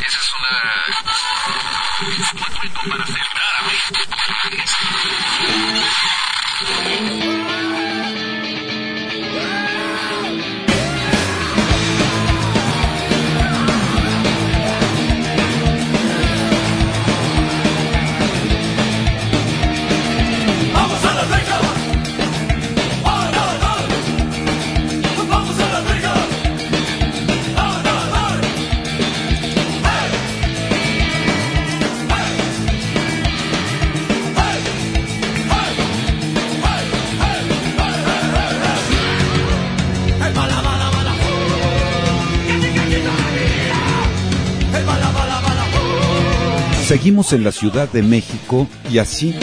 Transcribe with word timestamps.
Esa 0.00 0.18
es 0.18 0.32
una... 0.38 0.54
para 2.88 3.04
acertar 3.04 3.52
a 3.54 3.62
Seguimos 46.92 47.32
en 47.32 47.42
la 47.42 47.52
Ciudad 47.52 47.90
de 47.90 48.02
México 48.02 48.66
y 48.90 48.98
así 48.98 49.34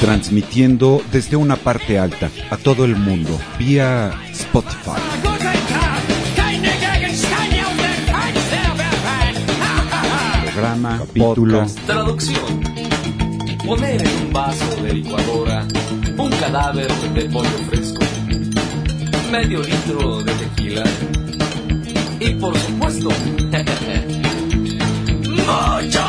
transmitiendo 0.00 1.02
desde 1.12 1.36
una 1.36 1.54
parte 1.56 1.98
alta 1.98 2.30
a 2.48 2.56
todo 2.56 2.86
el 2.86 2.96
mundo 2.96 3.38
vía 3.58 4.10
Spotify. 4.30 5.02
Programa, 10.46 10.98
capítulo. 11.00 11.66
Traducción. 11.84 12.62
Poner 13.66 14.00
en 14.00 14.26
un 14.26 14.32
vaso 14.32 14.82
de 14.82 14.94
licuadora 14.94 15.68
un 16.16 16.30
cadáver 16.30 16.90
de 17.12 17.24
pollo 17.28 17.58
fresco, 17.68 18.02
medio 19.30 19.62
litro 19.62 20.22
de 20.22 20.32
tequila 20.32 20.84
y 22.18 22.30
por 22.36 22.56
supuesto 22.56 23.10
muchos 25.46 26.03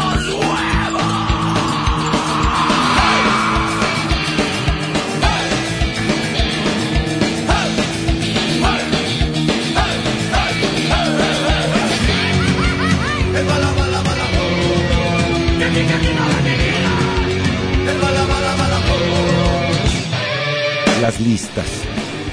Las 21.05 21.19
listas 21.19 21.67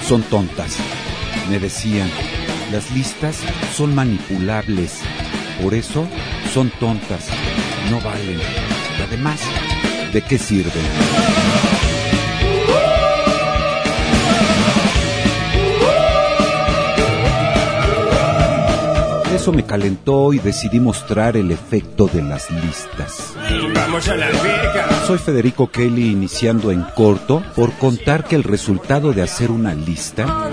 son 0.02 0.22
tontas. 0.22 0.78
Me 1.50 1.58
decían, 1.58 2.08
las 2.72 2.90
listas 2.92 3.36
son 3.76 3.94
manipulables. 3.94 5.02
Por 5.62 5.74
eso 5.74 6.08
son 6.54 6.70
tontas, 6.80 7.28
no 7.90 8.00
valen. 8.00 8.40
Además, 9.06 9.42
¿de 10.14 10.22
qué 10.22 10.38
sirven? 10.38 11.71
Eso 19.42 19.50
me 19.50 19.66
calentó 19.66 20.32
y 20.32 20.38
decidí 20.38 20.78
mostrar 20.78 21.36
el 21.36 21.50
efecto 21.50 22.06
de 22.06 22.22
las 22.22 22.48
listas. 22.48 23.34
Vamos 23.74 24.08
a 24.08 24.14
la 24.14 24.26
alberca. 24.26 25.04
Soy 25.04 25.18
Federico 25.18 25.68
Kelly 25.68 26.12
iniciando 26.12 26.70
en 26.70 26.84
corto 26.94 27.42
por 27.56 27.72
contar 27.72 28.22
que 28.22 28.36
el 28.36 28.44
resultado 28.44 29.12
de 29.12 29.22
hacer 29.22 29.50
una 29.50 29.74
lista 29.74 30.48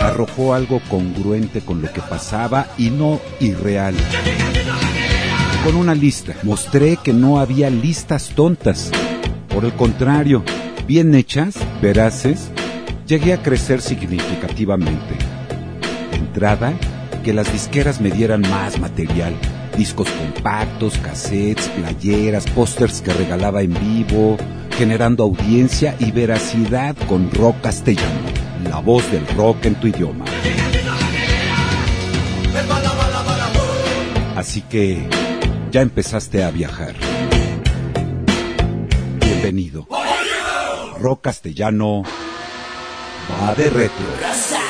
arrojó 0.00 0.54
algo 0.54 0.80
congruente 0.88 1.60
con 1.60 1.82
lo 1.82 1.92
que 1.92 2.00
pasaba 2.00 2.68
y 2.78 2.88
no 2.88 3.20
irreal. 3.40 3.94
Con 5.66 5.76
una 5.76 5.94
lista 5.94 6.34
mostré 6.44 6.96
que 6.96 7.12
no 7.12 7.40
había 7.40 7.68
listas 7.68 8.30
tontas. 8.30 8.90
Por 9.50 9.66
el 9.66 9.74
contrario, 9.74 10.42
bien 10.86 11.14
hechas, 11.14 11.56
veraces, 11.82 12.50
llegué 13.06 13.34
a 13.34 13.42
crecer 13.42 13.82
significativamente. 13.82 15.14
De 16.10 16.16
entrada, 16.16 16.72
que 17.24 17.32
las 17.32 17.52
disqueras 17.52 18.00
me 18.00 18.12
dieran 18.12 18.42
más 18.42 18.78
material. 18.78 19.34
Discos 19.76 20.08
compactos, 20.10 20.96
cassettes, 20.98 21.68
playeras, 21.70 22.46
pósters 22.50 23.00
que 23.00 23.12
regalaba 23.12 23.62
en 23.62 23.74
vivo, 23.74 24.36
generando 24.78 25.24
audiencia 25.24 25.96
y 25.98 26.12
veracidad 26.12 26.94
con 27.08 27.32
rock 27.32 27.60
castellano 27.62 28.44
la 28.68 28.80
voz 28.80 29.10
del 29.10 29.26
rock 29.28 29.66
en 29.66 29.74
tu 29.76 29.86
idioma. 29.86 30.24
Así 34.36 34.62
que 34.62 35.08
ya 35.70 35.80
empezaste 35.80 36.44
a 36.44 36.50
viajar. 36.50 36.94
Bienvenido. 39.20 39.86
Rock 40.98 41.22
castellano 41.22 42.02
va 43.42 43.54
de 43.54 43.70
retro. 43.70 44.63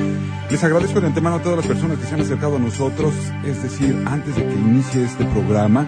Les 0.51 0.63
agradezco 0.63 1.01
de 1.01 1.09
antemano 1.09 1.37
a 1.37 1.43
todas 1.43 1.59
las 1.59 1.67
personas 1.67 1.99
que 1.99 2.07
se 2.07 2.15
han 2.15 2.21
acercado 2.21 2.57
a 2.57 2.59
nosotros, 2.59 3.13
es 3.45 3.63
decir, 3.63 3.97
antes 4.07 4.37
de 4.37 4.47
que 4.47 4.55
inicie 4.55 5.05
este 5.05 5.25
programa. 5.25 5.87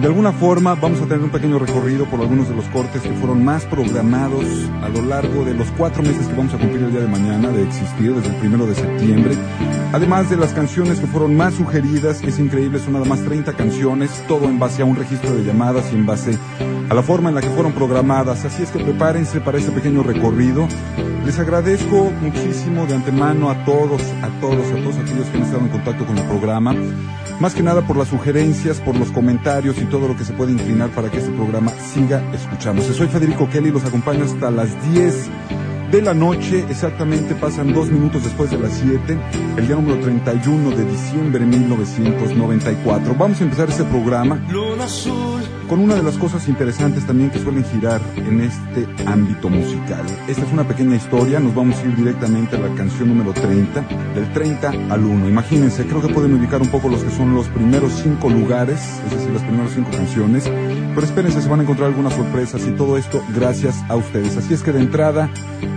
De 0.00 0.06
alguna 0.06 0.32
forma 0.32 0.74
vamos 0.74 1.00
a 1.00 1.04
tener 1.04 1.20
un 1.20 1.30
pequeño 1.30 1.58
recorrido 1.58 2.06
por 2.06 2.20
algunos 2.20 2.48
de 2.48 2.56
los 2.56 2.64
cortes 2.66 3.02
que 3.02 3.12
fueron 3.12 3.44
más 3.44 3.64
programados 3.66 4.41
a 4.82 4.88
lo 4.88 5.02
largo 5.02 5.44
de 5.44 5.54
los 5.54 5.70
cuatro 5.72 6.02
meses 6.02 6.26
que 6.26 6.34
vamos 6.34 6.52
a 6.54 6.58
cumplir 6.58 6.82
el 6.82 6.90
día 6.90 7.00
de 7.00 7.08
mañana 7.08 7.48
de 7.48 7.62
existir, 7.62 8.14
desde 8.14 8.30
el 8.30 8.36
primero 8.36 8.66
de 8.66 8.74
septiembre. 8.74 9.36
Además 9.92 10.30
de 10.30 10.36
las 10.36 10.52
canciones 10.52 10.98
que 10.98 11.06
fueron 11.06 11.36
más 11.36 11.54
sugeridas, 11.54 12.22
es 12.22 12.38
increíble, 12.38 12.78
son 12.78 12.94
nada 12.94 13.04
más 13.04 13.22
30 13.22 13.52
canciones, 13.54 14.10
todo 14.26 14.46
en 14.46 14.58
base 14.58 14.82
a 14.82 14.84
un 14.84 14.96
registro 14.96 15.34
de 15.34 15.44
llamadas 15.44 15.92
y 15.92 15.96
en 15.96 16.06
base 16.06 16.38
a 16.88 16.94
la 16.94 17.02
forma 17.02 17.28
en 17.28 17.34
la 17.34 17.40
que 17.40 17.50
fueron 17.50 17.72
programadas. 17.72 18.44
Así 18.44 18.62
es 18.62 18.70
que 18.70 18.82
prepárense 18.82 19.40
para 19.40 19.58
este 19.58 19.70
pequeño 19.70 20.02
recorrido. 20.02 20.66
Les 21.24 21.38
agradezco 21.38 22.10
muchísimo 22.20 22.86
de 22.86 22.94
antemano 22.94 23.50
a 23.50 23.64
todos, 23.64 24.02
a 24.22 24.28
todos, 24.40 24.66
a 24.72 24.76
todos 24.76 24.96
aquellos 24.98 25.26
que 25.28 25.36
han 25.36 25.44
estado 25.44 25.62
en 25.62 25.68
contacto 25.68 26.04
con 26.04 26.18
el 26.18 26.24
programa. 26.24 26.74
Más 27.40 27.54
que 27.54 27.62
nada 27.62 27.86
por 27.86 27.96
las 27.96 28.08
sugerencias, 28.08 28.80
por 28.80 28.96
los 28.96 29.10
comentarios 29.10 29.78
y 29.78 29.84
todo 29.86 30.08
lo 30.08 30.16
que 30.16 30.24
se 30.24 30.32
puede 30.32 30.52
inclinar 30.52 30.90
para 30.90 31.10
que 31.10 31.18
este 31.18 31.32
programa 31.32 31.72
siga 31.92 32.22
escuchándose. 32.32 32.94
Soy 32.94 33.08
Federico 33.08 33.48
Kelly, 33.48 33.70
los 33.70 33.84
acompaño 33.84 34.24
hasta 34.24 34.50
las 34.50 34.70
10 34.92 35.28
de 35.90 36.02
la 36.02 36.14
noche, 36.14 36.64
exactamente 36.70 37.34
pasan 37.34 37.74
dos 37.74 37.90
minutos 37.90 38.24
después 38.24 38.50
de 38.50 38.58
las 38.58 38.72
7. 38.72 39.18
El 39.56 39.66
día 39.66 39.76
número 39.76 40.00
31 40.00 40.70
de 40.70 40.84
diciembre 40.84 41.40
de 41.40 41.46
1994. 41.46 43.14
Vamos 43.18 43.40
a 43.40 43.44
empezar 43.44 43.68
este 43.68 43.84
programa 43.84 44.40
con 45.68 45.80
una 45.80 45.94
de 45.94 46.02
las 46.02 46.18
cosas 46.18 46.48
interesantes 46.48 47.06
también 47.06 47.30
que 47.30 47.38
suelen 47.38 47.64
girar 47.64 48.00
en 48.16 48.42
este 48.42 48.86
ámbito 49.06 49.48
musical. 49.48 50.04
Esta 50.28 50.44
es 50.44 50.52
una 50.52 50.68
pequeña 50.68 50.96
historia, 50.96 51.40
nos 51.40 51.54
vamos 51.54 51.78
a 51.78 51.84
ir 51.84 51.96
directamente 51.96 52.56
a 52.56 52.60
la 52.60 52.74
canción 52.74 53.08
número 53.08 53.32
30, 53.32 53.80
del 54.14 54.32
30 54.32 54.68
al 54.90 55.04
1. 55.04 55.28
Imagínense, 55.28 55.86
creo 55.86 56.02
que 56.02 56.12
pueden 56.12 56.34
ubicar 56.34 56.60
un 56.60 56.68
poco 56.68 56.88
los 56.88 57.02
que 57.02 57.10
son 57.10 57.34
los 57.34 57.48
primeros 57.48 57.92
cinco 58.02 58.28
lugares, 58.28 59.00
es 59.06 59.12
decir, 59.12 59.30
las 59.30 59.42
primeras 59.42 59.72
cinco 59.72 59.90
canciones, 59.92 60.44
pero 60.94 61.06
espérense, 61.06 61.40
se 61.40 61.48
van 61.48 61.60
a 61.60 61.62
encontrar 61.62 61.88
algunas 61.88 62.14
sorpresas 62.14 62.66
y 62.66 62.72
todo 62.72 62.98
esto 62.98 63.22
gracias 63.34 63.82
a 63.88 63.96
ustedes. 63.96 64.36
Así 64.36 64.52
es 64.52 64.62
que 64.62 64.72
de 64.72 64.80
entrada, 64.80 65.30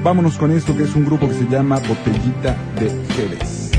vámonos 0.03 0.37
con 0.37 0.51
esto 0.51 0.75
que 0.75 0.83
es 0.83 0.95
un 0.95 1.05
grupo 1.05 1.27
que 1.27 1.35
se 1.35 1.47
llama 1.47 1.79
Botellita 1.79 2.57
de 2.79 2.89
Jerez. 3.13 3.74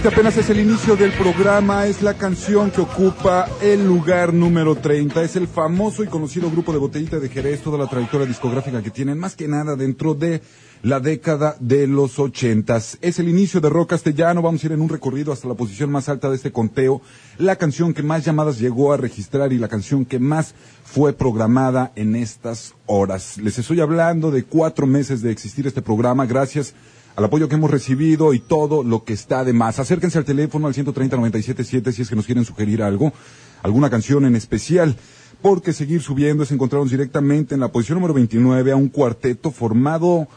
Este 0.00 0.08
apenas 0.14 0.34
es 0.38 0.48
el 0.48 0.60
inicio 0.60 0.96
del 0.96 1.12
programa, 1.12 1.86
es 1.86 2.00
la 2.00 2.14
canción 2.14 2.70
que 2.70 2.80
ocupa 2.80 3.46
el 3.60 3.86
lugar 3.86 4.32
número 4.32 4.74
30, 4.74 5.22
es 5.22 5.36
el 5.36 5.46
famoso 5.46 6.02
y 6.02 6.06
conocido 6.06 6.50
grupo 6.50 6.72
de 6.72 6.78
Botellita 6.78 7.20
de 7.20 7.28
Jerez, 7.28 7.60
toda 7.60 7.76
la 7.76 7.86
trayectoria 7.86 8.26
discográfica 8.26 8.82
que 8.82 8.88
tienen, 8.88 9.18
más 9.18 9.36
que 9.36 9.46
nada 9.46 9.76
dentro 9.76 10.14
de 10.14 10.40
la 10.82 11.00
década 11.00 11.54
de 11.60 11.86
los 11.86 12.18
ochentas. 12.18 12.96
Es 13.02 13.18
el 13.18 13.28
inicio 13.28 13.60
de 13.60 13.68
rock 13.68 13.90
castellano, 13.90 14.40
vamos 14.40 14.62
a 14.62 14.68
ir 14.68 14.72
en 14.72 14.80
un 14.80 14.88
recorrido 14.88 15.34
hasta 15.34 15.48
la 15.48 15.52
posición 15.54 15.90
más 15.92 16.08
alta 16.08 16.30
de 16.30 16.36
este 16.36 16.50
conteo, 16.50 17.02
la 17.36 17.56
canción 17.56 17.92
que 17.92 18.02
más 18.02 18.24
llamadas 18.24 18.58
llegó 18.58 18.94
a 18.94 18.96
registrar 18.96 19.52
y 19.52 19.58
la 19.58 19.68
canción 19.68 20.06
que 20.06 20.18
más 20.18 20.54
fue 20.82 21.12
programada 21.12 21.92
en 21.94 22.16
estas 22.16 22.74
horas. 22.86 23.36
Les 23.36 23.58
estoy 23.58 23.80
hablando 23.82 24.30
de 24.30 24.44
cuatro 24.44 24.86
meses 24.86 25.20
de 25.20 25.30
existir 25.30 25.66
este 25.66 25.82
programa, 25.82 26.24
gracias 26.24 26.72
al 27.20 27.26
apoyo 27.26 27.50
que 27.50 27.56
hemos 27.56 27.70
recibido 27.70 28.32
y 28.32 28.38
todo 28.38 28.82
lo 28.82 29.04
que 29.04 29.12
está 29.12 29.44
de 29.44 29.52
más. 29.52 29.78
Acérquense 29.78 30.16
al 30.16 30.24
teléfono 30.24 30.66
al 30.66 30.72
130-977 30.72 31.92
si 31.92 32.00
es 32.00 32.08
que 32.08 32.16
nos 32.16 32.24
quieren 32.24 32.46
sugerir 32.46 32.82
algo, 32.82 33.12
alguna 33.62 33.90
canción 33.90 34.24
en 34.24 34.36
especial, 34.36 34.96
porque 35.42 35.74
seguir 35.74 36.00
subiendo 36.00 36.44
es 36.44 36.50
encontrarnos 36.50 36.90
directamente 36.90 37.54
en 37.54 37.60
la 37.60 37.68
posición 37.68 37.96
número 37.96 38.14
29 38.14 38.72
a 38.72 38.76
un 38.76 38.88
cuarteto 38.88 39.50
formado 39.50 40.28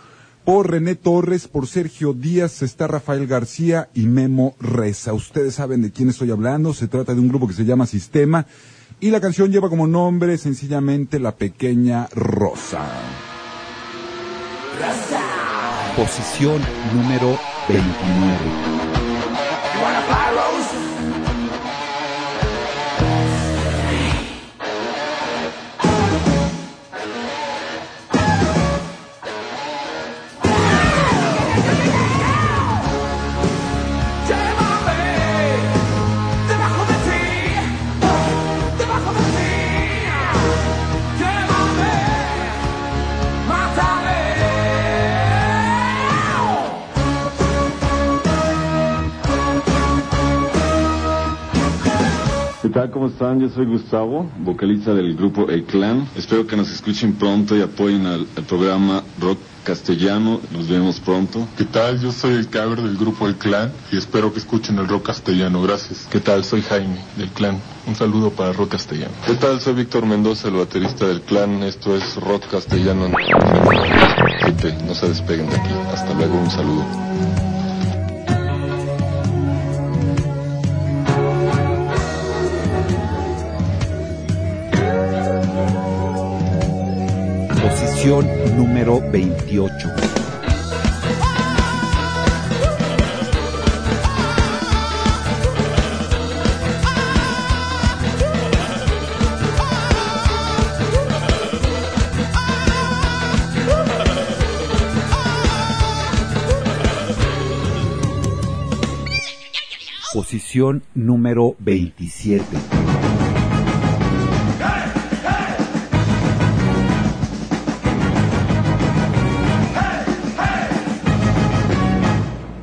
por 0.43 0.71
René 0.71 0.95
Torres, 0.95 1.47
por 1.47 1.67
Sergio 1.67 2.11
Díaz, 2.11 2.61
está 2.61 2.85
Rafael 2.87 3.27
García 3.27 3.87
y 3.93 4.07
Memo 4.07 4.57
Reza. 4.59 5.13
Ustedes 5.13 5.55
saben 5.55 5.81
de 5.83 5.91
quién 5.91 6.09
estoy 6.09 6.31
hablando, 6.31 6.73
se 6.73 6.89
trata 6.89 7.13
de 7.13 7.21
un 7.21 7.29
grupo 7.29 7.47
que 7.47 7.53
se 7.53 7.63
llama 7.63 7.85
Sistema 7.85 8.45
y 8.99 9.09
la 9.09 9.21
canción 9.21 9.53
lleva 9.53 9.69
como 9.69 9.87
nombre 9.87 10.37
sencillamente 10.37 11.17
La 11.17 11.37
Pequeña 11.37 12.09
Rosa. 12.13 13.32
Posición 15.95 16.59
número 16.91 17.37
29. 17.69 19.02
Tal? 52.73 52.89
¿Cómo 52.89 53.07
están? 53.07 53.39
Yo 53.39 53.49
soy 53.49 53.67
Gustavo, 53.67 54.27
vocalista 54.39 54.93
del 54.95 55.15
grupo 55.15 55.47
El 55.47 55.63
Clan. 55.63 56.07
Espero 56.15 56.47
que 56.47 56.57
nos 56.57 56.71
escuchen 56.71 57.13
pronto 57.13 57.55
y 57.55 57.61
apoyen 57.61 58.07
al, 58.07 58.25
al 58.35 58.43
programa 58.43 59.03
Rock 59.21 59.37
Castellano. 59.63 60.41
Nos 60.51 60.67
vemos 60.67 60.99
pronto. 60.99 61.47
¿Qué 61.55 61.65
tal? 61.65 61.99
Yo 62.01 62.11
soy 62.11 62.33
el 62.33 62.49
caber 62.49 62.81
del 62.81 62.97
grupo 62.97 63.27
El 63.27 63.35
Clan 63.35 63.71
y 63.91 63.97
espero 63.97 64.33
que 64.33 64.39
escuchen 64.39 64.79
el 64.79 64.87
rock 64.87 65.05
castellano. 65.05 65.61
Gracias. 65.61 66.07
¿Qué 66.09 66.19
tal? 66.19 66.43
Soy 66.43 66.63
Jaime 66.63 66.97
del 67.15 67.29
Clan. 67.29 67.59
Un 67.85 67.95
saludo 67.95 68.31
para 68.31 68.53
rock 68.53 68.71
castellano. 68.71 69.13
¿Qué 69.27 69.35
tal? 69.35 69.61
Soy 69.61 69.75
Víctor 69.75 70.07
Mendoza, 70.07 70.47
el 70.47 70.55
baterista 70.55 71.05
del 71.05 71.21
clan. 71.21 71.61
Esto 71.63 71.95
es 71.95 72.15
Rock 72.15 72.49
Castellano. 72.49 73.09
No 74.87 74.95
se 74.95 75.09
despeguen 75.09 75.47
de 75.49 75.55
aquí. 75.55 75.73
Hasta 75.93 76.13
luego, 76.15 76.39
un 76.39 76.49
saludo. 76.49 77.52
Posición 88.03 88.57
número 88.57 88.99
28. 89.11 89.89
Posición 110.13 110.83
número 110.93 111.55
27. 111.59 112.92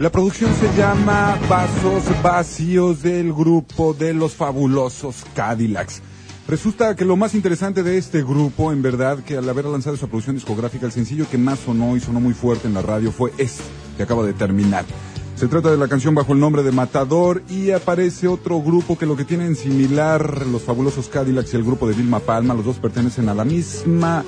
La 0.01 0.11
producción 0.11 0.51
se 0.55 0.79
llama 0.79 1.39
Vasos 1.47 2.05
Vacíos 2.23 3.03
del 3.03 3.35
grupo 3.35 3.93
de 3.93 4.15
los 4.15 4.33
fabulosos 4.33 5.27
Cadillacs. 5.35 6.01
Resulta 6.49 6.97
que 6.97 7.05
lo 7.05 7.17
más 7.17 7.35
interesante 7.35 7.83
de 7.83 7.99
este 7.99 8.23
grupo, 8.23 8.73
en 8.73 8.81
verdad, 8.81 9.19
que 9.19 9.37
al 9.37 9.47
haber 9.47 9.67
lanzado 9.67 9.99
su 9.99 10.09
producción 10.09 10.37
discográfica, 10.37 10.87
el 10.87 10.93
sencillo 10.93 11.29
que 11.31 11.37
más 11.37 11.59
sonó 11.59 11.99
y 11.99 12.01
sonó 12.01 12.19
muy 12.19 12.33
fuerte 12.33 12.67
en 12.67 12.73
la 12.73 12.81
radio 12.81 13.13
fue 13.13 13.31
este, 13.37 13.63
que 13.99 14.05
acaba 14.05 14.25
de 14.25 14.33
terminar. 14.33 14.87
Se 15.35 15.49
trata 15.49 15.71
de 15.71 15.77
la 15.77 15.87
canción 15.87 16.15
bajo 16.15 16.33
el 16.33 16.41
nombre 16.41 16.63
de 16.63 16.73
Matador 16.73 17.43
y 17.51 17.73
aparece 17.73 18.27
otro 18.27 18.63
grupo 18.63 18.97
que 18.97 19.05
lo 19.05 19.19
que 19.19 19.27
tienen 19.27 19.55
similar, 19.55 20.47
los 20.47 20.63
fabulosos 20.63 21.11
Cadillacs 21.11 21.53
y 21.53 21.57
el 21.59 21.65
grupo 21.65 21.87
de 21.87 21.93
Vilma 21.93 22.21
Palma, 22.21 22.55
los 22.55 22.65
dos 22.65 22.79
pertenecen 22.79 23.29
a 23.29 23.35
la 23.35 23.45
misma 23.45 24.25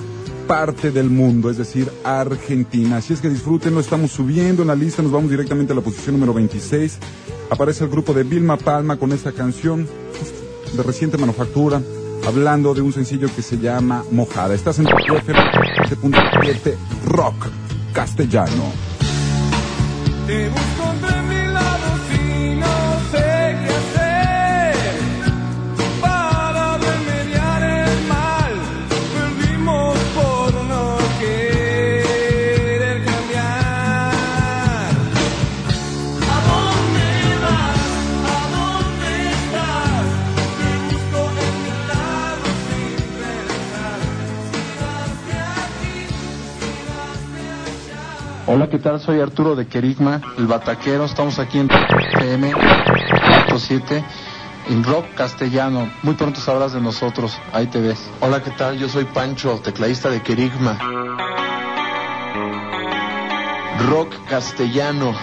parte 0.46 0.90
del 0.90 1.10
mundo, 1.10 1.50
es 1.50 1.56
decir, 1.56 1.90
Argentina. 2.04 2.98
Así 2.98 3.12
es 3.12 3.20
que 3.20 3.28
disfruten, 3.28 3.74
lo 3.74 3.80
estamos 3.80 4.10
subiendo 4.10 4.62
en 4.62 4.68
la 4.68 4.74
lista, 4.74 5.02
nos 5.02 5.12
vamos 5.12 5.30
directamente 5.30 5.72
a 5.72 5.76
la 5.76 5.82
posición 5.82 6.14
número 6.14 6.34
26. 6.34 6.98
Aparece 7.50 7.84
el 7.84 7.90
grupo 7.90 8.12
de 8.14 8.24
Vilma 8.24 8.56
Palma 8.56 8.96
con 8.96 9.12
esta 9.12 9.32
canción 9.32 9.86
de 10.72 10.82
reciente 10.82 11.18
manufactura, 11.18 11.82
hablando 12.26 12.74
de 12.74 12.80
un 12.80 12.92
sencillo 12.92 13.28
que 13.34 13.42
se 13.42 13.58
llama 13.58 14.04
Mojada. 14.10 14.54
Estás 14.54 14.78
en 14.78 14.86
FM7.7 14.86 16.74
Rock 17.06 17.48
Castellano. 17.92 18.72
Hola, 48.54 48.68
¿qué 48.68 48.78
tal? 48.78 49.00
Soy 49.00 49.18
Arturo 49.18 49.56
de 49.56 49.66
Querigma, 49.66 50.20
el 50.36 50.46
Bataquero. 50.46 51.06
Estamos 51.06 51.38
aquí 51.38 51.58
en 51.58 51.68
PM 51.68 52.52
7 53.56 54.04
en 54.68 54.84
rock 54.84 55.06
castellano. 55.14 55.90
Muy 56.02 56.16
pronto 56.16 56.38
sabrás 56.38 56.74
de 56.74 56.80
nosotros. 56.82 57.40
Ahí 57.54 57.66
te 57.68 57.80
ves. 57.80 58.10
Hola, 58.20 58.42
¿qué 58.42 58.50
tal? 58.50 58.78
Yo 58.78 58.90
soy 58.90 59.06
Pancho, 59.06 59.58
tecladista 59.64 60.10
de 60.10 60.20
Kerigma. 60.20 60.78
Rock 63.88 64.12
castellano. 64.28 65.14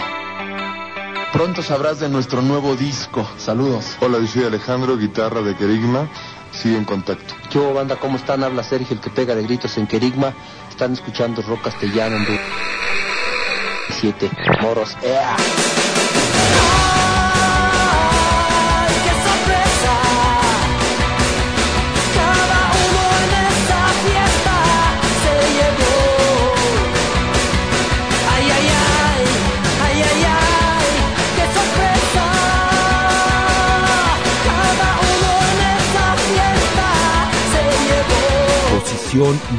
Pronto 1.32 1.62
sabrás 1.62 2.00
de 2.00 2.08
nuestro 2.08 2.42
nuevo 2.42 2.74
disco. 2.74 3.24
Saludos. 3.36 3.96
Hola, 4.00 4.18
yo 4.18 4.26
soy 4.26 4.42
Alejandro, 4.42 4.96
guitarra 4.96 5.40
de 5.40 5.54
Kerigma. 5.54 6.08
sigue 6.50 6.76
en 6.76 6.84
contacto. 6.84 7.32
Yo, 7.52 7.72
banda, 7.74 7.94
¿cómo 7.94 8.16
están? 8.16 8.42
Habla 8.42 8.64
Sergio, 8.64 8.96
el 8.96 9.00
que 9.00 9.10
pega 9.10 9.36
de 9.36 9.44
gritos 9.44 9.78
en 9.78 9.86
Querigma. 9.86 10.34
Están 10.68 10.94
escuchando 10.94 11.42
rock 11.42 11.62
castellano 11.62 12.16
en 12.16 12.26
7. 14.00 14.30
Moros, 14.62 14.96
¡ea! 15.02 15.36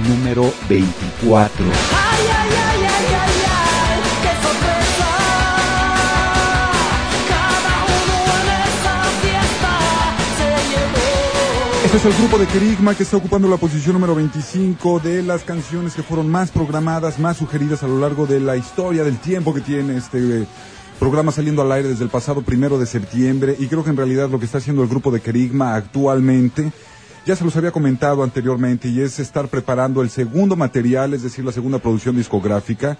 número 0.07 0.51
24. 0.69 1.65
Este 11.93 12.07
es 12.07 12.15
el 12.15 12.21
grupo 12.21 12.37
de 12.37 12.47
Kerigma 12.47 12.95
que 12.95 13.03
está 13.03 13.17
ocupando 13.17 13.49
la 13.49 13.57
posición 13.57 13.95
número 13.95 14.15
25 14.15 15.01
de 15.01 15.21
las 15.23 15.43
canciones 15.43 15.93
que 15.93 16.01
fueron 16.01 16.29
más 16.29 16.49
programadas, 16.49 17.19
más 17.19 17.35
sugeridas 17.35 17.83
a 17.83 17.87
lo 17.87 17.99
largo 17.99 18.25
de 18.25 18.39
la 18.39 18.55
historia 18.55 19.03
del 19.03 19.17
tiempo 19.17 19.53
que 19.53 19.59
tiene 19.59 19.97
este 19.97 20.43
eh, 20.43 20.47
programa 21.01 21.33
saliendo 21.33 21.61
al 21.61 21.71
aire 21.73 21.89
desde 21.89 22.05
el 22.05 22.09
pasado 22.09 22.43
primero 22.43 22.79
de 22.79 22.85
septiembre. 22.85 23.57
Y 23.59 23.67
creo 23.67 23.83
que 23.83 23.89
en 23.89 23.97
realidad 23.97 24.29
lo 24.29 24.39
que 24.39 24.45
está 24.45 24.59
haciendo 24.59 24.83
el 24.83 24.87
grupo 24.87 25.11
de 25.11 25.19
Kerigma 25.19 25.75
actualmente, 25.75 26.71
ya 27.25 27.35
se 27.35 27.43
los 27.43 27.57
había 27.57 27.71
comentado 27.71 28.23
anteriormente, 28.23 28.87
y 28.87 29.01
es 29.01 29.19
estar 29.19 29.49
preparando 29.49 30.01
el 30.01 30.09
segundo 30.09 30.55
material, 30.55 31.13
es 31.13 31.23
decir, 31.23 31.43
la 31.43 31.51
segunda 31.51 31.79
producción 31.79 32.15
discográfica. 32.15 32.97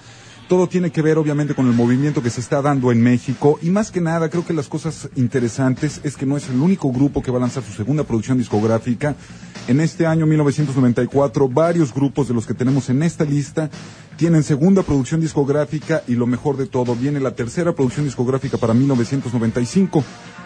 Todo 0.52 0.68
tiene 0.68 0.92
que 0.92 1.02
ver 1.02 1.18
obviamente 1.18 1.56
con 1.56 1.66
el 1.68 1.74
movimiento 1.74 2.22
que 2.22 2.30
se 2.30 2.42
está 2.42 2.62
dando 2.62 2.92
en 2.92 3.02
México 3.02 3.58
y 3.62 3.70
más 3.70 3.90
que 3.90 4.02
nada 4.02 4.30
creo 4.30 4.46
que 4.46 4.52
las 4.52 4.68
cosas 4.68 5.08
interesantes 5.16 6.02
es 6.04 6.18
que 6.18 6.26
no 6.26 6.36
es 6.36 6.50
el 6.50 6.60
único 6.60 6.92
grupo 6.92 7.22
que 7.22 7.32
va 7.32 7.38
a 7.38 7.40
lanzar 7.40 7.64
su 7.64 7.72
segunda 7.72 8.04
producción 8.04 8.38
discográfica. 8.38 9.16
En 9.70 9.80
este 9.80 10.06
año 10.06 10.26
1994 10.26 11.48
varios 11.48 11.94
grupos 11.94 12.28
de 12.28 12.34
los 12.34 12.46
que 12.46 12.54
tenemos 12.54 12.90
en 12.90 13.02
esta 13.02 13.24
lista 13.24 13.70
tienen 14.18 14.44
segunda 14.44 14.84
producción 14.84 15.22
discográfica 15.22 16.04
y 16.06 16.16
lo 16.16 16.28
mejor 16.28 16.58
de 16.58 16.66
todo 16.66 16.98
viene 16.98 17.22
la 17.22 17.34
tercera 17.34 17.74
producción 17.74 18.06
discográfica 18.06 18.58
para 18.58 18.74
1995. 18.74 20.04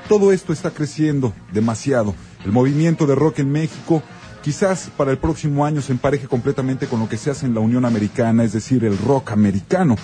Todo 0.07 0.31
esto 0.31 0.53
está 0.53 0.69
creciendo 0.69 1.33
demasiado. 1.51 2.13
El 2.45 2.51
movimiento 2.51 3.07
de 3.07 3.15
rock 3.15 3.39
en 3.39 3.51
México 3.51 4.03
quizás 4.45 4.91
para 4.95 5.09
el 5.09 5.17
próximo 5.17 5.65
año 5.65 5.81
se 5.81 5.91
empareje 5.91 6.27
completamente 6.27 6.85
con 6.85 6.99
lo 6.99 7.09
que 7.09 7.17
se 7.17 7.31
hace 7.31 7.47
en 7.47 7.55
la 7.55 7.61
Unión 7.61 7.83
Americana, 7.83 8.43
es 8.43 8.53
decir, 8.53 8.85
el 8.85 8.95
rock 8.95 9.31
americano. 9.31 9.95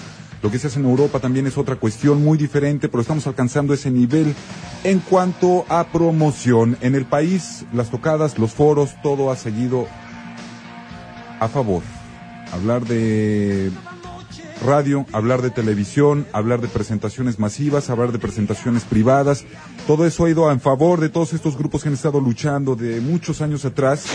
Lo 0.41 0.49
que 0.49 0.57
se 0.57 0.65
hace 0.65 0.79
en 0.79 0.85
Europa 0.85 1.19
también 1.19 1.45
es 1.45 1.59
otra 1.59 1.75
cuestión 1.75 2.23
muy 2.23 2.39
diferente, 2.39 2.89
pero 2.89 3.01
estamos 3.01 3.27
alcanzando 3.27 3.71
ese 3.75 3.91
nivel 3.91 4.33
en 4.83 4.97
cuanto 4.97 5.63
a 5.69 5.83
promoción. 5.83 6.75
En 6.81 6.95
el 6.95 7.05
país, 7.05 7.65
las 7.71 7.91
tocadas, 7.91 8.39
los 8.39 8.51
foros, 8.51 8.95
todo 9.03 9.31
ha 9.31 9.35
seguido 9.35 9.85
a 11.39 11.47
favor. 11.47 11.83
Hablar 12.51 12.83
de 12.85 13.69
radio, 14.61 15.05
hablar 15.11 15.41
de 15.41 15.49
televisión, 15.49 16.25
hablar 16.33 16.61
de 16.61 16.67
presentaciones 16.67 17.39
masivas, 17.39 17.89
hablar 17.89 18.11
de 18.11 18.19
presentaciones 18.19 18.83
privadas. 18.83 19.45
Todo 19.87 20.05
eso 20.05 20.25
ha 20.25 20.29
ido 20.29 20.51
en 20.51 20.59
favor 20.59 20.99
de 20.99 21.09
todos 21.09 21.33
estos 21.33 21.57
grupos 21.57 21.83
que 21.83 21.89
han 21.89 21.95
estado 21.95 22.19
luchando 22.19 22.75
de 22.75 23.01
muchos 23.01 23.41
años 23.41 23.65
atrás. 23.65 24.05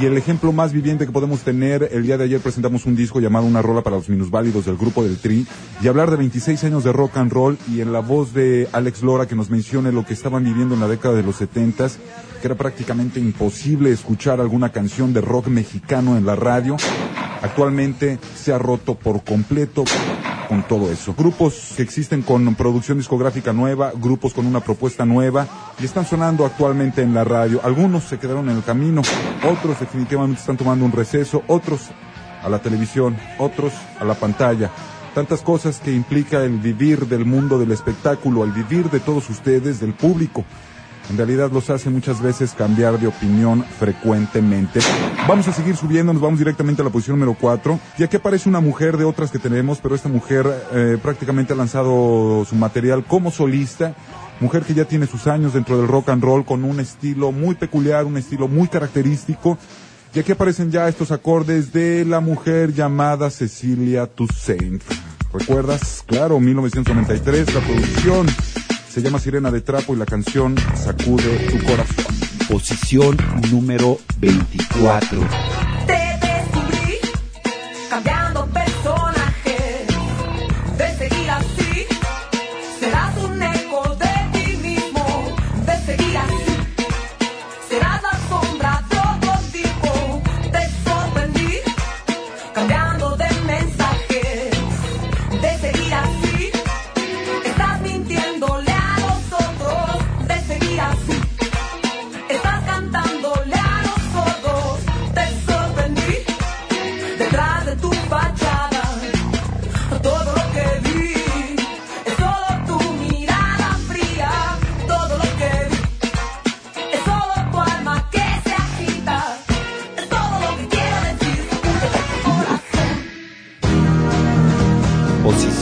Y 0.00 0.04
el 0.04 0.16
ejemplo 0.16 0.52
más 0.52 0.72
viviente 0.72 1.06
que 1.06 1.12
podemos 1.12 1.40
tener, 1.40 1.88
el 1.92 2.02
día 2.04 2.18
de 2.18 2.24
ayer 2.24 2.40
presentamos 2.40 2.86
un 2.86 2.94
disco 2.94 3.20
llamado 3.20 3.46
Una 3.46 3.62
rola 3.62 3.82
para 3.82 3.96
los 3.96 4.08
minusválidos 4.08 4.66
del 4.66 4.76
grupo 4.76 5.02
del 5.02 5.18
Tri. 5.18 5.46
Y 5.82 5.88
hablar 5.88 6.10
de 6.10 6.16
26 6.16 6.62
años 6.64 6.84
de 6.84 6.92
rock 6.92 7.16
and 7.16 7.32
roll 7.32 7.58
y 7.72 7.80
en 7.80 7.92
la 7.92 8.00
voz 8.00 8.32
de 8.34 8.68
Alex 8.72 9.02
Lora 9.02 9.26
que 9.26 9.34
nos 9.34 9.50
mencione 9.50 9.92
lo 9.92 10.04
que 10.04 10.12
estaban 10.12 10.44
viviendo 10.44 10.74
en 10.74 10.80
la 10.80 10.88
década 10.88 11.14
de 11.14 11.22
los 11.22 11.36
70 11.36 11.88
que 12.40 12.46
era 12.46 12.54
prácticamente 12.54 13.20
imposible 13.20 13.90
escuchar 13.90 14.40
alguna 14.40 14.70
canción 14.70 15.12
de 15.12 15.20
rock 15.20 15.48
mexicano 15.48 16.16
en 16.16 16.26
la 16.26 16.36
radio. 16.36 16.76
Actualmente 17.42 18.18
se 18.34 18.52
ha 18.52 18.58
roto 18.58 18.94
por 18.94 19.22
completo 19.22 19.84
con 20.48 20.62
todo 20.62 20.90
eso. 20.90 21.14
Grupos 21.14 21.74
que 21.76 21.82
existen 21.82 22.22
con 22.22 22.54
producción 22.54 22.98
discográfica 22.98 23.52
nueva, 23.52 23.92
grupos 23.94 24.32
con 24.32 24.46
una 24.46 24.60
propuesta 24.60 25.04
nueva 25.04 25.46
y 25.78 25.84
están 25.84 26.06
sonando 26.06 26.44
actualmente 26.46 27.02
en 27.02 27.14
la 27.14 27.24
radio. 27.24 27.60
Algunos 27.62 28.04
se 28.04 28.18
quedaron 28.18 28.48
en 28.48 28.56
el 28.56 28.64
camino, 28.64 29.02
otros 29.48 29.78
definitivamente 29.78 30.40
están 30.40 30.56
tomando 30.56 30.84
un 30.84 30.92
receso, 30.92 31.42
otros 31.46 31.88
a 32.42 32.48
la 32.48 32.60
televisión, 32.60 33.16
otros 33.38 33.72
a 34.00 34.04
la 34.04 34.14
pantalla. 34.14 34.70
Tantas 35.14 35.42
cosas 35.42 35.80
que 35.80 35.92
implica 35.92 36.42
el 36.44 36.58
vivir 36.58 37.06
del 37.06 37.24
mundo 37.24 37.58
del 37.58 37.72
espectáculo, 37.72 38.44
el 38.44 38.52
vivir 38.52 38.90
de 38.90 39.00
todos 39.00 39.28
ustedes, 39.30 39.80
del 39.80 39.92
público 39.92 40.44
en 41.10 41.16
realidad 41.16 41.50
los 41.50 41.70
hace 41.70 41.90
muchas 41.90 42.20
veces 42.20 42.52
cambiar 42.52 42.98
de 42.98 43.06
opinión 43.06 43.64
frecuentemente. 43.78 44.80
Vamos 45.26 45.48
a 45.48 45.52
seguir 45.52 45.76
subiendo, 45.76 46.12
nos 46.12 46.22
vamos 46.22 46.38
directamente 46.38 46.82
a 46.82 46.84
la 46.84 46.90
posición 46.90 47.18
número 47.18 47.36
4. 47.40 47.78
Y 47.98 48.02
aquí 48.02 48.16
aparece 48.16 48.48
una 48.48 48.60
mujer 48.60 48.96
de 48.96 49.04
otras 49.04 49.30
que 49.30 49.38
tenemos, 49.38 49.78
pero 49.78 49.94
esta 49.94 50.08
mujer 50.08 50.46
eh, 50.72 50.98
prácticamente 51.02 51.52
ha 51.52 51.56
lanzado 51.56 52.44
su 52.48 52.54
material 52.56 53.04
como 53.04 53.30
solista. 53.30 53.94
Mujer 54.40 54.62
que 54.62 54.74
ya 54.74 54.84
tiene 54.84 55.06
sus 55.06 55.26
años 55.26 55.54
dentro 55.54 55.78
del 55.78 55.88
rock 55.88 56.10
and 56.10 56.22
roll 56.22 56.44
con 56.44 56.62
un 56.62 56.78
estilo 56.78 57.32
muy 57.32 57.54
peculiar, 57.54 58.04
un 58.04 58.16
estilo 58.18 58.46
muy 58.46 58.68
característico. 58.68 59.58
Y 60.14 60.20
aquí 60.20 60.32
aparecen 60.32 60.70
ya 60.70 60.88
estos 60.88 61.10
acordes 61.10 61.72
de 61.72 62.04
la 62.04 62.20
mujer 62.20 62.72
llamada 62.72 63.30
Cecilia 63.30 64.06
Toussaint. 64.06 64.82
¿Recuerdas? 65.32 66.02
Claro, 66.06 66.40
1993, 66.40 67.54
la 67.54 67.60
producción 67.60 68.26
se 68.88 69.02
llama 69.02 69.18
Sirena 69.18 69.50
de 69.50 69.60
Trapo 69.60 69.94
y 69.94 69.98
la 69.98 70.06
canción 70.06 70.56
Sacude 70.74 71.48
tu 71.50 71.64
corazón. 71.66 72.14
Posición 72.48 73.16
número 73.50 73.98
24. 74.18 75.67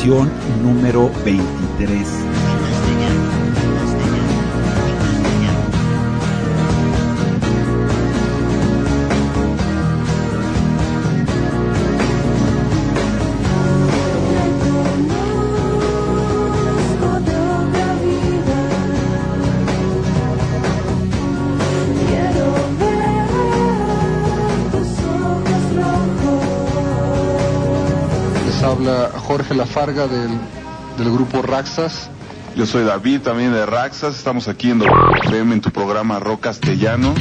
Posición 0.07 0.31
número 0.63 1.11
23. 1.25 2.07
Quiero 22.07 22.47
ver 22.79 23.27
tus 24.71 24.91
ojos 25.03 25.63
rojos. 25.75 26.47
Les 28.47 28.63
habla 28.63 29.16
Jorge 29.26 29.54
Lafarga 29.54 30.06
del, 30.06 30.30
del 30.97 31.12
grupo 31.12 31.42
Raxas. 31.42 32.09
Yo 32.54 32.64
soy 32.64 32.85
David, 32.85 33.23
también 33.23 33.52
de 33.52 33.66
Raxas. 33.66 34.16
Estamos 34.16 34.47
aquí 34.47 34.71
en 34.71 34.80
en 35.52 35.61
tu 35.61 35.71
programa 35.73 36.21
Rock 36.21 36.42
Castellano. 36.42 37.12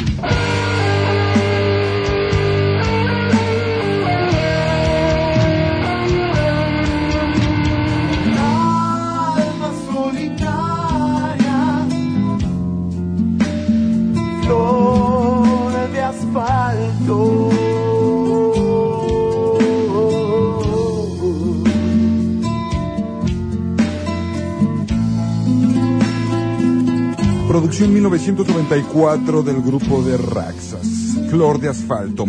Producción 27.78 27.94
1994 27.94 29.44
del 29.44 29.62
grupo 29.62 30.02
de 30.02 30.16
Raxas, 30.16 31.18
Flor 31.30 31.60
de 31.60 31.68
Asfalto. 31.68 32.26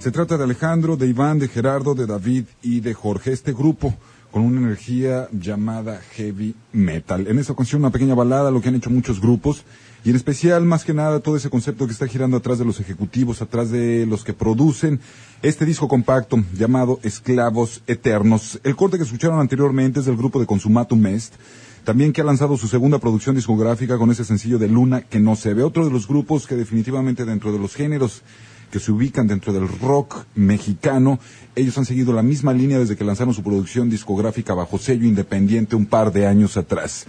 Se 0.00 0.10
trata 0.10 0.36
de 0.36 0.42
Alejandro, 0.42 0.96
de 0.96 1.06
Iván, 1.06 1.38
de 1.38 1.46
Gerardo, 1.46 1.94
de 1.94 2.06
David 2.06 2.46
y 2.60 2.80
de 2.80 2.92
Jorge. 2.92 3.30
Este 3.30 3.52
grupo 3.52 3.94
con 4.32 4.42
una 4.42 4.60
energía 4.60 5.28
llamada 5.30 6.00
heavy 6.16 6.56
metal. 6.72 7.28
En 7.28 7.38
esta 7.38 7.52
ocasión 7.52 7.82
una 7.82 7.92
pequeña 7.92 8.16
balada, 8.16 8.50
lo 8.50 8.60
que 8.60 8.68
han 8.68 8.74
hecho 8.74 8.90
muchos 8.90 9.20
grupos, 9.20 9.64
y 10.04 10.10
en 10.10 10.16
especial, 10.16 10.64
más 10.64 10.84
que 10.84 10.92
nada, 10.92 11.20
todo 11.20 11.36
ese 11.36 11.50
concepto 11.50 11.86
que 11.86 11.92
está 11.92 12.08
girando 12.08 12.38
atrás 12.38 12.58
de 12.58 12.64
los 12.64 12.80
ejecutivos, 12.80 13.42
atrás 13.42 13.70
de 13.70 14.06
los 14.06 14.24
que 14.24 14.32
producen 14.32 14.98
este 15.42 15.66
disco 15.66 15.86
compacto 15.86 16.42
llamado 16.52 16.98
Esclavos 17.04 17.82
Eternos. 17.86 18.58
El 18.64 18.74
corte 18.74 18.96
que 18.96 19.04
escucharon 19.04 19.38
anteriormente 19.38 20.00
es 20.00 20.06
del 20.06 20.16
grupo 20.16 20.40
de 20.40 20.46
Consumatum 20.46 21.06
Est, 21.06 21.34
también 21.90 22.12
que 22.12 22.20
ha 22.20 22.24
lanzado 22.24 22.56
su 22.56 22.68
segunda 22.68 23.00
producción 23.00 23.34
discográfica 23.34 23.98
con 23.98 24.12
ese 24.12 24.24
sencillo 24.24 24.60
de 24.60 24.68
Luna 24.68 25.00
que 25.00 25.18
no 25.18 25.34
se 25.34 25.54
ve. 25.54 25.64
Otro 25.64 25.84
de 25.84 25.90
los 25.90 26.06
grupos 26.06 26.46
que 26.46 26.54
definitivamente 26.54 27.24
dentro 27.24 27.50
de 27.50 27.58
los 27.58 27.74
géneros 27.74 28.22
que 28.70 28.78
se 28.78 28.92
ubican 28.92 29.26
dentro 29.26 29.52
del 29.52 29.66
rock 29.66 30.24
mexicano. 30.36 31.18
Ellos 31.56 31.76
han 31.78 31.84
seguido 31.86 32.12
la 32.12 32.22
misma 32.22 32.52
línea 32.52 32.78
desde 32.78 32.96
que 32.96 33.02
lanzaron 33.02 33.34
su 33.34 33.42
producción 33.42 33.90
discográfica 33.90 34.54
bajo 34.54 34.78
sello 34.78 35.04
independiente 35.04 35.74
un 35.74 35.86
par 35.86 36.12
de 36.12 36.28
años 36.28 36.56
atrás. 36.56 37.06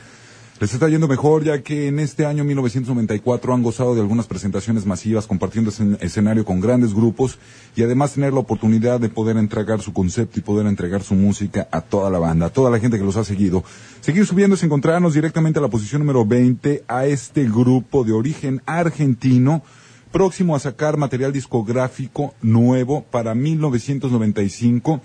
Les 0.61 0.71
está 0.75 0.87
yendo 0.89 1.07
mejor 1.07 1.43
ya 1.43 1.63
que 1.63 1.87
en 1.87 1.97
este 1.97 2.23
año 2.27 2.43
1994 2.43 3.51
han 3.51 3.63
gozado 3.63 3.95
de 3.95 4.01
algunas 4.01 4.27
presentaciones 4.27 4.85
masivas 4.85 5.25
compartiendo 5.25 5.71
escen- 5.71 5.97
escenario 6.01 6.45
con 6.45 6.59
grandes 6.61 6.93
grupos 6.93 7.39
y 7.75 7.81
además 7.81 8.13
tener 8.13 8.31
la 8.31 8.41
oportunidad 8.41 8.99
de 8.99 9.09
poder 9.09 9.37
entregar 9.37 9.81
su 9.81 9.91
concepto 9.91 10.37
y 10.39 10.43
poder 10.43 10.67
entregar 10.67 11.01
su 11.01 11.15
música 11.15 11.67
a 11.71 11.81
toda 11.81 12.11
la 12.11 12.19
banda, 12.19 12.45
a 12.45 12.49
toda 12.51 12.69
la 12.69 12.79
gente 12.79 12.99
que 12.99 13.03
los 13.03 13.17
ha 13.17 13.23
seguido. 13.23 13.63
Seguir 14.01 14.27
subiendo 14.27 14.55
es 14.55 14.61
encontrarnos 14.61 15.15
directamente 15.15 15.57
a 15.57 15.63
la 15.63 15.67
posición 15.69 16.01
número 16.01 16.27
20 16.27 16.83
a 16.87 17.07
este 17.07 17.45
grupo 17.45 18.03
de 18.03 18.11
origen 18.13 18.61
argentino 18.67 19.63
próximo 20.11 20.55
a 20.55 20.59
sacar 20.59 20.95
material 20.95 21.33
discográfico 21.33 22.35
nuevo 22.43 23.03
para 23.09 23.33
1995. 23.33 25.01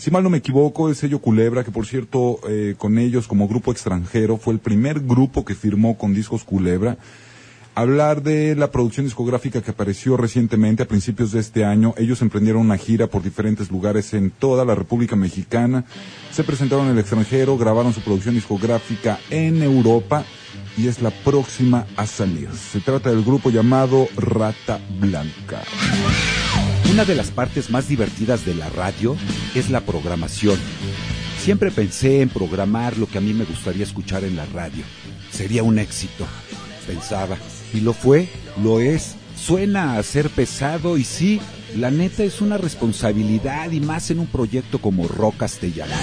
Si 0.00 0.10
mal 0.10 0.22
no 0.22 0.30
me 0.30 0.38
equivoco, 0.38 0.88
el 0.88 0.96
sello 0.96 1.18
Culebra, 1.18 1.62
que 1.62 1.70
por 1.70 1.84
cierto, 1.84 2.40
eh, 2.48 2.74
con 2.78 2.96
ellos 2.96 3.28
como 3.28 3.46
grupo 3.46 3.70
extranjero, 3.70 4.38
fue 4.38 4.54
el 4.54 4.58
primer 4.58 5.00
grupo 5.00 5.44
que 5.44 5.54
firmó 5.54 5.98
con 5.98 6.14
discos 6.14 6.42
Culebra. 6.42 6.96
Hablar 7.74 8.22
de 8.22 8.56
la 8.56 8.70
producción 8.70 9.04
discográfica 9.04 9.60
que 9.60 9.72
apareció 9.72 10.16
recientemente 10.16 10.82
a 10.82 10.88
principios 10.88 11.32
de 11.32 11.40
este 11.40 11.66
año. 11.66 11.92
Ellos 11.98 12.22
emprendieron 12.22 12.62
una 12.62 12.78
gira 12.78 13.08
por 13.08 13.22
diferentes 13.22 13.70
lugares 13.70 14.14
en 14.14 14.30
toda 14.30 14.64
la 14.64 14.74
República 14.74 15.16
Mexicana. 15.16 15.84
Se 16.32 16.44
presentaron 16.44 16.86
en 16.86 16.92
el 16.92 17.00
extranjero, 17.00 17.58
grabaron 17.58 17.92
su 17.92 18.00
producción 18.00 18.34
discográfica 18.34 19.18
en 19.28 19.62
Europa 19.62 20.24
y 20.78 20.88
es 20.88 21.02
la 21.02 21.10
próxima 21.10 21.86
a 21.98 22.06
salir. 22.06 22.48
Se 22.54 22.80
trata 22.80 23.10
del 23.10 23.22
grupo 23.22 23.50
llamado 23.50 24.08
Rata 24.16 24.80
Blanca. 24.98 25.60
Una 26.90 27.04
de 27.04 27.14
las 27.14 27.30
partes 27.30 27.70
más 27.70 27.86
divertidas 27.86 28.44
de 28.44 28.52
la 28.52 28.68
radio 28.68 29.16
es 29.54 29.70
la 29.70 29.80
programación. 29.80 30.58
Siempre 31.38 31.70
pensé 31.70 32.20
en 32.20 32.28
programar 32.28 32.98
lo 32.98 33.06
que 33.06 33.18
a 33.18 33.20
mí 33.20 33.32
me 33.32 33.44
gustaría 33.44 33.84
escuchar 33.84 34.24
en 34.24 34.34
la 34.34 34.44
radio. 34.46 34.82
Sería 35.30 35.62
un 35.62 35.78
éxito, 35.78 36.26
pensaba. 36.88 37.36
Y 37.72 37.80
lo 37.80 37.92
fue, 37.92 38.28
lo 38.60 38.80
es. 38.80 39.14
Suena 39.36 39.98
a 39.98 40.02
ser 40.02 40.30
pesado 40.30 40.98
y 40.98 41.04
sí, 41.04 41.40
la 41.76 41.92
neta 41.92 42.24
es 42.24 42.40
una 42.40 42.58
responsabilidad 42.58 43.70
y 43.70 43.78
más 43.78 44.10
en 44.10 44.18
un 44.18 44.26
proyecto 44.26 44.80
como 44.80 45.06
Rock 45.06 45.36
Castellano. 45.38 45.94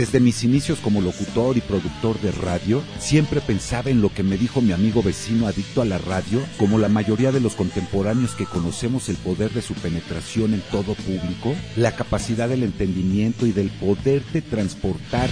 Desde 0.00 0.18
mis 0.18 0.44
inicios 0.44 0.78
como 0.78 1.02
locutor 1.02 1.58
y 1.58 1.60
productor 1.60 2.18
de 2.22 2.32
radio, 2.32 2.82
siempre 2.98 3.42
pensaba 3.42 3.90
en 3.90 4.00
lo 4.00 4.10
que 4.10 4.22
me 4.22 4.38
dijo 4.38 4.62
mi 4.62 4.72
amigo 4.72 5.02
vecino 5.02 5.46
adicto 5.46 5.82
a 5.82 5.84
la 5.84 5.98
radio, 5.98 6.40
como 6.56 6.78
la 6.78 6.88
mayoría 6.88 7.32
de 7.32 7.40
los 7.40 7.54
contemporáneos 7.54 8.30
que 8.30 8.46
conocemos 8.46 9.10
el 9.10 9.16
poder 9.16 9.50
de 9.50 9.60
su 9.60 9.74
penetración 9.74 10.54
en 10.54 10.62
todo 10.70 10.94
público, 10.94 11.54
la 11.76 11.94
capacidad 11.94 12.48
del 12.48 12.62
entendimiento 12.62 13.44
y 13.44 13.52
del 13.52 13.68
poderte 13.68 14.40
transportar 14.40 15.28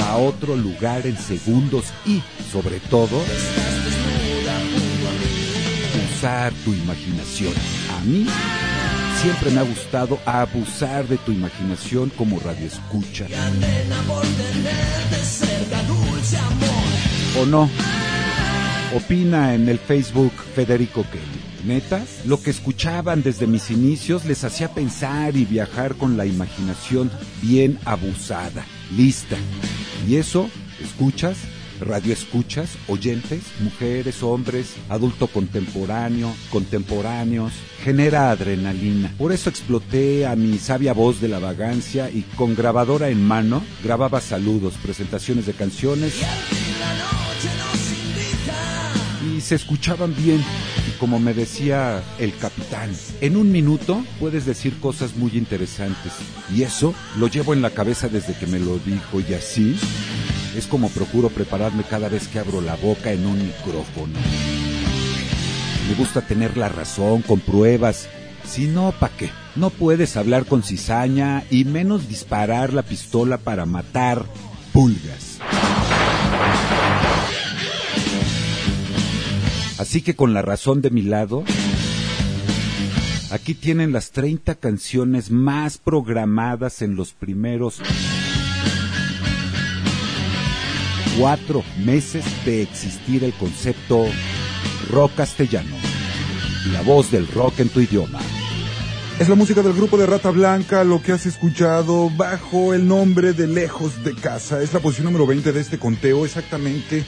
a 0.00 0.16
otro 0.18 0.54
lugar 0.54 1.06
en 1.06 1.16
segundos 1.16 1.86
y, 2.04 2.22
sobre 2.52 2.80
todo, 2.80 3.18
usar 6.18 6.52
tu 6.66 6.74
imaginación. 6.74 7.54
A 7.98 8.04
mí 8.04 8.26
siempre 9.20 9.50
me 9.50 9.60
ha 9.60 9.64
gustado 9.64 10.18
abusar 10.24 11.06
de 11.06 11.18
tu 11.18 11.30
imaginación 11.30 12.08
como 12.16 12.40
radioescucha. 12.40 13.26
¿O 17.38 17.44
no? 17.44 17.68
Opina 18.96 19.54
en 19.54 19.68
el 19.68 19.78
Facebook 19.78 20.32
Federico 20.54 21.04
Kelly. 21.12 21.66
Neta, 21.66 22.02
lo 22.24 22.42
que 22.42 22.48
escuchaban 22.48 23.22
desde 23.22 23.46
mis 23.46 23.70
inicios 23.70 24.24
les 24.24 24.42
hacía 24.44 24.72
pensar 24.72 25.36
y 25.36 25.44
viajar 25.44 25.96
con 25.96 26.16
la 26.16 26.24
imaginación 26.24 27.10
bien 27.42 27.78
abusada, 27.84 28.64
lista. 28.96 29.36
Y 30.08 30.16
eso, 30.16 30.48
escuchas, 30.82 31.36
radioescuchas, 31.80 32.76
oyentes, 32.88 33.42
mujeres, 33.60 34.22
hombres, 34.22 34.76
adulto 34.88 35.26
contemporáneo, 35.26 36.32
contemporáneos, 36.50 37.52
genera 37.82 38.30
adrenalina. 38.30 39.12
Por 39.18 39.32
eso 39.32 39.50
exploté 39.50 40.26
a 40.26 40.36
mi 40.36 40.58
sabia 40.58 40.92
voz 40.92 41.20
de 41.20 41.28
la 41.28 41.38
vagancia 41.38 42.10
y 42.10 42.22
con 42.36 42.54
grabadora 42.54 43.08
en 43.08 43.22
mano 43.22 43.62
grababa 43.82 44.20
saludos, 44.20 44.74
presentaciones 44.82 45.46
de 45.46 45.52
canciones 45.54 46.14
y 49.36 49.40
se 49.40 49.54
escuchaban 49.54 50.14
bien. 50.16 50.42
Y 50.88 50.98
como 50.98 51.18
me 51.18 51.34
decía 51.34 52.02
el 52.18 52.36
capitán, 52.36 52.90
en 53.20 53.36
un 53.36 53.50
minuto 53.52 54.04
puedes 54.18 54.46
decir 54.46 54.78
cosas 54.80 55.16
muy 55.16 55.32
interesantes. 55.32 56.12
Y 56.54 56.62
eso 56.62 56.94
lo 57.18 57.28
llevo 57.28 57.52
en 57.54 57.62
la 57.62 57.70
cabeza 57.70 58.08
desde 58.08 58.34
que 58.34 58.46
me 58.46 58.58
lo 58.58 58.78
dijo 58.78 59.20
y 59.20 59.34
así 59.34 59.76
es 60.56 60.66
como 60.66 60.88
procuro 60.88 61.28
prepararme 61.28 61.84
cada 61.84 62.08
vez 62.08 62.28
que 62.28 62.38
abro 62.38 62.60
la 62.60 62.76
boca 62.76 63.12
en 63.12 63.26
un 63.26 63.38
micrófono. 63.38 64.14
Me 65.88 65.94
gusta 65.94 66.20
tener 66.22 66.56
la 66.56 66.68
razón 66.68 67.22
con 67.22 67.40
pruebas. 67.40 68.08
Si 68.44 68.66
no, 68.66 68.92
¿pa' 68.92 69.10
qué? 69.10 69.30
No 69.56 69.70
puedes 69.70 70.16
hablar 70.16 70.46
con 70.46 70.62
cizaña 70.62 71.44
y 71.50 71.64
menos 71.64 72.08
disparar 72.08 72.72
la 72.72 72.82
pistola 72.82 73.38
para 73.38 73.66
matar 73.66 74.24
pulgas. 74.72 75.38
Así 79.78 80.02
que 80.02 80.14
con 80.14 80.34
la 80.34 80.42
razón 80.42 80.82
de 80.82 80.90
mi 80.90 81.02
lado, 81.02 81.42
aquí 83.30 83.54
tienen 83.54 83.92
las 83.92 84.10
30 84.10 84.56
canciones 84.56 85.30
más 85.30 85.78
programadas 85.78 86.82
en 86.82 86.96
los 86.96 87.12
primeros 87.12 87.80
cuatro 91.18 91.62
meses 91.78 92.24
de 92.44 92.62
existir 92.62 93.24
el 93.24 93.32
concepto 93.34 94.06
rock 94.90 95.14
castellano. 95.16 95.76
La 96.72 96.82
voz 96.82 97.10
del 97.10 97.26
rock 97.28 97.60
en 97.60 97.68
tu 97.68 97.80
idioma. 97.80 98.20
Es 99.18 99.28
la 99.28 99.34
música 99.34 99.62
del 99.62 99.74
grupo 99.74 99.98
de 99.98 100.06
Rata 100.06 100.30
Blanca, 100.30 100.82
lo 100.82 101.02
que 101.02 101.12
has 101.12 101.26
escuchado 101.26 102.10
bajo 102.16 102.72
el 102.72 102.88
nombre 102.88 103.32
de 103.32 103.46
Lejos 103.46 104.02
de 104.02 104.14
Casa. 104.14 104.62
Es 104.62 104.72
la 104.72 104.80
posición 104.80 105.06
número 105.06 105.26
20 105.26 105.52
de 105.52 105.60
este 105.60 105.78
conteo, 105.78 106.24
exactamente. 106.24 107.04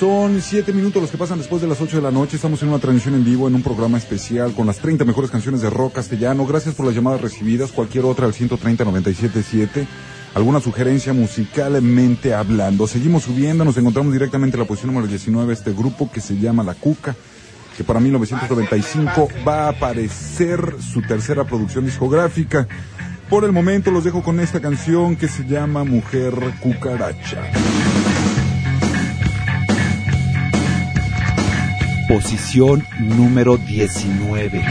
Son 0.00 0.42
siete 0.42 0.72
minutos 0.72 1.00
los 1.00 1.12
que 1.12 1.18
pasan 1.18 1.38
después 1.38 1.62
de 1.62 1.68
las 1.68 1.80
8 1.80 1.98
de 1.98 2.02
la 2.02 2.10
noche. 2.10 2.34
Estamos 2.34 2.60
en 2.62 2.70
una 2.70 2.80
transmisión 2.80 3.14
en 3.14 3.24
vivo 3.24 3.46
en 3.46 3.54
un 3.54 3.62
programa 3.62 3.98
especial 3.98 4.52
con 4.52 4.66
las 4.66 4.78
30 4.78 5.04
mejores 5.04 5.30
canciones 5.30 5.60
de 5.60 5.70
rock 5.70 5.92
castellano. 5.92 6.44
Gracias 6.44 6.74
por 6.74 6.86
las 6.86 6.94
llamadas 6.94 7.20
recibidas. 7.20 7.70
Cualquier 7.70 8.04
otra 8.04 8.26
al 8.26 8.34
130 8.34 8.84
977 8.84 9.86
alguna 10.34 10.60
sugerencia 10.60 11.12
musicalmente 11.12 12.34
hablando. 12.34 12.86
Seguimos 12.86 13.24
subiendo, 13.24 13.64
nos 13.64 13.76
encontramos 13.76 14.12
directamente 14.12 14.56
en 14.56 14.60
la 14.60 14.66
posición 14.66 14.92
número 14.92 15.08
19 15.08 15.52
este 15.52 15.72
grupo 15.72 16.10
que 16.10 16.20
se 16.20 16.38
llama 16.38 16.62
La 16.62 16.74
Cuca, 16.74 17.14
que 17.76 17.84
para 17.84 18.00
1995 18.00 19.28
va 19.46 19.66
a 19.66 19.68
aparecer 19.70 20.76
su 20.80 21.02
tercera 21.02 21.44
producción 21.44 21.84
discográfica. 21.84 22.66
Por 23.28 23.44
el 23.44 23.52
momento 23.52 23.90
los 23.90 24.04
dejo 24.04 24.22
con 24.22 24.40
esta 24.40 24.60
canción 24.60 25.16
que 25.16 25.28
se 25.28 25.44
llama 25.46 25.84
Mujer 25.84 26.34
Cucaracha. 26.60 27.42
Posición 32.08 32.84
número 32.98 33.56
19. 33.56 34.62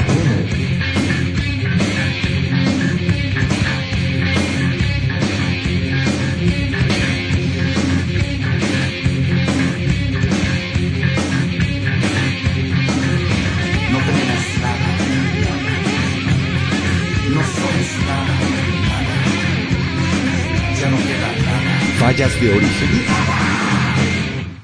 Fallas 22.12 22.42
de 22.42 22.50
origen. 22.54 22.90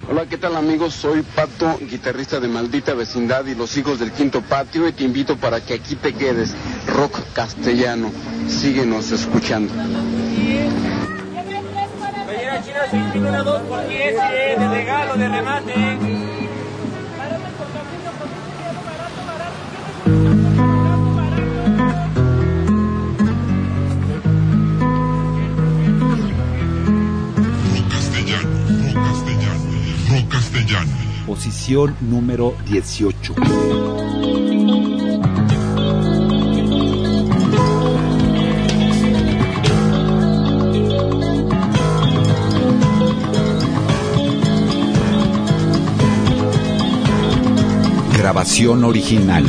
Hola, 0.10 0.26
¿qué 0.26 0.38
tal 0.38 0.58
amigos? 0.58 0.94
Soy 0.94 1.22
Pato, 1.22 1.80
guitarrista 1.80 2.42
de 2.42 2.50
Maldita 2.50 2.94
Vecindad 2.94 3.46
y 3.46 3.56
Los 3.56 3.78
Hijos 3.78 4.00
del 4.00 4.12
Quinto 4.12 4.42
Patio 4.42 4.86
y 4.86 4.92
te 4.92 5.06
invito 5.06 5.38
para 5.38 5.62
que 5.62 5.76
aquí 5.76 5.96
te 5.96 6.14
quedes. 6.14 6.54
Rock 6.88 7.22
castellano. 7.34 8.12
Síguenos 8.50 9.14
escuchando. 9.14 9.74
Playera 12.26 12.62
china 12.66 12.80
se 12.92 12.98
invita 12.98 13.30
una 13.30 13.44
2 13.44 13.62
por 13.62 13.88
10 13.88 14.02
eh, 14.02 14.56
de 14.60 14.68
regalo, 14.68 15.16
de 15.16 15.30
remate. 15.30 16.47
Posición 31.38 31.96
número 32.02 32.56
18. 32.66 33.36
Grabación 48.18 48.84
original. 48.84 49.46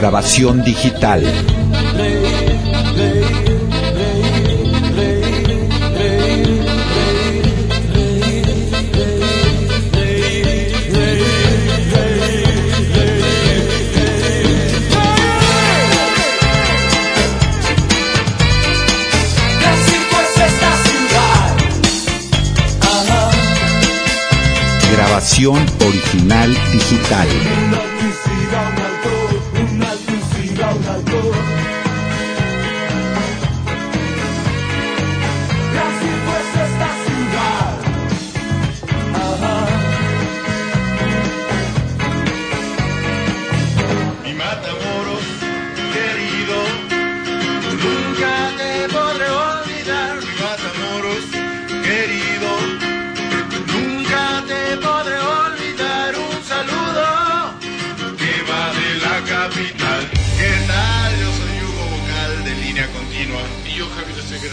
Grabación 0.00 0.64
digital. 0.64 1.22
Grabación 24.96 25.66
original 25.84 26.56
digital. 26.72 27.89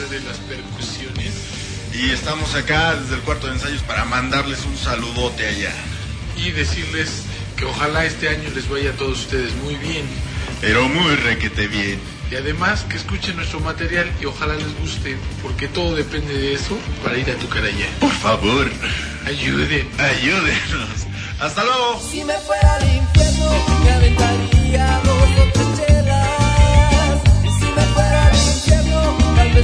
De 0.09 0.19
las 0.21 0.37
percusiones. 0.37 1.33
Y 1.93 2.11
estamos 2.11 2.53
acá 2.55 2.95
desde 2.95 3.15
el 3.15 3.21
cuarto 3.21 3.47
de 3.47 3.53
ensayos 3.53 3.81
para 3.83 4.05
mandarles 4.05 4.63
un 4.65 4.77
saludote 4.77 5.47
allá. 5.47 5.71
Y 6.37 6.51
decirles 6.51 7.23
que 7.55 7.65
ojalá 7.65 8.05
este 8.05 8.29
año 8.29 8.49
les 8.53 8.69
vaya 8.69 8.91
a 8.91 8.93
todos 8.93 9.19
ustedes 9.21 9.53
muy 9.63 9.75
bien. 9.75 10.05
Pero 10.61 10.87
muy 10.89 11.15
requete 11.15 11.67
bien. 11.67 11.99
Y 12.29 12.35
además 12.35 12.83
que 12.89 12.97
escuchen 12.97 13.37
nuestro 13.37 13.59
material 13.61 14.11
y 14.21 14.25
ojalá 14.25 14.55
les 14.55 14.77
guste, 14.79 15.15
porque 15.41 15.67
todo 15.69 15.95
depende 15.95 16.33
de 16.37 16.53
eso 16.53 16.77
para 17.03 17.17
ir 17.17 17.29
a 17.29 17.35
tu 17.35 17.47
cara 17.47 17.67
allá. 17.67 17.85
Por 18.01 18.11
favor, 18.11 18.69
Ayude. 19.25 19.87
ayúdenos. 19.97 21.07
Hasta 21.39 21.63
luego. 21.63 22.01
Si 22.11 22.23
me 22.25 22.33
fuera 22.39 22.75
al 22.75 22.83
infierno, 22.95 23.49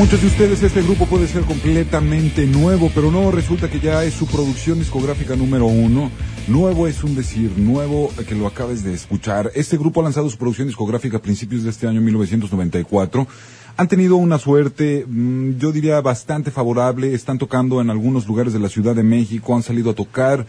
muchos 0.00 0.22
de 0.22 0.28
ustedes 0.28 0.62
este 0.62 0.80
grupo 0.80 1.04
puede 1.04 1.26
ser 1.26 1.42
completamente 1.42 2.46
nuevo, 2.46 2.90
pero 2.94 3.10
no 3.10 3.30
resulta 3.30 3.68
que 3.68 3.80
ya 3.80 4.02
es 4.02 4.14
su 4.14 4.26
producción 4.26 4.78
discográfica 4.78 5.36
número 5.36 5.66
uno. 5.66 6.10
Nuevo 6.48 6.88
es 6.88 7.04
un 7.04 7.14
decir, 7.14 7.52
nuevo 7.58 8.10
que 8.26 8.34
lo 8.34 8.46
acabes 8.46 8.82
de 8.82 8.94
escuchar. 8.94 9.52
Este 9.54 9.76
grupo 9.76 10.00
ha 10.00 10.04
lanzado 10.04 10.30
su 10.30 10.38
producción 10.38 10.68
discográfica 10.68 11.18
a 11.18 11.22
principios 11.22 11.64
de 11.64 11.70
este 11.70 11.86
año 11.86 12.00
1994. 12.00 13.28
Han 13.76 13.88
tenido 13.88 14.16
una 14.16 14.38
suerte, 14.38 15.04
mm, 15.06 15.58
yo 15.58 15.70
diría, 15.70 16.00
bastante 16.00 16.50
favorable. 16.50 17.12
Están 17.12 17.36
tocando 17.36 17.82
en 17.82 17.90
algunos 17.90 18.26
lugares 18.26 18.54
de 18.54 18.58
la 18.58 18.70
Ciudad 18.70 18.94
de 18.94 19.02
México, 19.02 19.54
han 19.54 19.62
salido 19.62 19.90
a 19.90 19.94
tocar 19.94 20.46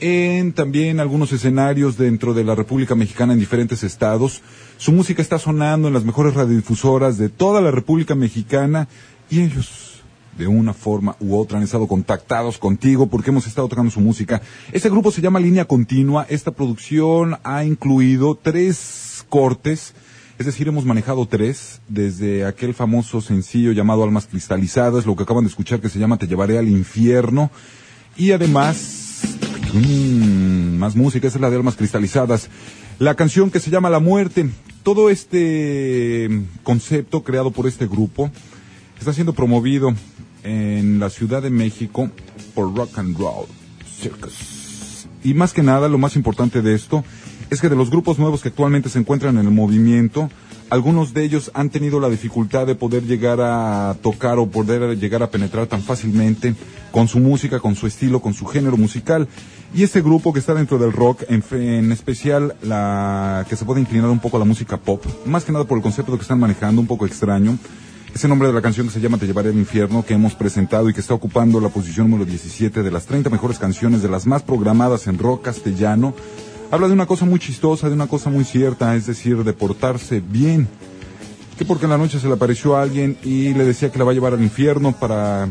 en 0.00 0.52
también 0.52 1.00
algunos 1.00 1.32
escenarios 1.32 1.96
dentro 1.96 2.34
de 2.34 2.44
la 2.44 2.54
República 2.54 2.94
Mexicana 2.94 3.32
en 3.32 3.38
diferentes 3.38 3.82
estados. 3.82 4.42
Su 4.76 4.92
música 4.92 5.22
está 5.22 5.38
sonando 5.38 5.88
en 5.88 5.94
las 5.94 6.04
mejores 6.04 6.34
radiodifusoras 6.34 7.18
de 7.18 7.28
toda 7.28 7.60
la 7.60 7.70
República 7.70 8.14
Mexicana 8.14 8.88
y 9.30 9.40
ellos 9.40 10.02
de 10.36 10.46
una 10.46 10.72
forma 10.72 11.16
u 11.18 11.36
otra 11.36 11.58
han 11.58 11.64
estado 11.64 11.88
contactados 11.88 12.58
contigo 12.58 13.08
porque 13.08 13.30
hemos 13.30 13.46
estado 13.46 13.68
tocando 13.68 13.90
su 13.90 14.00
música. 14.00 14.40
Este 14.72 14.88
grupo 14.88 15.10
se 15.10 15.20
llama 15.20 15.40
Línea 15.40 15.64
Continua. 15.64 16.26
Esta 16.28 16.52
producción 16.52 17.36
ha 17.42 17.64
incluido 17.64 18.36
tres 18.40 19.24
cortes. 19.28 19.94
Es 20.38 20.46
decir, 20.46 20.68
hemos 20.68 20.84
manejado 20.84 21.26
tres, 21.26 21.80
desde 21.88 22.46
aquel 22.46 22.72
famoso 22.72 23.20
sencillo 23.20 23.72
llamado 23.72 24.04
Almas 24.04 24.28
Cristalizadas, 24.28 25.04
lo 25.04 25.16
que 25.16 25.24
acaban 25.24 25.42
de 25.42 25.50
escuchar 25.50 25.80
que 25.80 25.88
se 25.88 25.98
llama 25.98 26.16
Te 26.16 26.28
llevaré 26.28 26.58
al 26.58 26.68
infierno, 26.68 27.50
y 28.16 28.30
además 28.30 29.07
Mm, 29.72 30.78
más 30.78 30.96
música, 30.96 31.28
esa 31.28 31.38
es 31.38 31.42
la 31.42 31.50
de 31.50 31.56
Almas 31.56 31.76
Cristalizadas. 31.76 32.48
La 32.98 33.14
canción 33.14 33.50
que 33.50 33.60
se 33.60 33.70
llama 33.70 33.90
La 33.90 34.00
Muerte. 34.00 34.48
Todo 34.82 35.10
este 35.10 36.28
concepto 36.62 37.22
creado 37.22 37.50
por 37.50 37.66
este 37.66 37.86
grupo 37.86 38.30
está 38.98 39.12
siendo 39.12 39.34
promovido 39.34 39.94
en 40.42 40.98
la 40.98 41.10
Ciudad 41.10 41.42
de 41.42 41.50
México 41.50 42.10
por 42.54 42.74
Rock 42.74 42.98
and 42.98 43.18
Roll 43.18 43.46
Circus. 44.00 45.06
Y 45.22 45.34
más 45.34 45.52
que 45.52 45.62
nada, 45.62 45.88
lo 45.88 45.98
más 45.98 46.16
importante 46.16 46.62
de 46.62 46.74
esto 46.74 47.04
es 47.50 47.60
que 47.60 47.68
de 47.68 47.76
los 47.76 47.90
grupos 47.90 48.18
nuevos 48.18 48.40
que 48.40 48.48
actualmente 48.48 48.88
se 48.88 48.98
encuentran 48.98 49.36
en 49.36 49.46
el 49.46 49.52
movimiento, 49.52 50.30
algunos 50.70 51.14
de 51.14 51.24
ellos 51.24 51.50
han 51.54 51.70
tenido 51.70 52.00
la 52.00 52.08
dificultad 52.08 52.66
de 52.66 52.74
poder 52.74 53.04
llegar 53.04 53.40
a 53.40 53.96
tocar 54.02 54.38
o 54.38 54.48
poder 54.48 54.98
llegar 54.98 55.22
a 55.22 55.30
penetrar 55.30 55.66
tan 55.66 55.82
fácilmente 55.82 56.54
con 56.90 57.08
su 57.08 57.18
música, 57.18 57.60
con 57.60 57.74
su 57.74 57.86
estilo, 57.86 58.20
con 58.20 58.34
su 58.34 58.46
género 58.46 58.76
musical. 58.76 59.28
Y 59.74 59.82
este 59.82 60.00
grupo 60.00 60.32
que 60.32 60.40
está 60.40 60.54
dentro 60.54 60.78
del 60.78 60.92
rock, 60.92 61.24
en, 61.28 61.42
en 61.52 61.92
especial 61.92 62.56
la 62.62 63.44
que 63.48 63.56
se 63.56 63.64
puede 63.64 63.80
inclinar 63.80 64.08
un 64.10 64.18
poco 64.18 64.36
a 64.36 64.40
la 64.40 64.46
música 64.46 64.78
pop, 64.78 65.04
más 65.26 65.44
que 65.44 65.52
nada 65.52 65.64
por 65.64 65.76
el 65.78 65.82
concepto 65.82 66.16
que 66.16 66.22
están 66.22 66.40
manejando, 66.40 66.80
un 66.80 66.86
poco 66.86 67.06
extraño, 67.06 67.58
ese 68.14 68.26
nombre 68.26 68.48
de 68.48 68.54
la 68.54 68.62
canción 68.62 68.86
que 68.86 68.92
se 68.92 69.00
llama 69.00 69.18
Te 69.18 69.26
llevaré 69.26 69.50
al 69.50 69.58
infierno, 69.58 70.04
que 70.04 70.14
hemos 70.14 70.34
presentado 70.34 70.88
y 70.88 70.94
que 70.94 71.00
está 71.00 71.14
ocupando 71.14 71.60
la 71.60 71.68
posición 71.68 72.10
número 72.10 72.28
17 72.28 72.82
de 72.82 72.90
las 72.90 73.06
30 73.06 73.30
mejores 73.30 73.58
canciones 73.58 74.02
de 74.02 74.08
las 74.08 74.26
más 74.26 74.42
programadas 74.42 75.06
en 75.06 75.18
rock 75.18 75.44
castellano, 75.44 76.14
habla 76.70 76.86
de 76.88 76.92
una 76.92 77.06
cosa 77.06 77.24
muy 77.24 77.38
chistosa, 77.38 77.88
de 77.88 77.94
una 77.94 78.06
cosa 78.06 78.30
muy 78.30 78.44
cierta, 78.44 78.94
es 78.94 79.06
decir, 79.06 79.42
de 79.44 79.52
portarse 79.52 80.20
bien. 80.20 80.68
Que 81.56 81.64
porque 81.64 81.86
en 81.86 81.90
la 81.90 81.98
noche 81.98 82.20
se 82.20 82.28
le 82.28 82.34
apareció 82.34 82.76
a 82.76 82.82
alguien 82.82 83.16
y 83.24 83.52
le 83.54 83.64
decía 83.64 83.90
que 83.90 83.98
la 83.98 84.04
va 84.04 84.12
a 84.12 84.14
llevar 84.14 84.34
al 84.34 84.42
infierno 84.42 84.92
para 84.92 85.48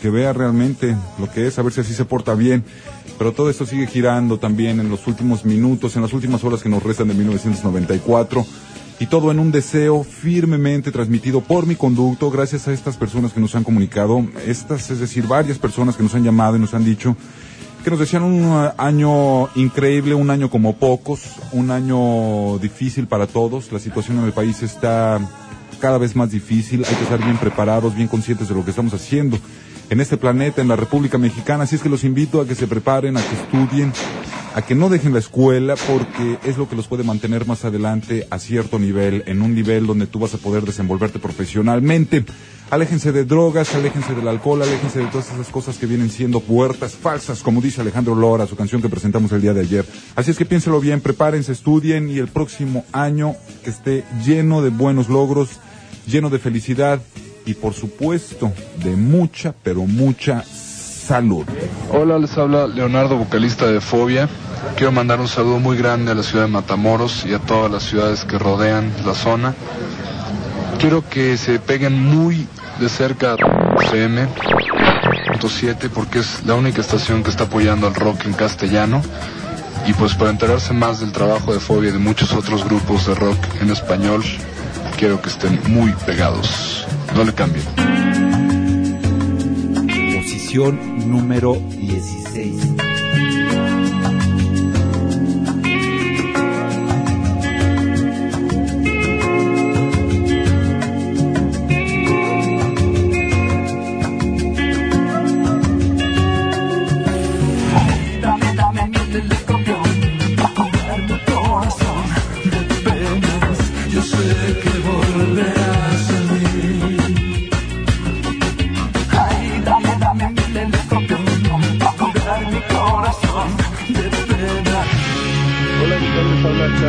que 0.00 0.10
vea 0.10 0.32
realmente 0.32 0.94
lo 1.18 1.30
que 1.30 1.46
es, 1.46 1.58
a 1.58 1.62
ver 1.62 1.72
si 1.72 1.80
así 1.80 1.94
se 1.94 2.04
porta 2.04 2.34
bien. 2.34 2.64
Pero 3.18 3.32
todo 3.32 3.48
esto 3.48 3.64
sigue 3.64 3.86
girando 3.86 4.38
también 4.38 4.80
en 4.80 4.90
los 4.90 5.06
últimos 5.06 5.44
minutos, 5.44 5.96
en 5.96 6.02
las 6.02 6.12
últimas 6.12 6.44
horas 6.44 6.62
que 6.62 6.68
nos 6.68 6.82
restan 6.82 7.08
de 7.08 7.14
1994. 7.14 8.44
Y 9.00 9.06
todo 9.06 9.32
en 9.32 9.40
un 9.40 9.50
deseo 9.50 10.04
firmemente 10.04 10.92
transmitido 10.92 11.40
por 11.40 11.66
mi 11.66 11.74
conducto, 11.74 12.30
gracias 12.30 12.68
a 12.68 12.72
estas 12.72 12.96
personas 12.96 13.32
que 13.32 13.40
nos 13.40 13.54
han 13.56 13.64
comunicado, 13.64 14.24
estas, 14.46 14.88
es 14.90 15.00
decir, 15.00 15.26
varias 15.26 15.58
personas 15.58 15.96
que 15.96 16.04
nos 16.04 16.14
han 16.14 16.22
llamado 16.22 16.56
y 16.56 16.60
nos 16.60 16.74
han 16.74 16.84
dicho 16.84 17.16
que 17.84 17.90
nos 17.90 18.00
decían 18.00 18.22
un 18.22 18.46
uh, 18.46 18.72
año 18.78 19.48
increíble, 19.54 20.14
un 20.14 20.30
año 20.30 20.48
como 20.48 20.76
pocos, 20.76 21.20
un 21.52 21.70
año 21.70 22.58
difícil 22.58 23.06
para 23.06 23.26
todos. 23.26 23.70
La 23.72 23.78
situación 23.78 24.18
en 24.18 24.24
el 24.24 24.32
país 24.32 24.62
está 24.62 25.20
cada 25.80 25.98
vez 25.98 26.16
más 26.16 26.30
difícil, 26.30 26.82
hay 26.88 26.94
que 26.94 27.02
estar 27.02 27.22
bien 27.22 27.36
preparados, 27.36 27.94
bien 27.94 28.08
conscientes 28.08 28.48
de 28.48 28.54
lo 28.54 28.64
que 28.64 28.70
estamos 28.70 28.94
haciendo 28.94 29.38
en 29.90 30.00
este 30.00 30.16
planeta, 30.16 30.62
en 30.62 30.68
la 30.68 30.76
República 30.76 31.18
Mexicana. 31.18 31.64
Así 31.64 31.76
es 31.76 31.82
que 31.82 31.90
los 31.90 32.04
invito 32.04 32.40
a 32.40 32.46
que 32.46 32.54
se 32.54 32.66
preparen, 32.66 33.18
a 33.18 33.22
que 33.22 33.34
estudien, 33.34 33.92
a 34.54 34.62
que 34.62 34.74
no 34.74 34.88
dejen 34.88 35.12
la 35.12 35.18
escuela, 35.18 35.74
porque 35.86 36.38
es 36.48 36.56
lo 36.56 36.70
que 36.70 36.76
los 36.76 36.86
puede 36.86 37.04
mantener 37.04 37.46
más 37.46 37.66
adelante 37.66 38.26
a 38.30 38.38
cierto 38.38 38.78
nivel, 38.78 39.24
en 39.26 39.42
un 39.42 39.54
nivel 39.54 39.86
donde 39.86 40.06
tú 40.06 40.18
vas 40.18 40.32
a 40.32 40.38
poder 40.38 40.64
desenvolverte 40.64 41.18
profesionalmente. 41.18 42.24
Aléjense 42.74 43.12
de 43.12 43.24
drogas, 43.24 43.72
aléjense 43.76 44.16
del 44.16 44.26
alcohol, 44.26 44.60
aléjense 44.60 44.98
de 44.98 45.06
todas 45.06 45.30
esas 45.30 45.46
cosas 45.46 45.78
que 45.78 45.86
vienen 45.86 46.10
siendo 46.10 46.40
puertas 46.40 46.96
falsas, 46.96 47.40
como 47.40 47.60
dice 47.60 47.80
Alejandro 47.80 48.16
Lora, 48.16 48.48
su 48.48 48.56
canción 48.56 48.82
que 48.82 48.88
presentamos 48.88 49.30
el 49.30 49.42
día 49.42 49.54
de 49.54 49.60
ayer. 49.60 49.86
Así 50.16 50.32
es 50.32 50.36
que 50.36 50.44
piénselo 50.44 50.80
bien, 50.80 51.00
prepárense, 51.00 51.52
estudien 51.52 52.10
y 52.10 52.18
el 52.18 52.26
próximo 52.26 52.84
año 52.90 53.36
que 53.62 53.70
esté 53.70 54.04
lleno 54.26 54.60
de 54.60 54.70
buenos 54.70 55.08
logros, 55.08 55.50
lleno 56.08 56.30
de 56.30 56.40
felicidad 56.40 57.00
y 57.46 57.54
por 57.54 57.74
supuesto 57.74 58.52
de 58.82 58.96
mucha, 58.96 59.54
pero 59.62 59.82
mucha 59.86 60.42
salud. 60.42 61.44
Hola, 61.92 62.18
les 62.18 62.36
habla 62.36 62.66
Leonardo, 62.66 63.16
vocalista 63.16 63.68
de 63.70 63.80
Fobia. 63.80 64.28
Quiero 64.76 64.90
mandar 64.90 65.20
un 65.20 65.28
saludo 65.28 65.60
muy 65.60 65.76
grande 65.76 66.10
a 66.10 66.16
la 66.16 66.24
ciudad 66.24 66.46
de 66.46 66.50
Matamoros 66.50 67.24
y 67.24 67.34
a 67.34 67.38
todas 67.38 67.70
las 67.70 67.84
ciudades 67.84 68.24
que 68.24 68.36
rodean 68.36 68.92
la 69.06 69.14
zona. 69.14 69.54
Quiero 70.80 71.08
que 71.08 71.36
se 71.36 71.60
peguen 71.60 72.02
muy 72.02 72.48
de 72.78 72.88
cerca 72.88 73.36
FM 73.82 74.28
7 75.48 75.90
porque 75.90 76.20
es 76.20 76.44
la 76.44 76.54
única 76.54 76.80
estación 76.80 77.22
que 77.22 77.30
está 77.30 77.44
apoyando 77.44 77.86
al 77.86 77.94
rock 77.94 78.24
en 78.26 78.32
castellano. 78.32 79.02
Y 79.86 79.92
pues 79.92 80.14
para 80.14 80.30
enterarse 80.30 80.72
más 80.72 81.00
del 81.00 81.12
trabajo 81.12 81.52
de 81.52 81.60
Fobia 81.60 81.90
y 81.90 81.92
de 81.92 81.98
muchos 81.98 82.32
otros 82.32 82.64
grupos 82.64 83.06
de 83.06 83.14
rock 83.14 83.38
en 83.60 83.70
español, 83.70 84.22
quiero 84.96 85.20
que 85.20 85.28
estén 85.28 85.60
muy 85.68 85.92
pegados. 86.06 86.86
No 87.14 87.24
le 87.24 87.34
cambien. 87.34 87.64
Posición 90.16 91.10
número 91.10 91.54
16. 91.54 92.83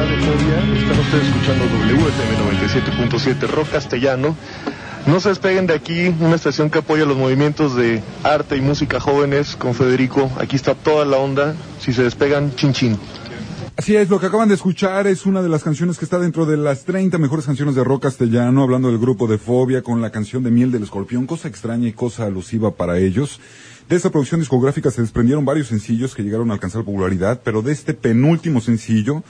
De 0.04 0.18
Fobia. 0.18 0.78
Están 0.78 1.00
ustedes 1.00 1.28
escuchando 1.28 1.64
WFM 1.66 3.08
97.7 3.08 3.48
Rock 3.48 3.72
Castellano. 3.72 4.36
No 5.08 5.22
se 5.22 5.30
despeguen 5.30 5.68
de 5.68 5.74
aquí, 5.74 6.14
una 6.20 6.36
estación 6.36 6.70
que 6.70 6.80
apoya 6.80 7.06
los 7.06 7.16
movimientos 7.16 7.78
de 7.78 8.04
arte 8.24 8.58
y 8.58 8.62
música 8.62 9.00
jóvenes 9.00 9.56
con 9.56 9.74
Federico. 9.74 10.30
Aquí 10.38 10.58
está 10.58 10.76
toda 10.76 11.06
la 11.06 11.16
onda. 11.16 11.56
Si 11.80 11.94
se 11.94 12.04
despegan, 12.04 12.54
chin 12.56 12.74
chin. 12.74 12.98
Así 13.78 13.96
es, 13.96 14.10
lo 14.10 14.20
que 14.20 14.26
acaban 14.26 14.50
de 14.50 14.56
escuchar 14.56 15.08
es 15.08 15.26
una 15.26 15.42
de 15.42 15.48
las 15.48 15.64
canciones 15.64 15.98
que 15.98 16.04
está 16.04 16.20
dentro 16.20 16.46
de 16.46 16.58
las 16.58 16.84
30 16.84 17.18
mejores 17.18 17.46
canciones 17.46 17.76
de 17.76 17.84
rock 17.86 18.04
castellano, 18.04 18.64
hablando 18.64 18.90
del 18.90 19.00
grupo 19.00 19.28
de 19.28 19.38
Fobia 19.38 19.82
con 19.82 20.02
la 20.02 20.12
canción 20.12 20.44
de 20.44 20.52
Miel 20.52 20.74
del 20.74 20.84
Escorpión, 20.84 21.26
cosa 21.26 21.48
extraña 21.48 21.88
y 21.88 21.94
cosa 21.94 22.26
alusiva 22.26 22.72
para 22.72 22.98
ellos. 22.98 23.40
De 23.88 23.96
esta 23.96 24.10
producción 24.10 24.42
discográfica 24.42 24.92
se 24.92 25.02
desprendieron 25.02 25.46
varios 25.46 25.68
sencillos 25.68 26.16
que 26.16 26.24
llegaron 26.24 26.50
a 26.50 26.56
alcanzar 26.56 26.84
popularidad, 26.84 27.40
pero 27.44 27.62
de 27.62 27.72
este 27.72 27.94
penúltimo 27.94 28.60
sencillo, 28.60 29.24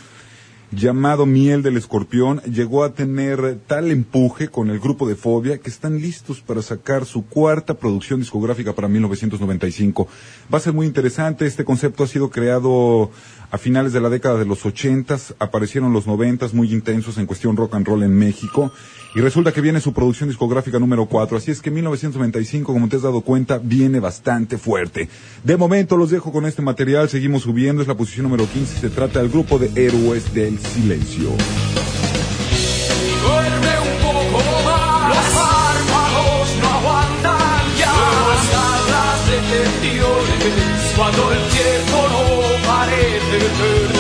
llamado 0.72 1.26
Miel 1.26 1.62
del 1.62 1.78
Escorpión, 1.78 2.42
llegó 2.42 2.84
a 2.84 2.94
tener 2.94 3.60
tal 3.68 3.92
empuje 3.92 4.50
con 4.50 4.70
el 4.70 4.80
grupo 4.80 5.08
de 5.08 5.16
Fobia 5.16 5.58
que 5.58 5.70
están 5.70 6.02
listos 6.02 6.42
para 6.42 6.62
sacar 6.62 7.06
su 7.06 7.26
cuarta 7.26 7.76
producción 7.76 8.20
discográfica 8.20 8.74
para 8.74 8.88
1995. 8.88 10.08
Va 10.54 10.58
a 10.58 10.62
ser 10.62 10.74
muy 10.74 10.88
interesante, 10.88 11.46
este 11.46 11.66
concepto 11.66 12.04
ha 12.04 12.08
sido 12.08 12.30
creado 12.30 13.12
a 13.52 13.58
finales 13.58 13.94
de 13.94 14.02
la 14.02 14.10
década 14.10 14.38
de 14.38 14.46
los 14.46 14.66
ochentas, 14.66 15.36
aparecieron 15.40 15.94
los 15.94 16.08
noventas 16.08 16.54
muy 16.54 16.74
intensos 16.74 17.18
en 17.18 17.26
cuestión 17.26 17.56
rock 17.56 17.76
and 17.76 17.88
roll 17.88 18.04
en 18.04 18.16
México, 18.16 18.72
y 19.16 19.22
resulta 19.22 19.54
que 19.54 19.62
viene 19.62 19.80
su 19.80 19.94
producción 19.94 20.28
discográfica 20.28 20.78
número 20.78 21.06
4, 21.06 21.38
así 21.38 21.50
es 21.50 21.62
que 21.62 21.72
1995, 21.72 22.74
como 22.74 22.90
te 22.90 22.98
has 22.98 23.04
dado 23.04 23.22
cuenta, 23.22 23.60
viene 23.60 24.02
bastante 24.02 24.58
fuerte. 24.58 25.08
De 25.44 25.56
momento 25.56 25.96
los 25.96 26.10
dejo 26.10 26.34
con 26.34 26.46
este 26.46 26.62
material, 26.62 27.08
seguimos 27.08 27.44
subiendo, 27.44 27.82
es 27.82 27.88
la 27.88 27.96
posición 27.96 28.24
número 28.24 28.46
15, 28.46 28.82
se 28.82 28.90
trata 28.90 29.20
del 29.20 29.30
grupo 29.30 29.58
de 29.58 29.72
Héroes 29.76 30.34
del 30.34 30.55
Silencio. 30.58 31.30
Duerme 33.24 33.74
un 33.82 33.96
poco 34.04 34.62
más. 34.64 35.10
Los 35.10 35.26
párpados 35.40 36.48
no 36.62 36.68
aguantan 36.78 37.64
ya. 37.78 37.94
Las 38.94 39.20
detenciones. 39.28 40.94
Cuando 40.96 41.32
el 41.32 41.44
tiempo 41.50 41.98
no 42.14 42.24
parece 42.68 43.95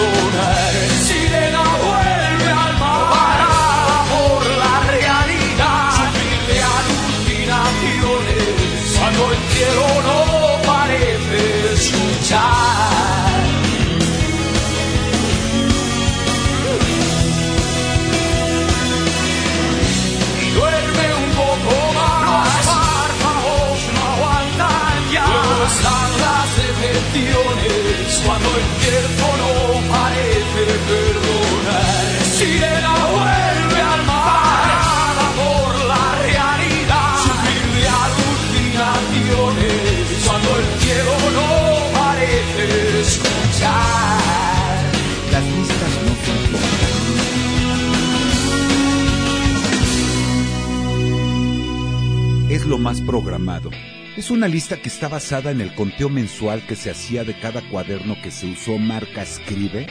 lo 52.66 52.78
más 52.78 53.02
programado. 53.02 53.70
Es 54.18 54.32
una 54.32 54.48
lista 54.48 54.78
que 54.78 54.90
está 54.90 55.08
basada 55.08 55.52
en 55.52 55.62
el 55.62 55.76
conteo 55.76 56.10
mensual 56.10 56.66
que 56.66 56.76
se 56.76 56.90
hacía 56.90 57.24
de 57.24 57.38
cada 57.38 57.62
cuaderno 57.70 58.16
que 58.24 58.32
se 58.32 58.48
usó 58.48 58.78
marca 58.78 59.26
Scribe, 59.26 59.88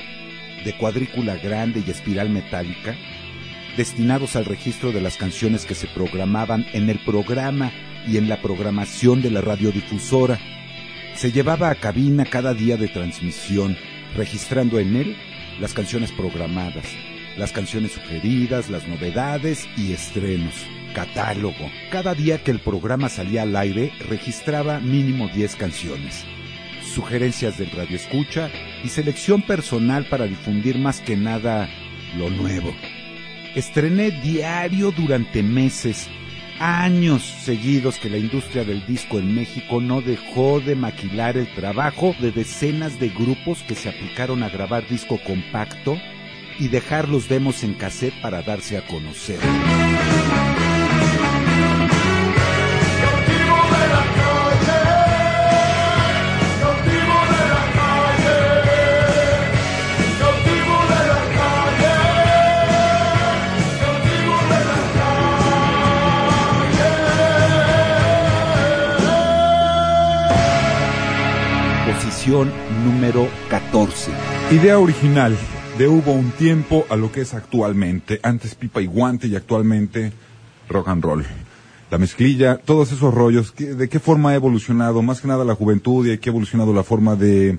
de 0.64 0.76
cuadrícula 0.76 1.36
grande 1.36 1.84
y 1.86 1.90
espiral 1.90 2.30
metálica, 2.30 2.96
destinados 3.76 4.34
al 4.34 4.44
registro 4.44 4.92
de 4.92 5.00
las 5.00 5.16
canciones 5.16 5.66
que 5.66 5.74
se 5.74 5.86
programaban 5.86 6.66
en 6.72 6.90
el 6.90 6.98
programa 7.00 7.70
y 8.08 8.16
en 8.16 8.28
la 8.28 8.40
programación 8.42 9.22
de 9.22 9.30
la 9.30 9.40
radiodifusora. 9.40 10.38
Se 11.14 11.30
llevaba 11.30 11.70
a 11.70 11.76
cabina 11.76 12.24
cada 12.24 12.54
día 12.54 12.76
de 12.76 12.88
transmisión, 12.88 13.76
registrando 14.16 14.80
en 14.80 14.96
él 14.96 15.16
las 15.60 15.74
canciones 15.74 16.10
programadas, 16.12 16.86
las 17.36 17.52
canciones 17.52 17.92
sugeridas, 17.92 18.68
las 18.68 18.88
novedades 18.88 19.68
y 19.76 19.92
estrenos. 19.92 20.54
Catálogo. 20.94 21.70
Cada 21.90 22.14
día 22.14 22.42
que 22.42 22.50
el 22.50 22.60
programa 22.60 23.10
salía 23.10 23.42
al 23.42 23.54
aire 23.54 23.92
registraba 24.08 24.80
mínimo 24.80 25.28
10 25.28 25.56
canciones. 25.56 26.24
Sugerencias 26.94 27.58
del 27.58 27.70
radio 27.72 27.96
escucha 27.96 28.48
y 28.82 28.88
selección 28.88 29.42
personal 29.42 30.06
para 30.06 30.26
difundir 30.26 30.78
más 30.78 31.00
que 31.00 31.16
nada 31.16 31.68
lo 32.16 32.30
nuevo. 32.30 32.72
Estrené 33.54 34.10
diario 34.10 34.92
durante 34.92 35.42
meses, 35.42 36.08
años 36.58 37.22
seguidos 37.22 37.98
que 37.98 38.10
la 38.10 38.18
industria 38.18 38.64
del 38.64 38.86
disco 38.86 39.18
en 39.18 39.34
México 39.34 39.80
no 39.80 40.00
dejó 40.00 40.60
de 40.60 40.76
maquilar 40.76 41.36
el 41.36 41.52
trabajo 41.54 42.14
de 42.20 42.30
decenas 42.30 42.98
de 43.00 43.10
grupos 43.10 43.62
que 43.62 43.74
se 43.74 43.88
aplicaron 43.88 44.42
a 44.42 44.48
grabar 44.48 44.88
disco 44.88 45.18
compacto 45.24 45.98
y 46.58 46.68
dejar 46.68 47.08
los 47.08 47.28
demos 47.28 47.64
en 47.64 47.74
cassette 47.74 48.14
para 48.20 48.42
darse 48.42 48.76
a 48.76 48.86
conocer. 48.86 49.38
Número 72.26 73.28
14. 73.50 74.10
Idea 74.50 74.78
original 74.78 75.36
de 75.76 75.88
Hubo 75.88 76.12
un 76.12 76.30
tiempo 76.30 76.86
a 76.88 76.96
lo 76.96 77.12
que 77.12 77.20
es 77.20 77.34
actualmente. 77.34 78.18
Antes 78.22 78.54
pipa 78.54 78.80
y 78.80 78.86
guante 78.86 79.26
y 79.26 79.36
actualmente 79.36 80.10
rock 80.70 80.88
and 80.88 81.04
roll. 81.04 81.24
La 81.90 81.98
mezclilla, 81.98 82.56
todos 82.56 82.92
esos 82.92 83.12
rollos, 83.12 83.52
¿qué- 83.52 83.74
¿de 83.74 83.88
qué 83.90 84.00
forma 84.00 84.30
ha 84.30 84.34
evolucionado? 84.36 85.02
Más 85.02 85.20
que 85.20 85.28
nada 85.28 85.44
la 85.44 85.54
juventud 85.54 86.06
y 86.06 86.16
qué 86.16 86.30
ha 86.30 86.32
evolucionado 86.32 86.72
la 86.72 86.82
forma 86.82 87.14
de, 87.14 87.58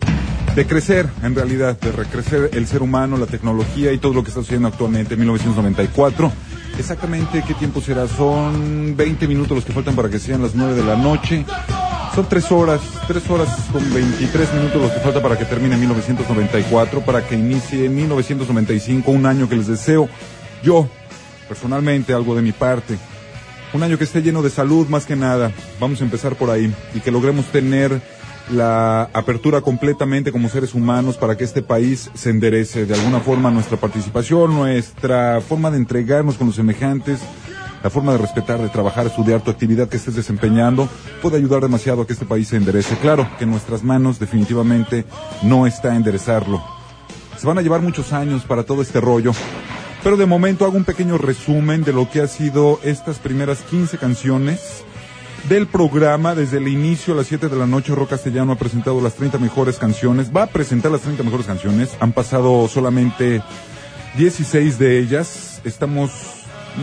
de 0.55 0.65
crecer, 0.65 1.07
en 1.21 1.35
realidad, 1.35 1.79
de 1.79 1.91
recrecer 1.91 2.49
el 2.53 2.65
ser 2.65 2.81
humano, 2.81 3.17
la 3.17 3.27
tecnología 3.27 3.91
y 3.93 3.99
todo 3.99 4.15
lo 4.15 4.23
que 4.23 4.29
está 4.29 4.41
sucediendo 4.41 4.67
actualmente 4.69 5.13
en 5.13 5.19
1994. 5.19 6.31
Exactamente 6.77 7.43
qué 7.47 7.53
tiempo 7.53 7.81
será, 7.81 8.07
son 8.07 8.95
20 8.95 9.27
minutos 9.27 9.55
los 9.55 9.65
que 9.65 9.71
faltan 9.71 9.95
para 9.95 10.09
que 10.09 10.19
sean 10.19 10.41
las 10.41 10.55
9 10.55 10.73
de 10.75 10.83
la 10.83 10.95
noche. 10.95 11.45
Son 12.13 12.27
tres 12.29 12.51
horas, 12.51 12.81
tres 13.07 13.29
horas 13.29 13.49
con 13.71 13.93
23 13.93 14.53
minutos 14.53 14.81
los 14.81 14.91
que 14.91 14.99
falta 14.99 15.21
para 15.21 15.37
que 15.37 15.45
termine 15.45 15.75
1994, 15.77 17.01
para 17.01 17.27
que 17.27 17.35
inicie 17.35 17.89
1995, 17.89 19.11
un 19.11 19.25
año 19.25 19.49
que 19.49 19.55
les 19.55 19.67
deseo 19.67 20.07
yo, 20.63 20.87
personalmente, 21.47 22.13
algo 22.13 22.35
de 22.35 22.41
mi 22.41 22.51
parte. 22.51 22.97
Un 23.73 23.83
año 23.83 23.97
que 23.97 24.05
esté 24.05 24.21
lleno 24.21 24.41
de 24.41 24.49
salud 24.49 24.87
más 24.87 25.05
que 25.05 25.15
nada. 25.15 25.51
Vamos 25.79 26.01
a 26.01 26.05
empezar 26.05 26.35
por 26.35 26.49
ahí 26.49 26.73
y 26.93 27.01
que 27.01 27.11
logremos 27.11 27.45
tener 27.47 28.01
la 28.49 29.09
apertura 29.13 29.61
completamente 29.61 30.31
como 30.31 30.49
seres 30.49 30.73
humanos 30.73 31.17
para 31.17 31.35
que 31.37 31.43
este 31.43 31.61
país 31.61 32.11
se 32.13 32.29
enderece. 32.29 32.85
De 32.85 32.93
alguna 32.93 33.19
forma 33.19 33.51
nuestra 33.51 33.77
participación, 33.77 34.53
nuestra 34.53 35.41
forma 35.41 35.71
de 35.71 35.77
entregarnos 35.77 36.35
con 36.35 36.47
los 36.47 36.55
semejantes, 36.55 37.19
la 37.83 37.89
forma 37.89 38.13
de 38.13 38.19
respetar, 38.19 38.59
de 38.59 38.69
trabajar, 38.69 39.07
estudiar 39.07 39.41
tu 39.41 39.51
actividad 39.51 39.89
que 39.89 39.97
estés 39.97 40.15
desempeñando, 40.15 40.87
puede 41.21 41.37
ayudar 41.37 41.61
demasiado 41.61 42.01
a 42.01 42.07
que 42.07 42.13
este 42.13 42.25
país 42.25 42.47
se 42.47 42.57
enderece. 42.57 42.97
Claro 42.97 43.27
que 43.37 43.43
en 43.43 43.51
nuestras 43.51 43.83
manos 43.83 44.19
definitivamente 44.19 45.05
no 45.43 45.67
está 45.67 45.95
enderezarlo. 45.95 46.63
Se 47.37 47.47
van 47.47 47.57
a 47.57 47.61
llevar 47.61 47.81
muchos 47.81 48.13
años 48.13 48.43
para 48.43 48.63
todo 48.63 48.81
este 48.81 49.01
rollo. 49.01 49.33
Pero 50.03 50.17
de 50.17 50.25
momento 50.27 50.65
hago 50.65 50.77
un 50.77 50.83
pequeño 50.83 51.17
resumen 51.17 51.83
de 51.83 51.91
lo 51.91 52.09
que 52.09 52.21
ha 52.21 52.27
sido 52.27 52.79
estas 52.83 53.17
primeras 53.17 53.61
15 53.61 53.97
canciones 53.97 54.83
del 55.49 55.67
programa. 55.67 56.35
Desde 56.35 56.57
el 56.57 56.67
inicio 56.67 57.13
a 57.13 57.17
las 57.17 57.27
7 57.27 57.49
de 57.49 57.55
la 57.55 57.67
noche, 57.67 57.95
Rock 57.95 58.11
Castellano 58.11 58.53
ha 58.53 58.57
presentado 58.57 59.01
las 59.01 59.15
30 59.15 59.37
mejores 59.37 59.77
canciones. 59.77 60.31
Va 60.35 60.43
a 60.43 60.47
presentar 60.47 60.91
las 60.91 61.01
30 61.01 61.23
mejores 61.23 61.45
canciones. 61.45 61.95
Han 61.99 62.11
pasado 62.11 62.67
solamente 62.67 63.41
16 64.17 64.79
de 64.79 64.99
ellas. 64.99 65.61
Estamos 65.63 66.11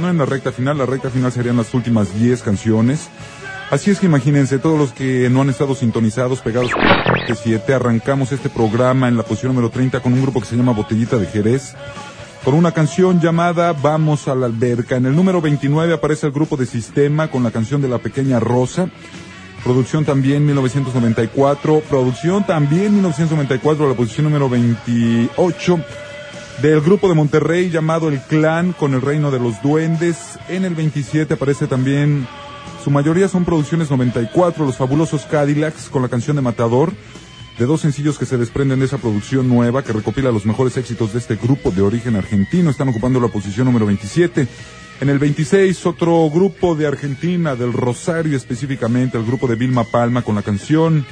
no 0.01 0.09
en 0.09 0.19
la 0.19 0.25
recta 0.25 0.53
final, 0.53 0.79
la 0.79 0.87
recta 0.87 1.11
final 1.11 1.33
serían 1.33 1.57
las 1.57 1.75
últimas 1.75 2.19
10 2.19 2.43
canciones. 2.43 3.09
Así 3.71 3.91
es 3.91 4.01
que 4.01 4.07
imagínense, 4.07 4.59
todos 4.59 4.79
los 4.79 4.93
que 4.93 5.31
no 5.31 5.41
han 5.41 5.49
estado 5.49 5.75
sintonizados, 5.75 6.41
pegados 6.41 6.73
7, 7.43 7.73
arrancamos 7.73 8.33
este 8.33 8.51
programa 8.51 9.09
en 9.09 9.17
la 9.17 9.23
posición 9.23 9.55
número 9.55 9.71
30 9.71 10.01
con 10.01 10.13
un 10.13 10.23
grupo 10.23 10.41
que 10.41 10.47
se 10.47 10.57
llama 10.57 10.73
Botellita 10.73 11.17
de 11.17 11.27
Jerez, 11.27 11.75
con 12.45 12.55
una 12.55 12.73
canción 12.73 13.21
llamada 13.21 13.73
Vamos 13.73 14.27
a 14.27 14.35
la 14.35 14.47
alberca. 14.47 14.97
En 14.97 15.07
el 15.07 15.15
número 15.15 15.41
29 15.41 15.95
aparece 15.95 16.27
el 16.27 16.33
grupo 16.33 16.57
de 16.57 16.67
Sistema 16.67 17.31
con 17.31 17.43
la 17.43 17.51
canción 17.51 17.81
de 17.81 17.89
La 17.89 17.99
Pequeña 17.99 18.41
Rosa. 18.41 18.89
Producción 19.63 20.05
también 20.05 20.45
1994, 20.45 21.83
producción 21.89 22.45
también 22.45 22.95
1994, 22.95 23.89
la 23.89 23.95
posición 23.95 24.25
número 24.25 24.49
28 24.49 25.81
del 26.61 26.81
grupo 26.81 27.09
de 27.09 27.15
Monterrey 27.15 27.71
llamado 27.71 28.09
El 28.09 28.21
Clan 28.21 28.73
con 28.73 28.95
El 28.95 29.03
Reino 29.03 29.31
de 29.31 29.39
los 29.39 29.63
Duendes. 29.63 30.39
En 30.49 30.65
el 30.65 30.75
27 30.75 31.35
aparece 31.35 31.69
también, 31.69 32.27
su 32.83 32.91
mayoría 32.91 33.29
son 33.29 33.45
producciones 33.45 33.89
94, 33.89 34.67
Los 34.67 34.77
Fabulosos 34.77 35.27
Cadillacs 35.27 35.89
con 35.89 36.03
la 36.03 36.09
canción 36.09 36.35
de 36.35 36.43
Matador, 36.43 36.93
de 37.59 37.67
dos 37.67 37.83
sencillos 37.83 38.19
que 38.19 38.27
se 38.27 38.39
desprenden 38.39 38.81
de 38.81 38.87
esa 38.87 38.99
producción 38.99 39.49
nueva 39.49 39.85
que 39.85 39.93
recopila 39.93 40.33
los 40.33 40.47
mejores 40.47 40.77
éxitos 40.77 41.13
de 41.13 41.19
este 41.19 41.37
grupo 41.37 41.71
de 41.71 41.83
origen 41.83 42.17
argentino. 42.17 42.71
Están 42.71 42.89
ocupando 42.89 43.21
la 43.21 43.29
posición 43.29 43.67
número 43.67 43.87
27. 43.87 44.47
En 45.01 45.09
el 45.09 45.19
26, 45.19 45.87
otro 45.87 46.31
grupo 46.31 46.75
de 46.75 46.87
Argentina, 46.87 47.57
del 47.57 47.73
Rosario 47.73 48.37
específicamente, 48.37 49.19
el 49.19 49.25
grupo 49.25 49.49
de 49.49 49.57
Vilma 49.57 49.85
Palma 49.85 50.23
con 50.23 50.35
la 50.35 50.43
canción 50.43 51.05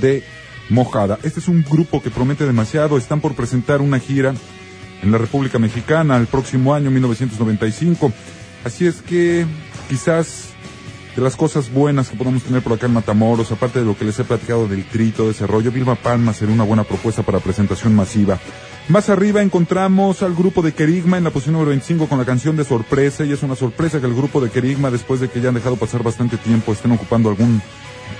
de 0.00 0.22
Mojada. 0.70 1.18
Este 1.22 1.40
es 1.40 1.48
un 1.48 1.62
grupo 1.62 2.02
que 2.02 2.10
promete 2.10 2.46
demasiado. 2.46 2.96
Están 2.96 3.20
por 3.20 3.34
presentar 3.34 3.80
una 3.80 3.98
gira 3.98 4.34
en 5.02 5.12
la 5.12 5.18
República 5.18 5.58
Mexicana 5.58 6.16
el 6.16 6.26
próximo 6.26 6.74
año 6.74 6.90
1995. 6.90 8.12
Así 8.64 8.86
es 8.86 9.02
que 9.02 9.44
quizás 9.88 10.53
de 11.14 11.22
las 11.22 11.36
cosas 11.36 11.72
buenas 11.72 12.08
que 12.08 12.16
podemos 12.16 12.42
tener 12.42 12.62
por 12.62 12.72
acá 12.72 12.86
en 12.86 12.94
Matamoros, 12.94 13.52
aparte 13.52 13.78
de 13.78 13.84
lo 13.84 13.96
que 13.96 14.04
les 14.04 14.18
he 14.18 14.24
platicado 14.24 14.66
del 14.66 14.84
trito, 14.84 15.26
de 15.26 15.30
ese 15.30 15.46
rollo, 15.46 15.70
Vilma 15.70 15.94
Palma 15.94 16.32
sería 16.32 16.54
una 16.54 16.64
buena 16.64 16.84
propuesta 16.84 17.22
para 17.22 17.38
presentación 17.38 17.94
masiva. 17.94 18.38
Más 18.88 19.08
arriba 19.08 19.40
encontramos 19.40 20.22
al 20.22 20.34
grupo 20.34 20.60
de 20.60 20.72
Kerigma 20.72 21.16
en 21.16 21.24
la 21.24 21.30
posición 21.30 21.54
número 21.54 21.70
25 21.70 22.08
con 22.08 22.18
la 22.18 22.24
canción 22.24 22.56
de 22.56 22.64
sorpresa 22.64 23.24
y 23.24 23.32
es 23.32 23.42
una 23.42 23.56
sorpresa 23.56 24.00
que 24.00 24.06
el 24.06 24.14
grupo 24.14 24.40
de 24.40 24.50
Kerigma 24.50 24.90
después 24.90 25.20
de 25.20 25.28
que 25.28 25.40
ya 25.40 25.48
han 25.48 25.54
dejado 25.54 25.76
pasar 25.76 26.02
bastante 26.02 26.36
tiempo 26.36 26.72
estén 26.72 26.92
ocupando 26.92 27.30
algún 27.30 27.62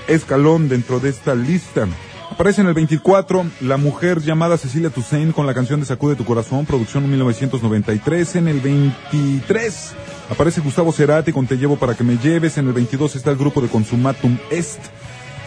escalón 0.07 0.69
dentro 0.69 0.99
de 0.99 1.09
esta 1.09 1.35
lista. 1.35 1.87
Aparece 2.35 2.59
en 2.59 2.67
el 2.67 2.73
24 2.73 3.45
la 3.61 3.77
mujer 3.77 4.19
llamada 4.19 4.57
Cecilia 4.57 4.89
Toussaint 4.89 5.33
con 5.33 5.47
la 5.47 5.53
canción 5.53 5.79
de 5.79 5.85
Sacude 5.85 6.17
tu 6.17 6.25
corazón, 6.25 6.65
producción 6.65 7.09
1993. 7.09 8.35
En 8.35 8.49
el 8.49 8.59
23 8.59 9.93
aparece 10.29 10.59
Gustavo 10.59 10.91
Cerati 10.91 11.31
con 11.31 11.47
Te 11.47 11.57
llevo 11.57 11.77
para 11.77 11.95
que 11.95 12.03
me 12.03 12.17
lleves. 12.17 12.57
En 12.57 12.67
el 12.67 12.73
22 12.73 13.15
está 13.15 13.31
el 13.31 13.37
grupo 13.37 13.61
de 13.61 13.69
Consumatum 13.69 14.37
Est 14.51 14.81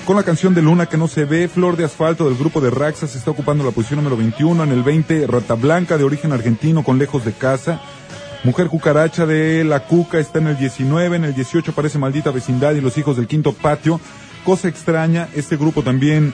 con 0.06 0.16
la 0.16 0.22
canción 0.22 0.54
de 0.54 0.62
Luna 0.62 0.86
que 0.86 0.96
no 0.96 1.08
se 1.08 1.26
ve. 1.26 1.46
Flor 1.48 1.76
de 1.76 1.84
asfalto 1.84 2.24
del 2.24 2.38
grupo 2.38 2.62
de 2.62 2.70
Raxas 2.70 3.14
está 3.14 3.32
ocupando 3.32 3.64
la 3.64 3.70
posición 3.70 3.98
número 3.98 4.16
21. 4.16 4.64
En 4.64 4.72
el 4.72 4.82
20 4.82 5.26
Rata 5.26 5.56
Blanca 5.56 5.98
de 5.98 6.04
origen 6.04 6.32
argentino 6.32 6.84
con 6.84 6.98
Lejos 6.98 7.22
de 7.22 7.32
casa. 7.32 7.82
Mujer 8.44 8.68
Cucaracha 8.68 9.26
de 9.26 9.62
La 9.62 9.80
Cuca 9.80 10.20
está 10.20 10.38
en 10.38 10.46
el 10.46 10.56
19. 10.56 11.16
En 11.16 11.24
el 11.24 11.34
18 11.34 11.70
aparece 11.70 11.98
Maldita 11.98 12.30
Vecindad 12.30 12.72
y 12.72 12.80
Los 12.80 12.96
Hijos 12.96 13.18
del 13.18 13.26
Quinto 13.26 13.52
Patio. 13.52 14.00
Cosa 14.42 14.68
extraña, 14.68 15.28
este 15.34 15.58
grupo 15.58 15.82
también 15.82 16.32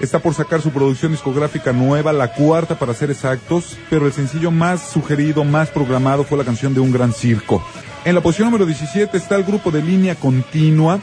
está 0.00 0.18
por 0.18 0.34
sacar 0.34 0.60
su 0.60 0.70
producción 0.70 1.12
discográfica 1.12 1.72
nueva, 1.72 2.12
la 2.12 2.32
cuarta 2.32 2.78
para 2.78 2.94
ser 2.94 3.10
exactos, 3.10 3.76
pero 3.90 4.06
el 4.06 4.12
sencillo 4.12 4.50
más 4.50 4.90
sugerido, 4.90 5.44
más 5.44 5.70
programado 5.70 6.24
fue 6.24 6.38
la 6.38 6.44
canción 6.44 6.74
de 6.74 6.80
Un 6.80 6.92
Gran 6.92 7.12
Circo. 7.12 7.62
En 8.04 8.14
la 8.14 8.20
posición 8.20 8.46
número 8.46 8.66
17 8.66 9.16
está 9.16 9.36
el 9.36 9.44
grupo 9.44 9.70
de 9.70 9.82
Línea 9.82 10.14
Continua 10.14 11.00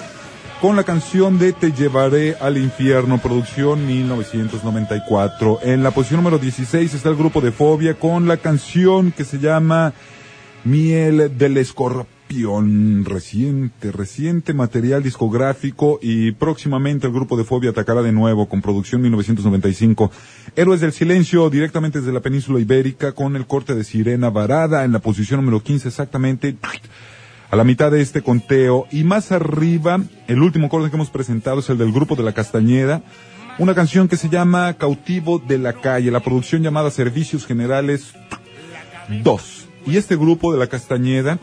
con 0.62 0.76
la 0.76 0.84
canción 0.84 1.38
de 1.38 1.54
Te 1.54 1.72
llevaré 1.74 2.36
al 2.40 2.58
infierno, 2.58 3.18
producción 3.18 3.86
1994. 3.86 5.60
En 5.64 5.84
la 5.84 5.92
posición 5.92 6.22
número 6.22 6.40
16 6.40 6.94
está 6.94 7.10
el 7.10 7.16
grupo 7.16 7.42
de 7.42 7.52
Fobia 7.52 7.96
con 7.96 8.28
la 8.28 8.38
canción 8.38 9.12
que 9.12 9.26
se 9.26 9.40
llama 9.40 9.94
Miel 10.64 11.38
del 11.38 11.58
Escorpión 11.58 12.15
Reciente, 12.28 13.92
reciente 13.92 14.54
material 14.54 15.04
discográfico 15.04 16.00
y 16.02 16.32
próximamente 16.32 17.08
el 17.08 17.14
grupo 17.14 17.38
de 17.38 17.44
Fobia 17.44 17.70
atacará 17.70 18.02
de 18.02 18.12
nuevo 18.12 18.50
con 18.50 18.62
producción 18.62 19.02
1995. 19.04 20.12
Héroes 20.56 20.82
del 20.82 20.92
Silencio 20.92 21.50
directamente 21.50 22.00
desde 22.00 22.12
la 22.12 22.22
península 22.22 22.60
ibérica 22.60 23.14
con 23.14 23.36
el 23.36 23.46
corte 23.46 23.76
de 23.76 23.84
Sirena 23.84 24.32
Varada 24.32 24.84
en 24.84 24.92
la 24.92 25.00
posición 25.00 25.40
número 25.42 25.62
15 25.62 25.88
exactamente 25.88 26.58
a 27.52 27.56
la 27.56 27.64
mitad 27.64 27.92
de 27.92 28.02
este 28.02 28.22
conteo 28.22 28.88
y 28.92 29.04
más 29.04 29.32
arriba 29.32 30.02
el 30.28 30.42
último 30.42 30.68
corte 30.68 30.90
que 30.90 30.96
hemos 30.96 31.12
presentado 31.12 31.60
es 31.60 31.70
el 31.70 31.78
del 31.78 31.94
grupo 31.94 32.16
de 32.16 32.24
la 32.24 32.34
Castañeda 32.34 33.04
una 33.60 33.76
canción 33.76 34.10
que 34.10 34.18
se 34.18 34.30
llama 34.30 34.74
Cautivo 34.74 35.40
de 35.40 35.58
la 35.58 35.74
Calle, 35.74 36.12
la 36.12 36.20
producción 36.20 36.62
llamada 36.62 36.92
Servicios 36.92 37.46
Generales 37.46 38.14
2. 39.24 39.70
Y 39.86 39.96
este 39.96 40.18
grupo 40.18 40.52
de 40.52 40.60
la 40.60 40.68
Castañeda 40.68 41.40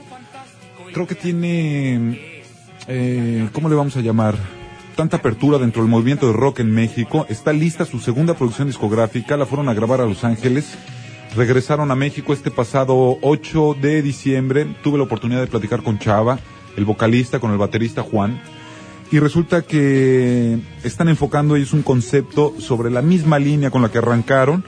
creo 0.93 1.07
que 1.07 1.14
tiene, 1.14 2.43
eh, 2.86 3.49
¿cómo 3.53 3.68
le 3.68 3.74
vamos 3.74 3.97
a 3.97 4.01
llamar? 4.01 4.36
Tanta 4.95 5.16
apertura 5.16 5.59
dentro 5.59 5.82
del 5.82 5.90
movimiento 5.90 6.26
de 6.26 6.34
rock 6.34 6.61
en 6.61 6.70
México. 6.72 7.26
Está 7.28 7.53
lista 7.53 7.84
su 7.84 7.99
segunda 7.99 8.34
producción 8.34 8.68
discográfica, 8.68 9.36
la 9.36 9.47
fueron 9.47 9.68
a 9.68 9.74
grabar 9.74 10.01
a 10.01 10.07
Los 10.07 10.22
Ángeles. 10.22 10.76
Regresaron 11.34 11.90
a 11.90 11.95
México 11.95 12.34
este 12.34 12.51
pasado 12.51 13.18
8 13.22 13.76
de 13.80 14.03
diciembre. 14.03 14.66
Tuve 14.82 14.99
la 14.99 15.05
oportunidad 15.05 15.40
de 15.40 15.47
platicar 15.47 15.82
con 15.82 15.99
Chava, 15.99 16.38
el 16.76 16.84
vocalista, 16.84 17.40
con 17.40 17.53
el 17.53 17.59
baterista 17.59 18.03
Juan. 18.03 18.40
Y 19.11 19.18
resulta 19.18 19.62
que 19.62 20.59
están 20.84 21.09
enfocando 21.09 21.57
ellos 21.57 21.72
un 21.72 21.82
concepto 21.82 22.55
sobre 22.59 22.90
la 22.90 23.03
misma 23.03 23.38
línea 23.38 23.70
con 23.70 23.82
la 23.82 23.90
que 23.90 23.99
arrancaron 23.99 24.64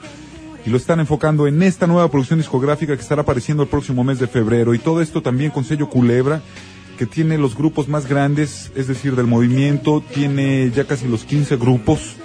y 0.65 0.69
lo 0.69 0.77
están 0.77 0.99
enfocando 0.99 1.47
en 1.47 1.61
esta 1.61 1.85
nueva 1.85 2.09
producción 2.09 2.39
discográfica 2.39 2.95
que 2.95 3.01
estará 3.01 3.21
apareciendo 3.21 3.63
el 3.63 3.69
próximo 3.69 4.03
mes 4.03 4.19
de 4.19 4.27
febrero. 4.27 4.73
Y 4.73 4.79
todo 4.79 5.01
esto 5.01 5.21
también 5.21 5.51
con 5.51 5.63
sello 5.63 5.89
Culebra, 5.89 6.41
que 6.97 7.05
tiene 7.05 7.37
los 7.37 7.55
grupos 7.55 7.87
más 7.87 8.07
grandes, 8.07 8.71
es 8.75 8.87
decir, 8.87 9.15
del 9.15 9.27
movimiento, 9.27 10.01
tiene 10.13 10.71
ya 10.71 10.85
casi 10.85 11.07
los 11.07 11.23
15 11.23 11.57
grupos. 11.57 12.15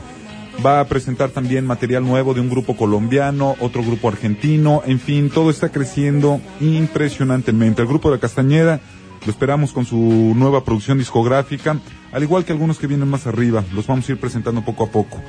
Va 0.65 0.81
a 0.81 0.87
presentar 0.87 1.31
también 1.31 1.67
material 1.67 2.05
nuevo 2.05 2.35
de 2.35 2.41
un 2.41 2.51
grupo 2.51 2.77
colombiano, 2.77 3.57
otro 3.61 3.83
grupo 3.83 4.09
argentino, 4.09 4.83
en 4.87 5.01
fin, 5.01 5.31
todo 5.31 5.51
está 5.51 5.71
creciendo 5.71 6.41
impresionantemente. 6.61 7.83
El 7.83 7.89
grupo 7.89 8.11
de 8.11 8.19
Castañeda 8.19 8.81
lo 9.25 9.31
esperamos 9.31 9.73
con 9.73 9.85
su 9.85 10.33
nueva 10.35 10.65
producción 10.65 10.99
discográfica, 10.99 11.79
al 12.13 12.23
igual 12.23 12.45
que 12.45 12.53
algunos 12.53 12.79
que 12.79 12.87
vienen 12.87 13.09
más 13.09 13.27
arriba, 13.27 13.65
los 13.75 13.87
vamos 13.87 14.09
a 14.09 14.13
ir 14.13 14.19
presentando 14.19 14.65
poco 14.65 14.85
a 14.85 14.91
poco. 14.91 15.23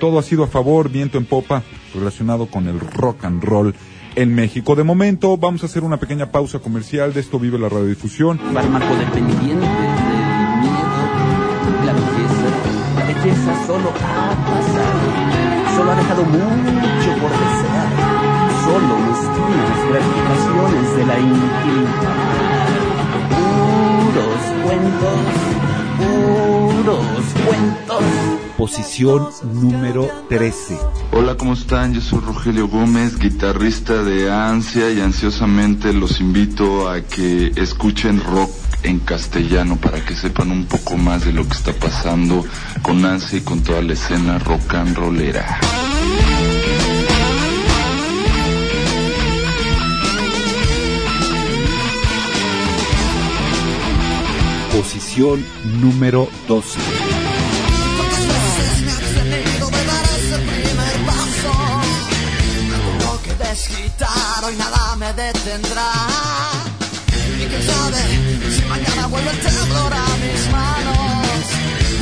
Todo 0.00 0.18
ha 0.18 0.22
sido 0.22 0.44
a 0.44 0.46
favor, 0.46 0.88
viento 0.88 1.18
en 1.18 1.26
popa, 1.26 1.62
relacionado 1.94 2.46
con 2.46 2.66
el 2.66 2.80
rock 2.80 3.26
and 3.26 3.44
roll 3.44 3.74
en 4.16 4.34
México. 4.34 4.74
De 4.74 4.82
momento, 4.82 5.36
vamos 5.36 5.62
a 5.62 5.66
hacer 5.66 5.84
una 5.84 5.98
pequeña 5.98 6.32
pausa 6.32 6.58
comercial, 6.58 7.12
de 7.12 7.20
esto 7.20 7.38
vive 7.38 7.58
la 7.58 7.68
radiodifusión. 7.68 8.38
Fármaco 8.38 8.96
dependiente 8.96 9.44
del 9.44 9.60
miedo, 10.62 11.02
la 11.84 11.92
belleza. 11.92 12.48
La 12.96 13.04
belleza 13.04 13.66
solo 13.66 13.90
ha 13.90 14.34
pasado, 14.48 15.76
solo 15.76 15.92
ha 15.92 15.96
dejado 15.96 16.24
mucho 16.24 17.10
por 17.20 17.30
desear. 17.30 17.88
Solo 18.64 18.98
nuestras 19.04 19.78
gratificaciones 19.90 20.96
de 20.96 21.04
la 21.06 21.18
intimidad. 21.20 22.18
Puros 23.36 24.42
cuentos, 24.64 25.20
puros 26.86 27.24
cuentos. 27.46 28.39
Posición 28.60 29.26
número 29.54 30.06
13. 30.28 30.76
Hola, 31.12 31.34
¿cómo 31.38 31.54
están? 31.54 31.94
Yo 31.94 32.02
soy 32.02 32.20
Rogelio 32.20 32.68
Gómez, 32.68 33.18
guitarrista 33.18 34.02
de 34.02 34.30
Ansia 34.30 34.90
y 34.90 35.00
ansiosamente 35.00 35.94
los 35.94 36.20
invito 36.20 36.86
a 36.90 37.00
que 37.00 37.52
escuchen 37.56 38.22
rock 38.22 38.50
en 38.82 38.98
castellano 38.98 39.76
para 39.76 40.04
que 40.04 40.14
sepan 40.14 40.50
un 40.50 40.66
poco 40.66 40.98
más 40.98 41.24
de 41.24 41.32
lo 41.32 41.48
que 41.48 41.54
está 41.54 41.72
pasando 41.72 42.44
con 42.82 43.02
Ansia 43.02 43.38
y 43.38 43.40
con 43.40 43.62
toda 43.62 43.80
la 43.80 43.94
escena 43.94 44.38
rock 44.40 44.74
and 44.74 44.94
rollera. 44.94 45.58
Posición 54.70 55.42
número 55.80 56.28
12. 56.46 57.39
Hoy 64.50 64.56
nada 64.56 64.96
me 64.96 65.12
detendrá. 65.12 65.90
Y 67.38 67.46
quién 67.46 67.62
sabe 67.62 68.02
si 68.54 68.62
mañana 68.64 69.06
vuelve 69.06 69.30
el 69.30 69.38
temblor 69.38 69.92
a 69.94 70.06
mis 70.22 70.42
manos. 70.50 71.42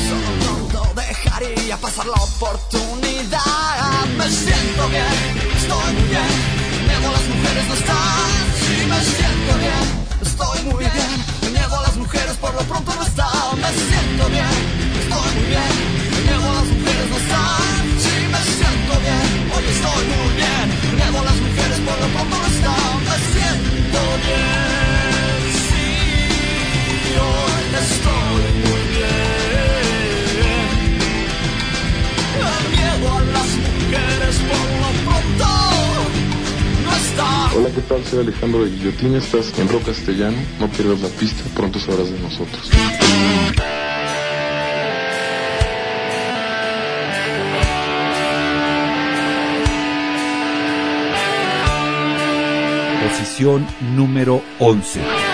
Solo 0.08 0.30
pronto 0.42 0.92
dejaría 0.94 1.76
pasar 1.76 2.06
la 2.06 2.20
oportunidad. 2.28 4.06
Me 4.16 4.28
siento 4.30 4.88
bien, 4.88 5.16
estoy 5.58 5.92
muy 5.94 6.08
bien. 6.14 6.32
Niego 6.86 7.08
a 7.08 7.12
las 7.12 7.26
mujeres 7.32 7.64
no 7.68 7.74
están. 7.74 8.40
Sí, 8.64 8.76
me 8.92 9.00
siento 9.16 9.52
bien, 9.64 9.86
estoy 10.22 10.58
muy 10.68 10.84
bien. 10.84 11.52
Niego 11.52 11.76
a 11.76 11.82
las 11.82 11.96
mujeres 11.96 12.36
por 12.36 12.54
lo 12.54 12.60
pronto 12.60 12.94
no 12.94 13.02
están. 13.02 13.60
Me 13.60 13.70
siento 13.88 14.24
bien, 14.36 14.56
estoy 15.02 15.30
muy 15.36 15.46
bien. 15.52 15.74
Niego 16.24 16.46
a 16.50 16.54
las 16.54 16.68
mujeres 16.74 17.06
no 17.10 17.16
están. 17.24 17.82
Sí, 18.02 18.14
me 18.32 18.40
siento 18.56 18.92
bien, 19.04 19.26
hoy 19.54 19.64
estoy 19.74 20.04
muy 20.16 20.34
bien. 20.36 20.37
Hola, 37.58 37.70
¿qué 37.74 37.80
tal? 37.80 38.04
Soy 38.04 38.20
Alejandro 38.20 38.64
de 38.64 38.70
Guillotina, 38.70 39.18
estás 39.18 39.52
en 39.58 39.68
Rock 39.68 39.86
Castellano, 39.86 40.36
no 40.60 40.68
pierdas 40.68 41.00
la 41.00 41.08
pista, 41.08 41.42
pronto 41.56 41.80
sabrás 41.80 42.08
de 42.08 42.20
nosotros. 42.20 42.70
Posición 53.02 53.66
número 53.96 54.40
11. 54.60 55.27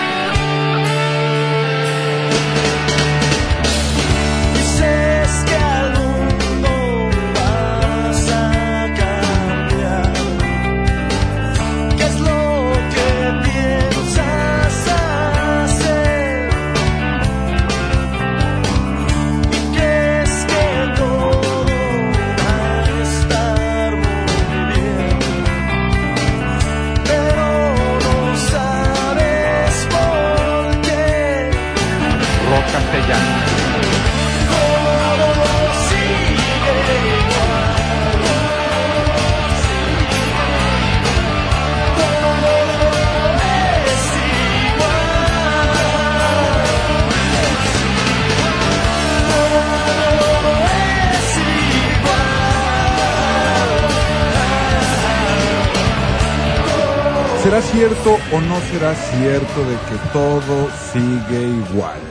¿Será 57.55 57.67
cierto 57.67 58.17
o 58.33 58.41
no 58.41 58.59
será 58.69 58.93
cierto 58.93 59.61
de 59.61 59.75
que 59.87 60.09
todo 60.11 60.67
sigue 60.91 61.41
igual? 61.71 62.01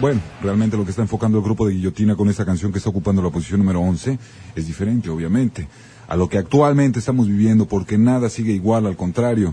Bueno, 0.00 0.18
realmente 0.40 0.78
lo 0.78 0.84
que 0.86 0.92
está 0.92 1.02
enfocando 1.02 1.36
el 1.36 1.44
grupo 1.44 1.66
de 1.66 1.74
Guillotina 1.74 2.16
con 2.16 2.30
esta 2.30 2.46
canción 2.46 2.72
que 2.72 2.78
está 2.78 2.88
ocupando 2.88 3.20
la 3.20 3.28
posición 3.28 3.60
número 3.60 3.82
11 3.82 4.18
es 4.56 4.66
diferente, 4.66 5.10
obviamente, 5.10 5.68
a 6.08 6.16
lo 6.16 6.26
que 6.30 6.38
actualmente 6.38 7.00
estamos 7.00 7.28
viviendo, 7.28 7.66
porque 7.66 7.98
nada 7.98 8.30
sigue 8.30 8.52
igual, 8.52 8.86
al 8.86 8.96
contrario, 8.96 9.52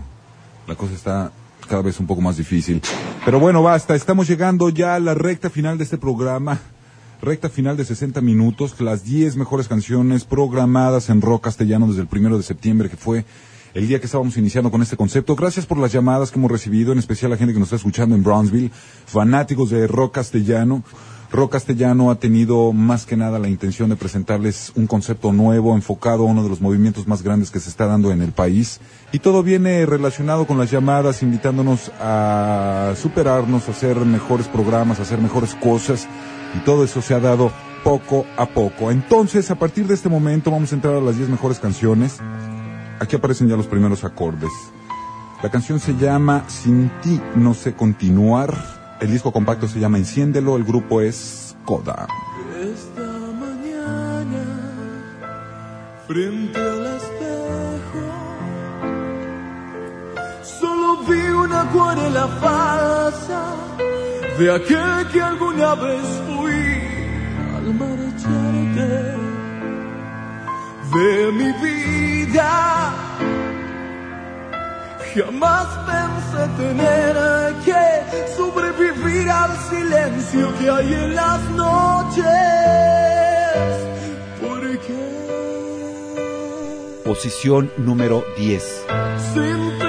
la 0.66 0.74
cosa 0.74 0.94
está 0.94 1.32
cada 1.68 1.82
vez 1.82 2.00
un 2.00 2.06
poco 2.06 2.22
más 2.22 2.38
difícil. 2.38 2.80
Pero 3.22 3.38
bueno, 3.38 3.62
basta, 3.62 3.94
estamos 3.94 4.26
llegando 4.26 4.70
ya 4.70 4.94
a 4.94 5.00
la 5.00 5.12
recta 5.12 5.50
final 5.50 5.76
de 5.76 5.84
este 5.84 5.98
programa. 5.98 6.60
Recta 7.20 7.50
final 7.50 7.76
de 7.76 7.84
60 7.84 8.22
minutos, 8.22 8.80
las 8.80 9.04
10 9.04 9.36
mejores 9.36 9.68
canciones 9.68 10.24
programadas 10.24 11.10
en 11.10 11.20
rock 11.20 11.44
castellano 11.44 11.88
desde 11.88 12.00
el 12.00 12.08
primero 12.08 12.38
de 12.38 12.42
septiembre, 12.42 12.88
que 12.88 12.96
fue 12.96 13.26
el 13.74 13.88
día 13.88 13.98
que 14.00 14.06
estábamos 14.06 14.36
iniciando 14.36 14.70
con 14.70 14.82
este 14.82 14.96
concepto. 14.96 15.34
Gracias 15.36 15.66
por 15.66 15.78
las 15.78 15.92
llamadas 15.92 16.30
que 16.30 16.38
hemos 16.38 16.50
recibido, 16.50 16.92
en 16.92 16.98
especial 16.98 17.30
la 17.30 17.36
gente 17.36 17.54
que 17.54 17.58
nos 17.58 17.68
está 17.68 17.76
escuchando 17.76 18.14
en 18.14 18.22
Brownsville, 18.22 18.70
fanáticos 19.06 19.70
de 19.70 19.86
rock 19.86 20.14
castellano. 20.14 20.82
Rock 21.32 21.52
Castellano 21.52 22.10
ha 22.10 22.16
tenido 22.16 22.74
más 22.74 23.06
que 23.06 23.16
nada 23.16 23.38
la 23.38 23.48
intención 23.48 23.88
de 23.88 23.96
presentarles 23.96 24.70
un 24.76 24.86
concepto 24.86 25.32
nuevo 25.32 25.74
enfocado 25.74 26.24
a 26.24 26.26
uno 26.26 26.42
de 26.42 26.50
los 26.50 26.60
movimientos 26.60 27.08
más 27.08 27.22
grandes 27.22 27.50
que 27.50 27.58
se 27.58 27.70
está 27.70 27.86
dando 27.86 28.12
en 28.12 28.20
el 28.20 28.32
país. 28.32 28.80
Y 29.12 29.20
todo 29.20 29.42
viene 29.42 29.86
relacionado 29.86 30.46
con 30.46 30.58
las 30.58 30.70
llamadas, 30.70 31.22
invitándonos 31.22 31.90
a 31.98 32.92
superarnos, 33.00 33.66
a 33.66 33.70
hacer 33.70 33.96
mejores 33.96 34.46
programas, 34.46 34.98
a 34.98 35.04
hacer 35.04 35.22
mejores 35.22 35.54
cosas. 35.54 36.06
Y 36.54 36.64
todo 36.66 36.84
eso 36.84 37.00
se 37.00 37.14
ha 37.14 37.20
dado 37.20 37.50
poco 37.82 38.26
a 38.36 38.44
poco. 38.44 38.90
Entonces, 38.90 39.50
a 39.50 39.54
partir 39.54 39.86
de 39.86 39.94
este 39.94 40.10
momento 40.10 40.50
vamos 40.50 40.70
a 40.72 40.74
entrar 40.74 40.96
a 40.96 41.00
las 41.00 41.16
10 41.16 41.30
mejores 41.30 41.58
canciones. 41.58 42.18
Aquí 43.02 43.16
aparecen 43.16 43.48
ya 43.48 43.56
los 43.56 43.66
primeros 43.66 44.04
acordes. 44.04 44.52
La 45.42 45.50
canción 45.50 45.80
se 45.80 45.96
llama 45.96 46.44
Sin 46.46 46.88
ti 47.02 47.20
no 47.34 47.52
sé 47.52 47.74
continuar. 47.74 48.54
El 49.00 49.10
disco 49.10 49.32
compacto 49.32 49.66
se 49.66 49.80
llama 49.80 49.98
Enciéndelo, 49.98 50.56
el 50.56 50.62
grupo 50.62 51.00
es 51.00 51.56
Coda. 51.64 52.06
Esta 52.62 53.02
mañana, 53.40 54.44
frente 56.06 56.60
al 56.60 56.86
espejo, 56.96 58.04
solo 60.44 61.02
vi 61.02 61.28
una 61.28 61.62
acuarela 61.62 62.28
falsa 62.40 63.56
de 64.38 64.54
aquel 64.54 65.08
que 65.12 65.20
alguna 65.20 65.74
vez 65.74 66.06
fui 66.24 66.78
al 67.56 67.74
marcharte 67.74 69.11
de 70.94 71.32
mi 71.32 71.52
vida. 71.52 72.92
Jamás 75.14 75.68
pensé 75.86 76.48
tener 76.56 77.14
que 77.64 77.84
sobrevivir 78.36 79.28
al 79.30 79.56
silencio 79.70 80.52
que 80.58 80.70
hay 80.70 80.94
en 80.94 81.14
las 81.14 81.40
noches. 81.50 82.24
Porque 84.40 84.94
Posición 87.04 87.70
número 87.76 88.24
10. 88.36 88.86
sin 89.34 89.81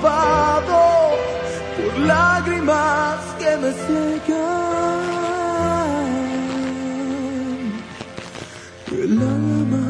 empapado 0.00 1.10
por 1.76 1.98
lágrimas 2.00 3.18
que 3.38 3.56
me 3.56 3.72
secan 3.72 5.00
el 8.92 9.18
alma. 9.20 9.86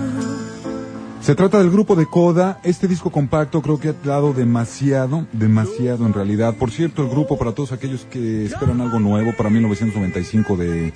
Se 1.20 1.34
trata 1.34 1.58
del 1.58 1.70
grupo 1.70 1.94
de 1.94 2.06
Coda. 2.06 2.58
Este 2.64 2.88
disco 2.88 3.10
compacto 3.10 3.62
creo 3.62 3.78
que 3.78 3.90
ha 3.90 3.94
dado 4.04 4.32
demasiado, 4.32 5.26
demasiado 5.32 6.06
en 6.06 6.12
realidad. 6.12 6.54
Por 6.58 6.70
cierto, 6.70 7.02
el 7.02 7.08
grupo 7.08 7.38
para 7.38 7.52
todos 7.52 7.72
aquellos 7.72 8.04
que 8.06 8.46
esperan 8.46 8.80
algo 8.80 8.98
nuevo 8.98 9.32
para 9.36 9.50
1995 9.50 10.56
de 10.56 10.92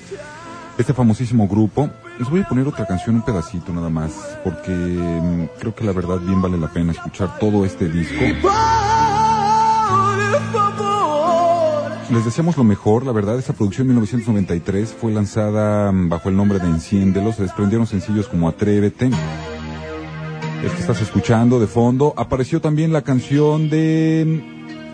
este 0.78 0.92
famosísimo 0.92 1.46
grupo. 1.46 1.90
Les 2.18 2.28
voy 2.28 2.40
a 2.40 2.48
poner 2.48 2.66
otra 2.66 2.86
canción, 2.86 3.16
un 3.16 3.22
pedacito 3.22 3.72
nada 3.72 3.90
más, 3.90 4.38
porque 4.42 4.70
mm, 4.70 5.58
creo 5.58 5.74
que 5.74 5.84
la 5.84 5.92
verdad 5.92 6.18
bien 6.18 6.40
vale 6.40 6.58
la 6.58 6.68
pena 6.68 6.92
escuchar 6.92 7.38
todo 7.38 7.64
este 7.64 7.88
disco. 7.88 8.24
Les 12.11 12.24
deseamos 12.24 12.57
lo 12.57 12.64
mejor, 12.64 13.05
la 13.05 13.12
verdad, 13.12 13.39
esta 13.39 13.55
producción 13.55 13.87
en 13.87 13.95
1993 13.95 14.95
fue 15.01 15.11
lanzada 15.11 15.91
mm, 15.91 16.09
bajo 16.09 16.28
el 16.28 16.37
nombre 16.37 16.59
de 16.59 16.66
Enciéndelo, 16.66 17.32
se 17.32 17.43
desprendieron 17.43 17.87
sencillos 17.87 18.28
como 18.28 18.49
Atrévete, 18.49 19.07
el 19.07 20.70
que 20.70 20.80
estás 20.80 21.01
escuchando 21.01 21.59
de 21.59 21.66
fondo, 21.66 22.14
apareció 22.16 22.61
también 22.61 22.93
la 22.93 23.03
canción 23.03 23.68
de 23.68 24.24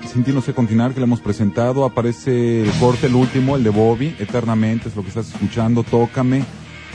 mm, 0.02 0.08
Sin 0.08 0.24
ti 0.24 0.32
no 0.32 0.40
sé 0.40 0.54
continuar, 0.54 0.94
que 0.94 1.00
le 1.00 1.04
hemos 1.04 1.20
presentado, 1.20 1.84
aparece 1.84 2.62
el 2.62 2.70
corte, 2.80 3.06
el 3.08 3.14
último, 3.14 3.56
el 3.56 3.64
de 3.64 3.70
Bobby, 3.70 4.16
Eternamente, 4.18 4.88
es 4.88 4.96
lo 4.96 5.02
que 5.02 5.08
estás 5.08 5.28
escuchando, 5.28 5.82
Tócame. 5.82 6.44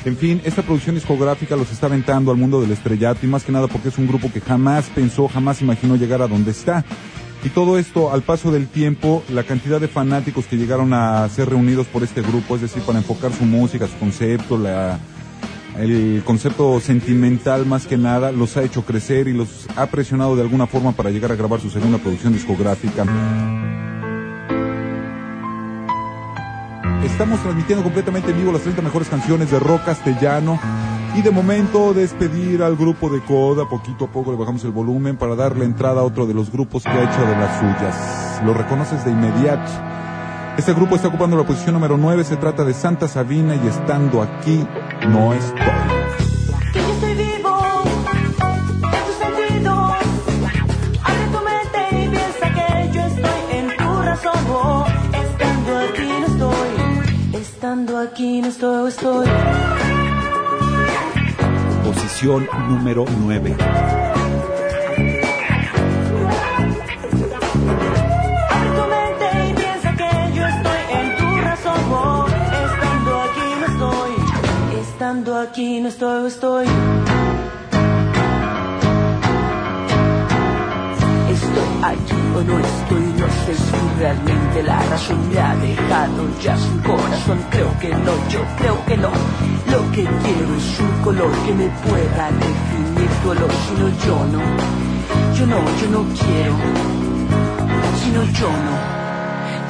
En 0.05 0.15
fin, 0.17 0.41
esta 0.43 0.61
producción 0.61 0.95
discográfica 0.95 1.55
los 1.55 1.71
está 1.71 1.87
aventando 1.87 2.31
al 2.31 2.37
mundo 2.37 2.61
del 2.61 2.71
estrellato 2.71 3.25
y 3.25 3.29
más 3.29 3.43
que 3.43 3.51
nada 3.51 3.67
porque 3.67 3.89
es 3.89 3.97
un 3.97 4.07
grupo 4.07 4.31
que 4.31 4.39
jamás 4.39 4.85
pensó, 4.93 5.27
jamás 5.27 5.61
imaginó 5.61 5.95
llegar 5.95 6.21
a 6.21 6.27
donde 6.27 6.51
está. 6.51 6.85
Y 7.45 7.49
todo 7.49 7.77
esto, 7.77 8.11
al 8.11 8.23
paso 8.23 8.51
del 8.51 8.67
tiempo, 8.67 9.23
la 9.29 9.43
cantidad 9.43 9.79
de 9.79 9.87
fanáticos 9.87 10.47
que 10.47 10.57
llegaron 10.57 10.93
a 10.93 11.29
ser 11.29 11.47
reunidos 11.47 11.85
por 11.85 12.03
este 12.03 12.23
grupo, 12.23 12.55
es 12.55 12.61
decir, 12.61 12.81
para 12.81 12.97
enfocar 12.97 13.31
su 13.33 13.45
música, 13.45 13.85
su 13.85 13.95
concepto, 13.99 14.57
la, 14.57 14.97
el 15.77 16.23
concepto 16.25 16.79
sentimental 16.79 17.67
más 17.67 17.85
que 17.85 17.97
nada, 17.97 18.31
los 18.31 18.57
ha 18.57 18.63
hecho 18.63 18.83
crecer 18.83 19.27
y 19.27 19.33
los 19.33 19.67
ha 19.75 19.85
presionado 19.85 20.35
de 20.35 20.41
alguna 20.41 20.65
forma 20.65 20.93
para 20.93 21.11
llegar 21.11 21.31
a 21.31 21.35
grabar 21.35 21.61
su 21.61 21.69
segunda 21.69 21.99
producción 21.99 22.33
discográfica. 22.33 23.05
Estamos 27.03 27.39
transmitiendo 27.43 27.83
completamente 27.83 28.31
en 28.31 28.39
vivo 28.39 28.51
las 28.51 28.63
30 28.63 28.81
mejores 28.81 29.07
canciones 29.07 29.51
de 29.51 29.59
rock 29.59 29.85
castellano. 29.85 30.59
Y 31.15 31.21
de 31.21 31.31
momento 31.31 31.93
despedir 31.93 32.61
al 32.61 32.75
grupo 32.75 33.09
de 33.09 33.21
Coda, 33.21 33.69
poquito 33.69 34.05
a 34.05 34.07
poco 34.11 34.31
le 34.31 34.37
bajamos 34.37 34.65
el 34.65 34.71
volumen 34.71 35.15
para 35.15 35.33
darle 35.35 35.63
entrada 35.63 36.01
a 36.01 36.03
otro 36.03 36.25
de 36.25 36.33
los 36.33 36.51
grupos 36.51 36.83
que 36.83 36.89
ha 36.89 37.03
hecho 37.03 37.21
de 37.21 37.35
las 37.37 37.57
suyas. 37.57 38.41
Lo 38.43 38.53
reconoces 38.53 39.05
de 39.05 39.11
inmediato. 39.11 39.71
Este 40.57 40.73
grupo 40.73 40.95
está 40.95 41.07
ocupando 41.07 41.37
la 41.37 41.45
posición 41.45 41.73
número 41.75 41.95
9, 41.95 42.25
se 42.25 42.35
trata 42.35 42.65
de 42.65 42.73
Santa 42.73 43.07
Sabina 43.07 43.55
y 43.55 43.65
estando 43.65 44.21
aquí 44.21 44.67
no 45.07 45.33
estoy. 45.33 45.61
que 46.73 46.79
yo 46.79 46.93
estoy 46.93 47.13
vivo 47.13 47.59
en 48.11 49.05
tus 49.05 49.15
sentidos. 49.15 49.93
Abre 51.01 51.27
tu 51.31 51.39
mente 51.45 51.79
y 51.91 52.09
piensa 52.09 52.53
que 52.53 52.91
yo 52.93 53.01
estoy 53.05 53.57
en 53.57 53.67
tu 53.77 54.01
razón. 54.01 54.33
Oh, 54.49 54.85
estando 55.13 55.77
aquí 55.79 56.09
no 56.19 56.25
estoy, 56.25 57.39
estando 57.39 57.97
aquí 57.99 58.41
no 58.41 58.47
estoy, 58.87 59.25
razón. 71.41 71.85
Oh, 71.91 72.25
estando 74.79 75.37
aquí 75.37 75.81
no 75.81 75.89
estoy, 75.89 76.27
estoy, 76.27 76.65
estoy. 81.29 81.65
Aquí 81.83 82.15
o 82.35 82.41
no 82.41 82.59
estoy, 82.59 83.14
sé 83.45 83.53
si 83.53 83.99
realmente 83.99 84.63
la 84.63 84.79
razón 84.89 85.29
me 85.29 85.39
ha 85.39 85.55
dejado 85.55 86.27
ya 86.41 86.57
sin 86.57 86.79
corazón. 86.79 87.39
Creo 87.51 87.71
que 87.79 87.89
no, 87.89 88.13
yo 88.29 88.41
creo 88.57 88.85
que 88.85 88.97
no. 88.97 89.09
Lo 89.71 89.91
que 89.91 90.03
quiero 90.03 90.55
es 90.57 90.79
un 90.79 91.03
color 91.03 91.31
que 91.45 91.53
me 91.53 91.67
pueda 91.85 92.31
definir 92.31 93.09
tu 93.21 93.29
olor, 93.29 93.51
si 93.51 93.73
no 93.81 93.87
yo 94.05 94.25
no. 94.33 94.41
Yo 95.37 95.45
no, 95.45 95.57
yo 95.79 95.87
no 95.95 96.01
quiero. 96.19 96.55
Si 97.99 98.09
no 98.11 98.23
yo 98.39 98.49
no. 98.67 98.75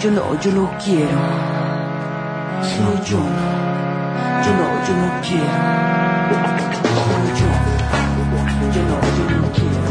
Yo 0.02 0.12
no, 0.12 0.40
yo 0.40 0.52
no 0.52 0.72
quiero. 0.84 1.20
Si 2.68 2.80
no 2.80 2.94
yo 3.04 3.18
no. 3.18 3.48
Yo 4.46 4.52
no, 4.60 4.68
yo 4.88 4.94
no 5.02 5.08
quiero. 5.26 5.56
Si 6.28 7.14
no 7.18 7.36
yo. 7.40 7.50
Yo 8.74 8.82
no, 8.90 8.96
yo 9.18 9.38
no 9.38 9.52
quiero. 9.52 9.85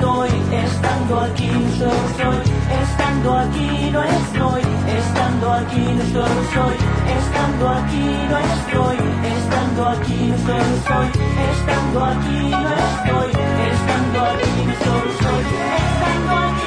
Estoy, 0.00 0.30
estando 0.64 1.20
aquí 1.20 1.46
no 1.46 1.90
soy, 2.16 2.40
estando 2.82 3.36
aquí 3.36 3.90
no 3.92 4.02
estoy, 4.02 4.62
estando 4.98 5.52
aquí 5.52 5.80
no 5.80 6.04
soy, 6.04 6.36
soy, 6.54 6.76
estando 7.18 7.68
aquí 7.68 8.06
no 8.30 8.38
estoy, 8.38 8.96
estando 9.36 9.88
aquí 9.88 10.20
no 10.30 10.36
soy, 10.38 10.68
soy, 10.88 11.08
estando 11.50 12.04
aquí 12.04 12.38
no 12.50 12.70
estoy, 12.88 13.30
estando 13.70 14.20
aquí 14.24 14.64
no 14.66 14.74
soy, 14.84 15.08
soy, 15.20 15.44
estando 15.76 16.32
aquí 16.34 16.59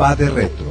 va 0.00 0.14
de 0.14 0.28
retro. 0.28 0.66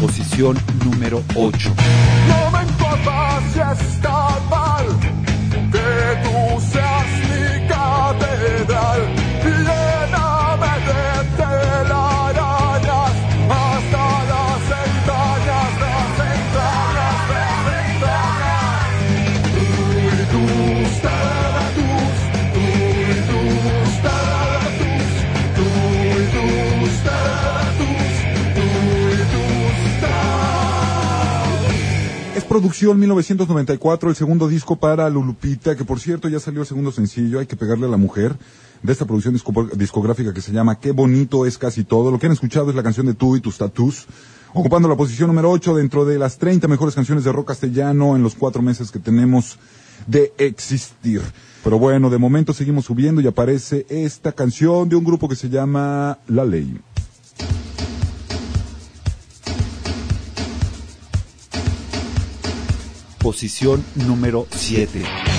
Posición 0.00 0.58
número 0.84 1.22
8. 1.34 1.74
Producción 32.52 32.98
1994, 32.98 34.10
el 34.10 34.14
segundo 34.14 34.46
disco 34.46 34.76
para 34.76 35.08
Lulupita, 35.08 35.74
que 35.74 35.86
por 35.86 35.98
cierto 35.98 36.28
ya 36.28 36.38
salió 36.38 36.60
el 36.60 36.66
segundo 36.66 36.92
sencillo, 36.92 37.38
hay 37.38 37.46
que 37.46 37.56
pegarle 37.56 37.86
a 37.86 37.88
la 37.88 37.96
mujer, 37.96 38.36
de 38.82 38.92
esta 38.92 39.06
producción 39.06 39.32
disco- 39.32 39.70
discográfica 39.74 40.34
que 40.34 40.42
se 40.42 40.52
llama 40.52 40.78
Qué 40.78 40.90
bonito 40.92 41.46
es 41.46 41.56
casi 41.56 41.82
todo. 41.82 42.10
Lo 42.10 42.18
que 42.18 42.26
han 42.26 42.32
escuchado 42.32 42.68
es 42.68 42.76
la 42.76 42.82
canción 42.82 43.06
de 43.06 43.14
Tú 43.14 43.36
y 43.36 43.40
tus 43.40 43.56
tatus, 43.56 44.04
ocupando 44.52 44.86
la 44.86 44.96
posición 44.96 45.28
número 45.28 45.50
8 45.50 45.76
dentro 45.76 46.04
de 46.04 46.18
las 46.18 46.36
30 46.36 46.68
mejores 46.68 46.94
canciones 46.94 47.24
de 47.24 47.32
rock 47.32 47.48
castellano 47.48 48.16
en 48.16 48.22
los 48.22 48.34
cuatro 48.34 48.60
meses 48.60 48.90
que 48.90 48.98
tenemos 48.98 49.58
de 50.06 50.34
existir. 50.36 51.22
Pero 51.64 51.78
bueno, 51.78 52.10
de 52.10 52.18
momento 52.18 52.52
seguimos 52.52 52.84
subiendo 52.84 53.22
y 53.22 53.26
aparece 53.28 53.86
esta 53.88 54.32
canción 54.32 54.90
de 54.90 54.96
un 54.96 55.04
grupo 55.04 55.26
que 55.26 55.36
se 55.36 55.48
llama 55.48 56.18
La 56.28 56.44
Ley. 56.44 56.78
Posición 63.22 63.84
número 63.94 64.48
7. 64.50 65.31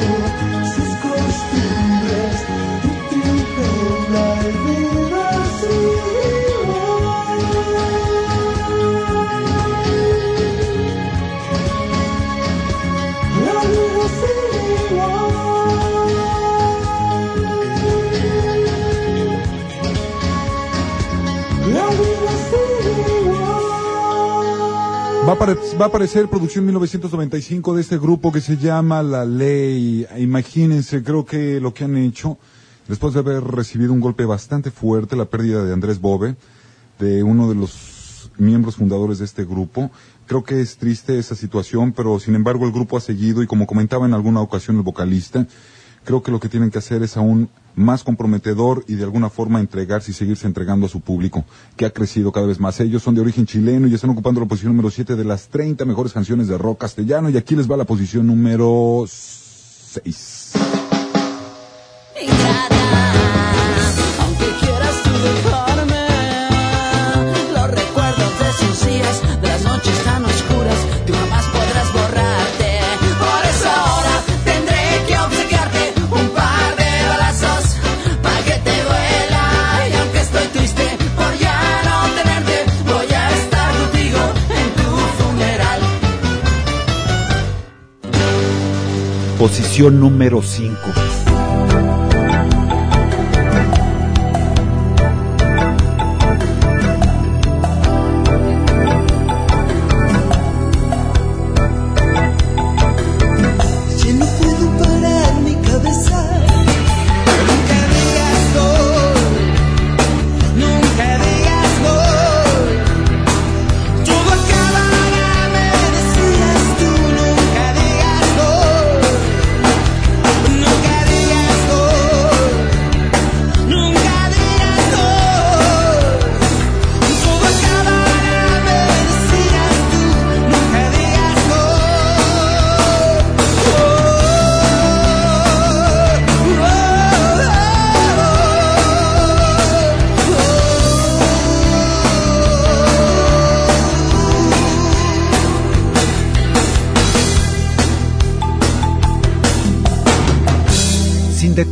Senhor. 0.00 0.87
Va 25.40 25.84
a, 25.84 25.86
aparecer 25.86 26.28
producción 26.28 26.64
1995 26.64 27.76
de 27.76 27.80
este 27.80 27.96
grupo 27.96 28.32
que 28.32 28.40
se 28.40 28.56
llama 28.56 29.04
La 29.04 29.24
Ley. 29.24 30.04
Imagínense, 30.18 31.04
creo 31.04 31.24
que 31.24 31.60
lo 31.60 31.72
que 31.72 31.84
han 31.84 31.96
hecho, 31.96 32.38
después 32.88 33.14
de 33.14 33.20
haber 33.20 33.44
recibido 33.44 33.92
un 33.92 34.00
golpe 34.00 34.24
bastante 34.24 34.72
fuerte, 34.72 35.14
la 35.14 35.26
pérdida 35.26 35.64
de 35.64 35.72
Andrés 35.72 36.00
Bove, 36.00 36.34
de 36.98 37.22
uno 37.22 37.48
de 37.48 37.54
los 37.54 38.32
miembros 38.36 38.76
fundadores 38.76 39.20
de 39.20 39.26
este 39.26 39.44
grupo. 39.44 39.92
Creo 40.26 40.42
que 40.42 40.60
es 40.60 40.76
triste 40.76 41.20
esa 41.20 41.36
situación, 41.36 41.92
pero 41.92 42.18
sin 42.18 42.34
embargo 42.34 42.66
el 42.66 42.72
grupo 42.72 42.96
ha 42.96 43.00
seguido 43.00 43.40
y 43.40 43.46
como 43.46 43.68
comentaba 43.68 44.06
en 44.06 44.14
alguna 44.14 44.40
ocasión 44.40 44.76
el 44.76 44.82
vocalista, 44.82 45.46
creo 46.04 46.20
que 46.20 46.32
lo 46.32 46.40
que 46.40 46.48
tienen 46.48 46.72
que 46.72 46.78
hacer 46.78 47.04
es 47.04 47.16
aún 47.16 47.48
más 47.78 48.04
comprometedor 48.04 48.84
y 48.88 48.94
de 48.94 49.04
alguna 49.04 49.30
forma 49.30 49.60
entregarse 49.60 50.10
y 50.10 50.14
seguirse 50.14 50.46
entregando 50.46 50.86
a 50.86 50.88
su 50.88 51.00
público, 51.00 51.44
que 51.76 51.86
ha 51.86 51.90
crecido 51.90 52.32
cada 52.32 52.46
vez 52.46 52.60
más. 52.60 52.80
Ellos 52.80 53.02
son 53.02 53.14
de 53.14 53.20
origen 53.20 53.46
chileno 53.46 53.86
y 53.86 53.94
están 53.94 54.10
ocupando 54.10 54.40
la 54.40 54.46
posición 54.46 54.72
número 54.72 54.90
7 54.90 55.16
de 55.16 55.24
las 55.24 55.48
30 55.48 55.84
mejores 55.84 56.12
canciones 56.12 56.48
de 56.48 56.58
rock 56.58 56.80
castellano 56.80 57.30
y 57.30 57.36
aquí 57.36 57.56
les 57.56 57.70
va 57.70 57.76
la 57.76 57.84
posición 57.84 58.26
número 58.26 59.04
6. 59.06 60.52
Aunque 64.20 64.46
quieras 64.60 65.02
tú 65.02 65.10
Posición 89.48 89.98
número 89.98 90.42
5. 90.42 91.17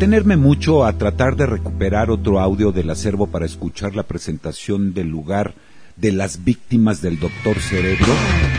Detenerme 0.07 0.36
mucho 0.36 0.84
a 0.84 0.92
tratar 0.92 1.34
de 1.34 1.46
recuperar 1.46 2.12
otro 2.12 2.38
audio 2.38 2.70
del 2.70 2.90
acervo 2.90 3.26
para 3.26 3.44
escuchar 3.44 3.96
la 3.96 4.04
presentación 4.04 4.94
del 4.94 5.09
lugar 5.09 5.54
de 5.96 6.12
las 6.12 6.44
víctimas 6.44 7.02
del 7.02 7.18
doctor 7.18 7.59
Cerebro, 7.59 8.14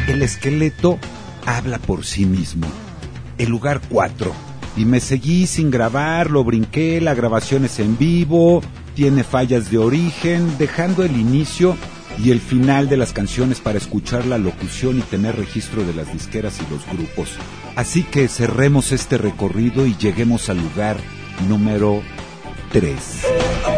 el 0.10 0.24
esqueleto 0.24 1.00
habla 1.46 1.80
por 1.80 2.04
sí 2.04 2.26
mismo. 2.26 2.68
El 3.38 3.48
lugar 3.48 3.80
4. 3.88 4.30
Y 4.76 4.84
me 4.84 5.00
seguí 5.00 5.48
sin 5.48 5.72
grabar, 5.72 6.30
lo 6.32 6.44
brinqué, 6.44 7.00
la 7.00 7.14
grabación 7.14 7.64
es 7.64 7.80
en 7.80 7.98
vivo, 7.98 8.62
tiene 8.94 9.24
fallas 9.24 9.72
de 9.72 9.78
origen, 9.78 10.58
dejando 10.58 11.06
el 11.06 11.16
inicio 11.16 11.78
y 12.22 12.32
el 12.32 12.42
final 12.42 12.90
de 12.90 12.98
las 12.98 13.14
canciones 13.14 13.62
para 13.62 13.78
escuchar 13.78 14.26
la 14.26 14.38
locución 14.38 14.98
y 14.98 15.02
tener 15.02 15.38
registro 15.38 15.86
de 15.86 15.94
las 15.94 16.12
disqueras 16.12 16.60
y 16.60 16.70
los 16.70 16.86
grupos. 16.92 17.30
Así 17.78 18.04
que 18.04 18.28
cerremos 18.28 18.92
este 18.92 19.18
recorrido 19.18 19.86
y 19.86 19.96
lleguemos 19.96 20.50
al 20.50 20.58
lugar 20.58 20.98
número 21.48 22.02
3. 22.72 23.77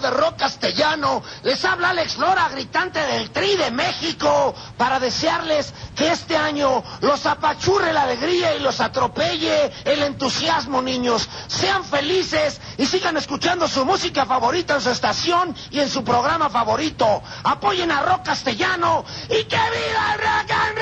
De 0.00 0.10
rock 0.10 0.36
castellano, 0.36 1.22
les 1.42 1.64
habla 1.64 1.90
Alex 1.90 2.18
Lora, 2.18 2.48
gritante 2.48 2.98
del 2.98 3.30
Tri 3.30 3.56
de 3.56 3.70
México, 3.70 4.54
para 4.76 4.98
desearles 4.98 5.72
que 5.94 6.10
este 6.10 6.36
año 6.36 6.82
los 7.00 7.26
apachurre 7.26 7.92
la 7.92 8.02
alegría 8.02 8.54
y 8.54 8.60
los 8.60 8.80
atropelle 8.80 9.72
el 9.84 10.02
entusiasmo, 10.02 10.82
niños. 10.82 11.28
Sean 11.46 11.84
felices 11.84 12.60
y 12.76 12.86
sigan 12.86 13.16
escuchando 13.16 13.68
su 13.68 13.84
música 13.84 14.26
favorita 14.26 14.74
en 14.74 14.80
su 14.80 14.90
estación 14.90 15.54
y 15.70 15.80
en 15.80 15.88
su 15.88 16.02
programa 16.04 16.50
favorito. 16.50 17.22
Apoyen 17.44 17.90
a 17.90 18.02
rock 18.02 18.24
castellano 18.24 19.04
y 19.28 19.44
que 19.44 19.56
viva 19.56 20.14
el 20.14 20.18
rock 20.20 20.50
and 20.50 20.78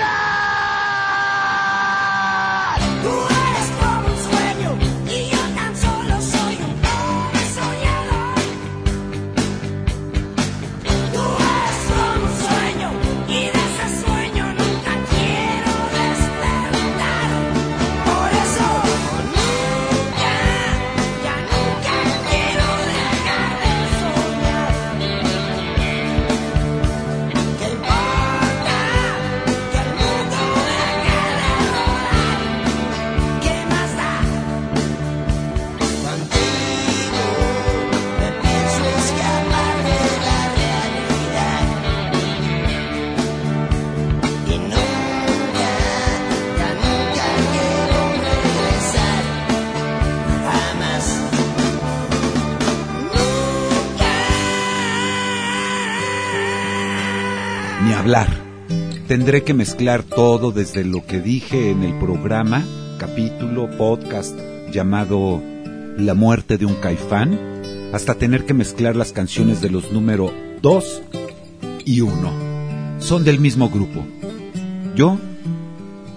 roll. 3.03 3.32
Tendré 59.13 59.43
que 59.43 59.53
mezclar 59.53 60.03
todo 60.03 60.53
desde 60.53 60.85
lo 60.85 61.05
que 61.05 61.21
dije 61.21 61.71
en 61.71 61.83
el 61.83 61.99
programa, 61.99 62.65
capítulo, 62.97 63.69
podcast 63.77 64.35
llamado 64.73 65.43
La 65.99 66.15
muerte 66.15 66.57
de 66.57 66.65
un 66.65 66.77
caifán, 66.77 67.39
hasta 67.93 68.15
tener 68.15 68.47
que 68.47 68.55
mezclar 68.55 68.97
las 68.97 69.13
canciones 69.13 69.61
de 69.61 69.69
los 69.69 69.93
número 69.93 70.33
2 70.63 71.03
y 71.85 72.01
1. 72.01 73.01
Son 73.01 73.23
del 73.23 73.39
mismo 73.39 73.69
grupo. 73.69 74.03
Yo, 74.97 75.19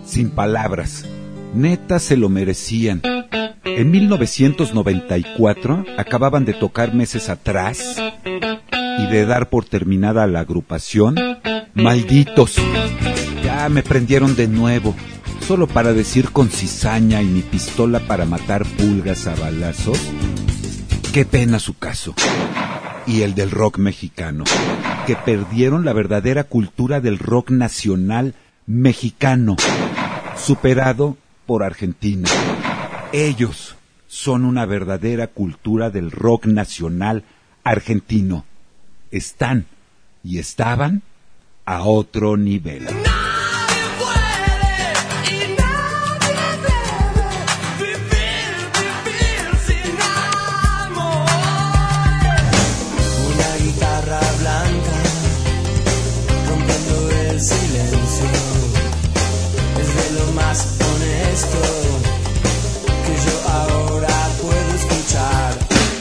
sin 0.05 0.29
palabras, 0.29 1.05
neta 1.53 1.99
se 1.99 2.15
lo 2.15 2.29
merecían. 2.29 3.01
En 3.65 3.91
1994 3.91 5.85
acababan 5.97 6.45
de 6.45 6.53
tocar 6.53 6.95
meses 6.95 7.27
atrás 7.27 8.01
y 8.23 9.07
de 9.07 9.25
dar 9.25 9.49
por 9.49 9.65
terminada 9.65 10.25
la 10.27 10.39
agrupación. 10.39 11.15
Malditos, 11.73 12.55
me 13.70 13.84
prendieron 13.84 14.36
de 14.36 14.47
nuevo, 14.47 14.95
solo 15.47 15.68
para 15.68 15.93
decir 15.93 16.32
con 16.32 16.49
cizaña 16.49 17.22
y 17.22 17.26
mi 17.26 17.41
pistola 17.41 17.99
para 17.99 18.26
matar 18.26 18.66
pulgas 18.66 19.28
a 19.28 19.36
balazos. 19.36 19.99
Qué 21.13 21.26
pena 21.26 21.59
su 21.59 21.78
caso. 21.78 22.13
Y 23.07 23.22
el 23.22 23.36
del 23.36 23.51
rock 23.51 23.78
mexicano, 23.78 24.43
que 25.05 25.16
perdieron 25.16 25.86
la 25.86 25.93
verdadera 25.93 26.43
cultura 26.43 26.99
del 27.01 27.20
rock 27.20 27.51
nacional 27.51 28.34
mexicano, 28.66 29.55
superado 30.36 31.18
por 31.45 31.63
Argentina. 31.63 32.28
Ellos 33.13 33.76
son 34.07 34.43
una 34.43 34.66
verdadera 34.66 35.28
cultura 35.28 35.89
del 35.89 36.11
rock 36.11 36.47
nacional 36.47 37.24
argentino. 37.63 38.45
Están 39.11 39.66
y 40.24 40.39
estaban 40.39 41.03
a 41.66 41.84
otro 41.84 42.38
nivel. 42.38 42.88
Honesto 60.89 61.59
que 63.05 63.13
yo 63.26 63.36
ahora 63.49 64.16
puedo 64.41 64.70
escuchar. 64.76 65.51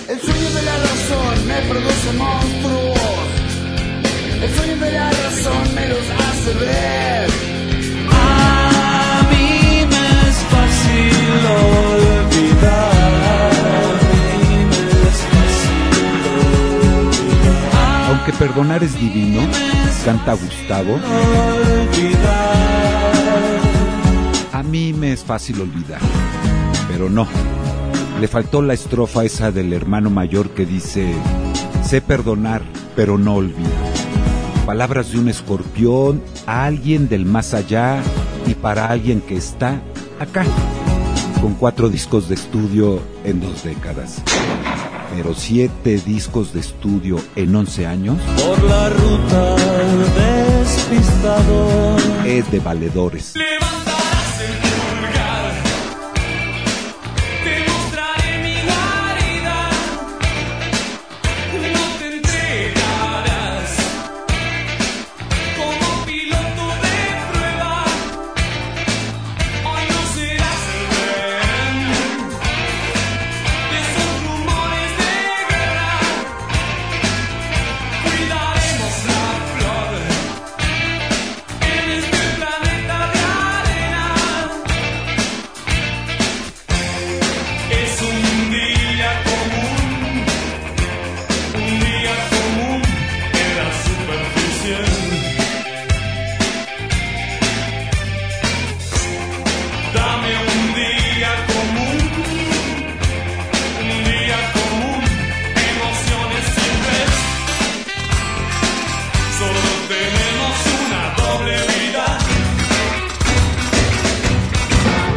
El 0.09 0.21
sueño 0.21 0.51
de 0.51 0.63
la 0.63 0.77
razón 0.89 1.47
me 1.49 1.59
produce 1.71 2.13
monstruos. 2.13 3.29
El 4.43 4.55
sueño 4.55 4.77
de 4.77 4.93
la 4.93 5.11
razón 5.11 5.75
me 5.75 5.89
los 5.89 6.07
hace 6.25 6.55
ver. 6.61 7.31
A 8.11 9.27
mí 9.31 9.87
me 9.91 10.05
es 10.29 10.39
fácil 10.53 11.41
olvidar. 11.65 12.95
Aunque 18.09 18.33
perdonar 18.33 18.83
es 18.85 18.95
divino, 18.99 19.41
canta 20.05 20.35
Gustavo, 20.35 21.01
me 25.05 25.13
es 25.13 25.23
fácil 25.23 25.61
olvidar, 25.61 26.01
pero 26.89 27.11
no. 27.11 27.27
Le 28.21 28.27
faltó 28.27 28.63
la 28.63 28.73
estrofa 28.73 29.25
esa 29.25 29.51
del 29.51 29.73
hermano 29.75 30.09
mayor 30.09 30.51
que 30.51 30.65
dice, 30.65 31.13
sé 31.85 32.01
perdonar, 32.01 32.63
pero 32.97 33.19
no 33.19 33.35
olvido. 33.35 33.71
Palabras 34.65 35.13
de 35.13 35.19
un 35.19 35.29
escorpión 35.29 36.23
a 36.47 36.65
alguien 36.65 37.09
del 37.09 37.27
más 37.27 37.53
allá 37.53 38.01
y 38.47 38.55
para 38.55 38.87
alguien 38.87 39.21
que 39.21 39.37
está 39.37 39.83
acá, 40.19 40.45
con 41.43 41.55
cuatro 41.55 41.91
discos 41.91 42.29
de 42.29 42.37
estudio 42.37 43.03
en 43.25 43.41
dos 43.41 43.63
décadas. 43.63 44.23
Pero 45.15 45.35
siete 45.35 45.99
discos 45.99 46.55
de 46.55 46.61
estudio 46.61 47.21
en 47.37 47.55
once 47.55 47.87
años 47.87 48.19
Por 48.37 48.63
la 48.65 48.89
ruta 48.89 49.57
es 52.25 52.51
de 52.51 52.59
valedores. 52.59 53.35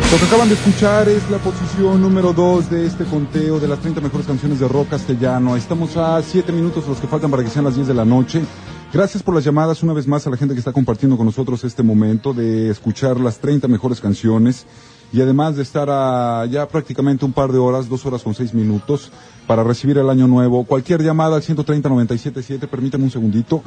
Lo 0.10 0.18
que 0.18 0.24
acaban 0.24 0.48
de 0.48 0.56
escuchar 0.56 1.10
es 1.10 1.30
la 1.30 1.38
posición 1.38 2.02
número 2.02 2.32
2 2.32 2.70
de 2.70 2.86
este 2.86 3.04
conteo 3.04 3.60
de 3.60 3.68
las 3.68 3.80
30 3.80 4.00
mejores 4.00 4.26
canciones 4.26 4.58
de 4.58 4.68
rock 4.70 4.88
castellano. 4.92 5.58
Estamos 5.58 5.98
a 5.98 6.22
7 6.22 6.54
minutos 6.54 6.88
los 6.88 7.00
que 7.00 7.08
faltan 7.08 7.30
para 7.30 7.44
que 7.44 7.50
sean 7.50 7.66
las 7.66 7.76
10 7.76 7.88
de 7.88 7.94
la 7.94 8.06
noche. 8.06 8.42
Gracias 8.94 9.22
por 9.22 9.36
las 9.36 9.44
llamadas 9.44 9.84
una 9.84 9.92
vez 9.92 10.08
más 10.08 10.26
a 10.26 10.30
la 10.30 10.38
gente 10.38 10.54
que 10.54 10.60
está 10.60 10.72
compartiendo 10.72 11.18
con 11.18 11.26
nosotros 11.26 11.66
este 11.66 11.84
momento 11.84 12.34
de 12.34 12.70
escuchar 12.70 13.20
las 13.20 13.40
30 13.40 13.68
mejores 13.68 14.00
canciones 14.00 14.66
y 15.12 15.20
además 15.20 15.58
de 15.58 15.64
estar 15.64 15.90
a 15.90 16.46
ya 16.50 16.70
prácticamente 16.70 17.26
un 17.26 17.34
par 17.34 17.52
de 17.52 17.58
horas, 17.58 17.90
dos 17.90 18.06
horas 18.06 18.24
con 18.24 18.34
seis 18.34 18.54
minutos 18.54 19.12
para 19.46 19.62
recibir 19.62 19.98
el 19.98 20.10
año 20.10 20.26
nuevo. 20.26 20.64
Cualquier 20.64 21.04
llamada 21.04 21.36
al 21.36 21.42
130-977, 21.42 22.68
permítanme 22.70 23.04
un 23.04 23.12
segundito. 23.12 23.62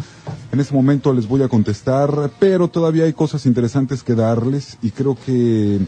En 0.52 0.60
este 0.60 0.74
momento 0.74 1.12
les 1.12 1.28
voy 1.28 1.42
a 1.42 1.48
contestar, 1.48 2.30
pero 2.38 2.68
todavía 2.68 3.04
hay 3.04 3.12
cosas 3.12 3.44
interesantes 3.44 4.02
que 4.02 4.14
darles 4.14 4.78
y 4.80 4.90
creo 4.90 5.18
que 5.26 5.80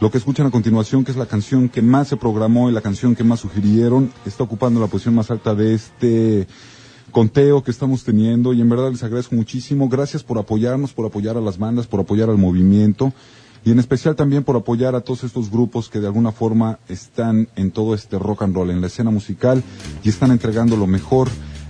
lo 0.00 0.10
que 0.10 0.18
escuchan 0.18 0.46
a 0.46 0.50
continuación, 0.50 1.04
que 1.04 1.12
es 1.12 1.16
la 1.16 1.26
canción 1.26 1.68
que 1.68 1.82
más 1.82 2.08
se 2.08 2.16
programó 2.16 2.68
y 2.68 2.72
la 2.72 2.80
canción 2.80 3.14
que 3.14 3.24
más 3.24 3.40
sugirieron, 3.40 4.12
está 4.26 4.44
ocupando 4.44 4.80
la 4.80 4.86
posición 4.86 5.14
más 5.14 5.30
alta 5.30 5.54
de 5.54 5.74
este 5.74 6.46
conteo 7.10 7.62
que 7.62 7.70
estamos 7.70 8.02
teniendo 8.02 8.52
y 8.52 8.60
en 8.60 8.68
verdad 8.68 8.90
les 8.90 9.02
agradezco 9.04 9.36
muchísimo. 9.36 9.88
Gracias 9.88 10.24
por 10.24 10.38
apoyarnos, 10.38 10.92
por 10.92 11.06
apoyar 11.06 11.36
a 11.36 11.40
las 11.40 11.58
bandas, 11.58 11.86
por 11.86 12.00
apoyar 12.00 12.28
al 12.28 12.38
movimiento 12.38 13.12
y 13.64 13.70
en 13.70 13.78
especial 13.78 14.16
también 14.16 14.44
por 14.44 14.56
apoyar 14.56 14.94
a 14.94 15.00
todos 15.00 15.24
estos 15.24 15.50
grupos 15.50 15.88
que 15.88 16.00
de 16.00 16.06
alguna 16.06 16.32
forma 16.32 16.78
están 16.88 17.48
en 17.56 17.70
todo 17.70 17.94
este 17.94 18.18
rock 18.18 18.42
and 18.42 18.54
roll, 18.54 18.70
en 18.70 18.80
la 18.80 18.88
escena 18.88 19.10
musical 19.10 19.62
y 20.02 20.08
están 20.08 20.32
entregando 20.32 20.76
lo 20.76 20.86
mejor 20.86 21.28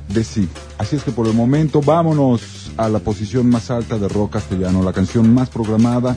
de 0.09 0.25
sí. 0.25 0.49
Así 0.79 0.97
es 0.97 1.05
que 1.05 1.13
por 1.13 1.27
el 1.27 1.35
momento 1.35 1.81
vámonos 1.81 2.73
a 2.77 2.89
la 2.89 2.99
posición 2.99 3.49
más 3.49 3.71
alta 3.71 3.99
de 3.99 4.09
rock 4.09 4.33
castellano, 4.33 4.83
la 4.83 4.93
canción 4.93 5.33
más 5.33 5.51
programada 5.51 6.17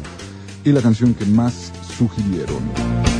y 0.63 0.71
la 0.71 0.81
canción 0.81 1.13
que 1.13 1.25
más 1.25 1.71
sugirieron. 1.97 3.16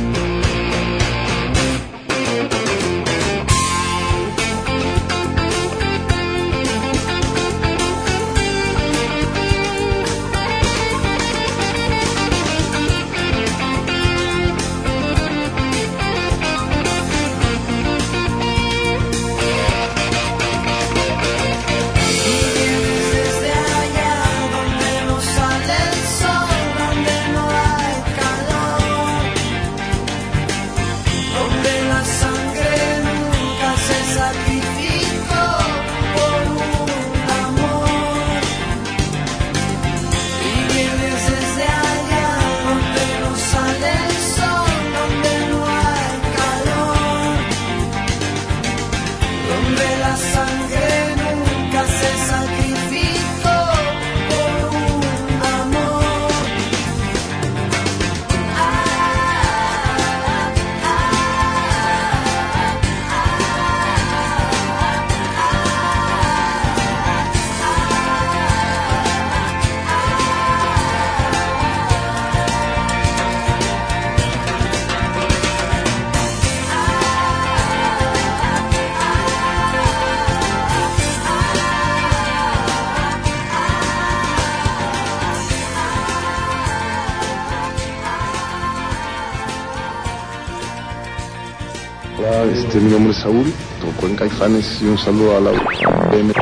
Este, 92.68 92.80
mi 92.80 92.90
nombre 92.90 93.12
es 93.12 93.18
Saúl, 93.18 93.46
tocó 93.80 94.08
en 94.08 94.14
Caifanes 94.14 94.82
y 94.82 94.86
un 94.86 94.98
saludo 94.98 95.38
a 95.38 95.40
la 95.40 95.52
BM 95.52 96.34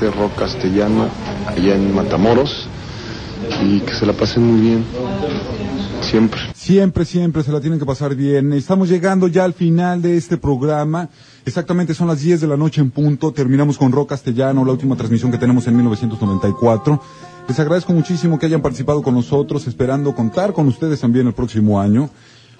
de 0.00 0.10
Rock 0.10 0.34
Castellano 0.36 1.08
allá 1.46 1.76
en 1.76 1.94
Matamoros 1.94 2.68
y 3.62 3.78
que 3.80 3.94
se 3.94 4.04
la 4.04 4.14
pasen 4.14 4.42
muy 4.42 4.60
bien, 4.60 4.84
siempre. 6.00 6.40
Siempre, 6.54 7.04
siempre 7.04 7.44
se 7.44 7.52
la 7.52 7.60
tienen 7.60 7.78
que 7.78 7.86
pasar 7.86 8.16
bien. 8.16 8.52
Estamos 8.52 8.88
llegando 8.88 9.28
ya 9.28 9.44
al 9.44 9.54
final 9.54 10.02
de 10.02 10.16
este 10.16 10.38
programa. 10.38 11.08
Exactamente 11.44 11.94
son 11.94 12.08
las 12.08 12.20
10 12.20 12.40
de 12.40 12.48
la 12.48 12.56
noche 12.56 12.80
en 12.80 12.90
punto. 12.90 13.30
Terminamos 13.32 13.78
con 13.78 13.92
Rock 13.92 14.08
Castellano, 14.08 14.64
la 14.64 14.72
última 14.72 14.96
transmisión 14.96 15.30
que 15.30 15.38
tenemos 15.38 15.68
en 15.68 15.76
1994. 15.76 17.00
Les 17.46 17.60
agradezco 17.60 17.92
muchísimo 17.92 18.40
que 18.40 18.46
hayan 18.46 18.60
participado 18.60 19.02
con 19.04 19.14
nosotros, 19.14 19.68
esperando 19.68 20.16
contar 20.16 20.52
con 20.52 20.66
ustedes 20.66 21.00
también 21.00 21.28
el 21.28 21.32
próximo 21.32 21.80
año, 21.80 22.10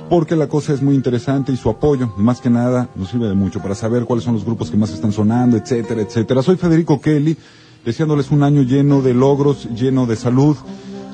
porque 0.08 0.36
la 0.36 0.48
cosa 0.48 0.72
es 0.72 0.82
muy 0.82 0.94
interesante 0.94 1.52
y 1.52 1.56
su 1.56 1.68
apoyo, 1.68 2.12
más 2.16 2.40
que 2.40 2.50
nada, 2.50 2.88
nos 2.94 3.10
sirve 3.10 3.28
de 3.28 3.34
mucho 3.34 3.60
para 3.60 3.74
saber 3.74 4.04
cuáles 4.04 4.24
son 4.24 4.34
los 4.34 4.44
grupos 4.44 4.70
que 4.70 4.76
más 4.76 4.90
están 4.90 5.12
sonando, 5.12 5.56
etcétera, 5.56 6.02
etcétera. 6.02 6.42
Soy 6.42 6.56
Federico 6.56 7.00
Kelly, 7.00 7.36
deseándoles 7.84 8.30
un 8.30 8.42
año 8.42 8.62
lleno 8.62 9.02
de 9.02 9.14
logros, 9.14 9.68
lleno 9.74 10.06
de 10.06 10.16
salud, 10.16 10.56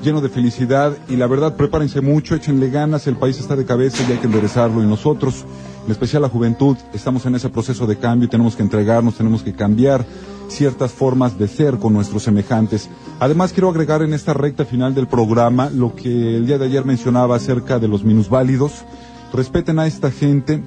lleno 0.03 0.21
de 0.21 0.29
felicidad 0.29 0.97
y 1.07 1.15
la 1.15 1.27
verdad 1.27 1.55
prepárense 1.55 2.01
mucho, 2.01 2.35
échenle 2.35 2.69
ganas, 2.69 3.07
el 3.07 3.15
país 3.15 3.39
está 3.39 3.55
de 3.55 3.65
cabeza 3.65 4.03
y 4.07 4.11
hay 4.11 4.17
que 4.17 4.27
enderezarlo 4.27 4.83
y 4.83 4.85
nosotros, 4.85 5.45
en 5.85 5.91
especial 5.91 6.21
la 6.21 6.29
juventud, 6.29 6.77
estamos 6.93 7.25
en 7.25 7.35
ese 7.35 7.49
proceso 7.49 7.87
de 7.87 7.97
cambio 7.97 8.27
y 8.27 8.29
tenemos 8.29 8.55
que 8.55 8.63
entregarnos, 8.63 9.15
tenemos 9.15 9.43
que 9.43 9.53
cambiar 9.53 10.05
ciertas 10.49 10.91
formas 10.91 11.39
de 11.39 11.47
ser 11.47 11.77
con 11.77 11.93
nuestros 11.93 12.23
semejantes. 12.23 12.89
Además 13.19 13.53
quiero 13.53 13.69
agregar 13.69 14.01
en 14.01 14.13
esta 14.13 14.33
recta 14.33 14.65
final 14.65 14.93
del 14.93 15.07
programa 15.07 15.69
lo 15.69 15.95
que 15.95 16.37
el 16.37 16.45
día 16.45 16.57
de 16.57 16.65
ayer 16.65 16.83
mencionaba 16.85 17.35
acerca 17.35 17.79
de 17.79 17.87
los 17.87 18.03
minusválidos. 18.03 18.83
Respeten 19.31 19.79
a 19.79 19.87
esta 19.87 20.11
gente. 20.11 20.63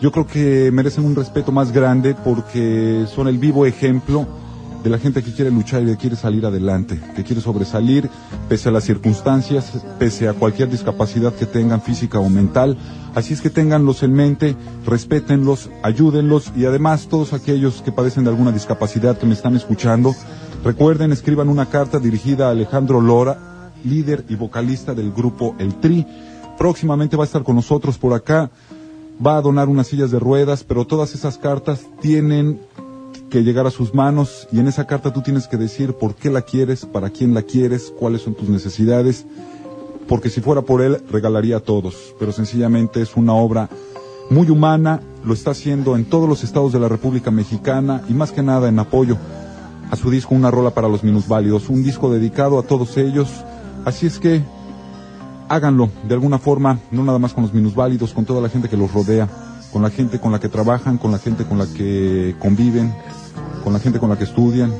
Yo 0.00 0.12
creo 0.12 0.26
que 0.26 0.70
merecen 0.72 1.04
un 1.04 1.16
respeto 1.16 1.52
más 1.52 1.72
grande 1.72 2.14
porque 2.14 3.06
son 3.12 3.28
el 3.28 3.38
vivo 3.38 3.66
ejemplo 3.66 4.26
de 4.82 4.90
la 4.90 4.98
gente 4.98 5.22
que 5.22 5.32
quiere 5.32 5.50
luchar 5.50 5.82
y 5.82 5.86
que 5.86 5.96
quiere 5.96 6.16
salir 6.16 6.46
adelante, 6.46 6.98
que 7.14 7.22
quiere 7.22 7.42
sobresalir 7.42 8.08
pese 8.48 8.68
a 8.68 8.72
las 8.72 8.84
circunstancias, 8.84 9.84
pese 9.98 10.28
a 10.28 10.32
cualquier 10.32 10.70
discapacidad 10.70 11.34
que 11.34 11.46
tengan 11.46 11.82
física 11.82 12.18
o 12.18 12.28
mental. 12.30 12.78
Así 13.14 13.34
es 13.34 13.40
que 13.40 13.50
ténganlos 13.50 14.02
en 14.02 14.12
mente, 14.12 14.56
respétenlos, 14.86 15.68
ayúdenlos 15.82 16.52
y 16.56 16.64
además 16.64 17.08
todos 17.08 17.32
aquellos 17.32 17.82
que 17.82 17.92
padecen 17.92 18.24
de 18.24 18.30
alguna 18.30 18.52
discapacidad 18.52 19.18
que 19.18 19.26
me 19.26 19.34
están 19.34 19.54
escuchando, 19.54 20.14
recuerden, 20.64 21.12
escriban 21.12 21.48
una 21.48 21.66
carta 21.66 21.98
dirigida 21.98 22.48
a 22.48 22.50
Alejandro 22.50 23.00
Lora, 23.00 23.72
líder 23.84 24.24
y 24.28 24.34
vocalista 24.34 24.94
del 24.94 25.12
grupo 25.12 25.54
El 25.58 25.74
Tri. 25.80 26.06
Próximamente 26.58 27.16
va 27.16 27.24
a 27.24 27.26
estar 27.26 27.42
con 27.42 27.56
nosotros 27.56 27.98
por 27.98 28.12
acá, 28.12 28.50
va 29.24 29.36
a 29.36 29.42
donar 29.42 29.68
unas 29.68 29.86
sillas 29.86 30.10
de 30.10 30.18
ruedas, 30.18 30.64
pero 30.64 30.86
todas 30.86 31.14
esas 31.14 31.38
cartas 31.38 31.86
tienen 32.00 32.60
que 33.30 33.42
llegar 33.42 33.66
a 33.66 33.70
sus 33.70 33.94
manos 33.94 34.48
y 34.52 34.58
en 34.58 34.68
esa 34.68 34.86
carta 34.86 35.12
tú 35.12 35.22
tienes 35.22 35.46
que 35.46 35.56
decir 35.56 35.94
por 35.94 36.14
qué 36.14 36.30
la 36.30 36.42
quieres, 36.42 36.84
para 36.84 37.10
quién 37.10 37.32
la 37.32 37.42
quieres, 37.42 37.92
cuáles 37.96 38.22
son 38.22 38.34
tus 38.34 38.48
necesidades, 38.48 39.24
porque 40.08 40.30
si 40.30 40.40
fuera 40.40 40.62
por 40.62 40.82
él 40.82 41.02
regalaría 41.10 41.58
a 41.58 41.60
todos, 41.60 42.14
pero 42.18 42.32
sencillamente 42.32 43.00
es 43.00 43.16
una 43.16 43.32
obra 43.32 43.70
muy 44.30 44.50
humana, 44.50 45.00
lo 45.24 45.32
está 45.32 45.52
haciendo 45.52 45.96
en 45.96 46.04
todos 46.04 46.28
los 46.28 46.44
estados 46.44 46.72
de 46.72 46.80
la 46.80 46.88
República 46.88 47.30
Mexicana 47.30 48.02
y 48.08 48.14
más 48.14 48.32
que 48.32 48.42
nada 48.42 48.68
en 48.68 48.78
apoyo 48.78 49.16
a 49.90 49.96
su 49.96 50.10
disco 50.10 50.34
Una 50.34 50.50
Rola 50.50 50.70
para 50.70 50.88
los 50.88 51.02
Minusválidos, 51.02 51.68
un 51.68 51.82
disco 51.82 52.10
dedicado 52.10 52.58
a 52.58 52.62
todos 52.62 52.96
ellos, 52.96 53.28
así 53.84 54.06
es 54.06 54.18
que 54.18 54.42
háganlo 55.48 55.90
de 56.06 56.14
alguna 56.14 56.38
forma, 56.38 56.78
no 56.92 57.02
nada 57.02 57.18
más 57.18 57.34
con 57.34 57.42
los 57.42 57.52
minusválidos, 57.52 58.14
con 58.14 58.24
toda 58.24 58.40
la 58.40 58.48
gente 58.48 58.68
que 58.68 58.76
los 58.76 58.92
rodea, 58.92 59.28
con 59.72 59.82
la 59.82 59.90
gente 59.90 60.20
con 60.20 60.30
la 60.30 60.38
que 60.38 60.48
trabajan, 60.48 60.96
con 60.96 61.10
la 61.10 61.18
gente 61.18 61.44
con 61.44 61.58
la 61.58 61.66
que 61.66 62.36
conviven, 62.38 62.94
con 63.64 63.72
la 63.72 63.80
gente 63.80 63.98
con 63.98 64.08
la 64.08 64.16
que 64.16 64.24
estudian, 64.24 64.72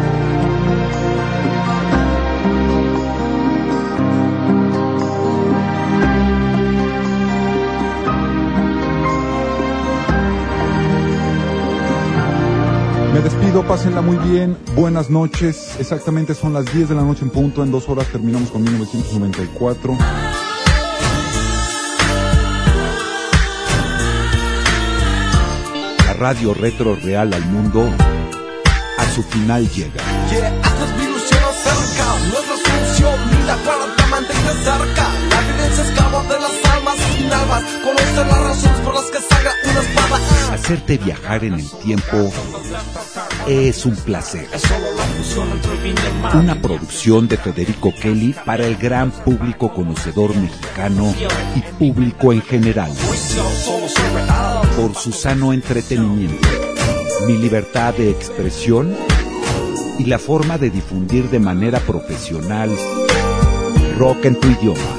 Pásenla 13.70 14.02
muy 14.02 14.18
bien, 14.18 14.58
buenas 14.76 15.12
noches, 15.12 15.76
exactamente 15.78 16.34
son 16.34 16.54
las 16.54 16.74
10 16.74 16.90
de 16.90 16.96
la 16.96 17.04
noche 17.04 17.22
en 17.22 17.30
punto, 17.30 17.62
en 17.64 17.70
dos 17.70 17.88
horas 17.88 18.08
terminamos 18.08 18.50
con 18.50 18.64
1994. 18.64 19.96
La 26.04 26.14
radio 26.14 26.56
retro 26.56 26.96
real 26.96 27.32
al 27.32 27.46
mundo 27.46 27.88
a 28.98 29.06
su 29.14 29.22
final 29.22 29.70
llega. 29.70 30.02
Yeah, 30.32 30.52
haznos 30.64 30.90
mi 30.98 31.04
ilusión 31.04 31.44
acerca. 31.44 32.06
Nuestra 32.28 32.56
solución 32.66 33.20
ni 33.30 33.46
la 33.46 33.56
cuarta 33.58 34.08
mantente 34.08 34.64
cerca 34.64 35.08
La 35.30 35.48
evidencia 35.48 35.84
escapa 35.84 36.24
de 36.24 36.40
las 36.40 36.69
Conocer 37.30 38.26
las 38.26 38.40
razones 38.40 38.80
por 38.82 38.96
las 38.96 39.06
que 39.06 39.20
salga 39.20 39.52
una 39.70 39.80
espada 39.82 40.54
Hacerte 40.54 40.98
viajar 40.98 41.44
en 41.44 41.54
el 41.54 41.70
tiempo 41.84 42.32
es 43.48 43.86
un 43.86 43.96
placer. 43.96 44.48
Una 46.34 46.60
producción 46.60 47.28
de 47.28 47.38
Federico 47.38 47.94
Kelly 47.94 48.36
para 48.46 48.66
el 48.66 48.78
gran 48.78 49.12
público 49.12 49.72
conocedor 49.72 50.36
mexicano 50.36 51.14
y 51.56 51.62
público 51.78 52.34
en 52.34 52.42
general. 52.42 52.92
Por 54.76 54.96
su 54.96 55.12
sano 55.12 55.54
entretenimiento, 55.54 56.48
mi 57.28 57.38
libertad 57.38 57.94
de 57.94 58.10
expresión 58.10 58.96
y 60.00 60.06
la 60.06 60.18
forma 60.18 60.58
de 60.58 60.72
difundir 60.72 61.30
de 61.30 61.40
manera 61.40 61.80
profesional 61.80 62.70
rock 63.98 64.26
en 64.26 64.40
tu 64.40 64.48
idioma. 64.48 64.99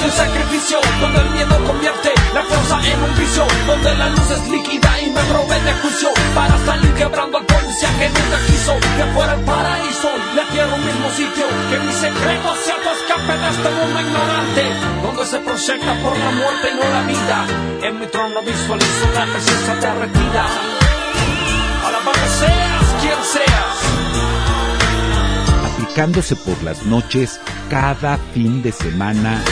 anuncia 0.00 0.06
el 0.06 0.12
sacrificio. 0.12 0.80
Donde 1.00 1.20
el 1.20 1.30
miedo 1.30 1.64
convierte 1.66 2.12
la 2.34 2.42
fuerza 2.42 2.80
en 2.84 3.02
un 3.02 3.18
vicio. 3.18 3.46
Donde 3.66 3.94
la 3.96 4.08
luz 4.10 4.30
es 4.30 4.48
líquida 4.48 5.00
y 5.00 5.10
me 5.10 5.22
promete 5.22 5.72
juicio. 5.82 6.08
Para 6.34 6.56
salir 6.64 6.92
quebrando 6.94 7.38
al 7.38 7.46
policía 7.46 7.88
que 7.98 8.08
nunca 8.08 8.38
quiso 8.46 8.76
Que 8.96 9.04
fuera 9.12 9.34
el 9.34 9.40
paraíso 9.40 10.08
La 10.34 10.44
tierra 10.48 10.74
un 10.74 10.84
mismo 10.84 11.10
sitio. 11.10 11.44
Que 11.70 11.78
mi 11.80 11.92
secreto 11.92 12.54
sea 12.64 12.76
tu 12.82 12.88
escape 12.90 13.38
de 13.38 13.48
este 13.50 13.70
mundo 13.70 14.00
ignorante. 14.00 14.62
Donde 15.02 15.26
se 15.26 15.38
proyecta 15.40 15.92
por 16.02 16.16
la 16.16 16.30
muerte 16.30 16.68
y 16.70 16.74
no 16.76 16.86
la 16.88 17.02
vida. 17.02 17.46
En 17.82 18.00
mi 18.00 18.06
trono 18.06 18.42
visualizo 18.42 19.06
la 19.14 19.26
presencia 19.26 19.74
derretida 19.74 20.46
Alabado 21.86 22.26
seas 22.38 22.86
quien 23.00 23.20
seas. 23.24 23.76
Aplicándose 25.72 26.36
por 26.36 26.62
las 26.62 26.84
noches 26.84 27.40
cada 27.70 28.18
fin 28.34 28.62
de 28.62 28.70
semana 28.72 29.42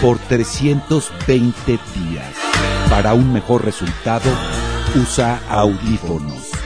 por 0.00 0.18
320 0.18 1.78
días. 1.94 2.34
Para 2.90 3.14
un 3.14 3.32
mejor 3.32 3.64
resultado, 3.64 4.30
usa 4.94 5.40
audífonos. 5.48 6.63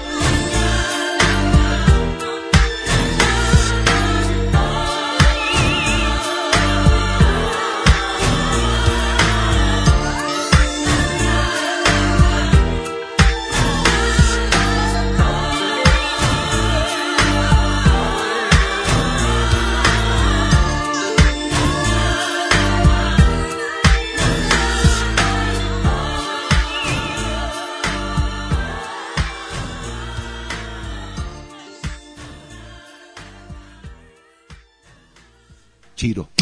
Chiro. 35.98 36.37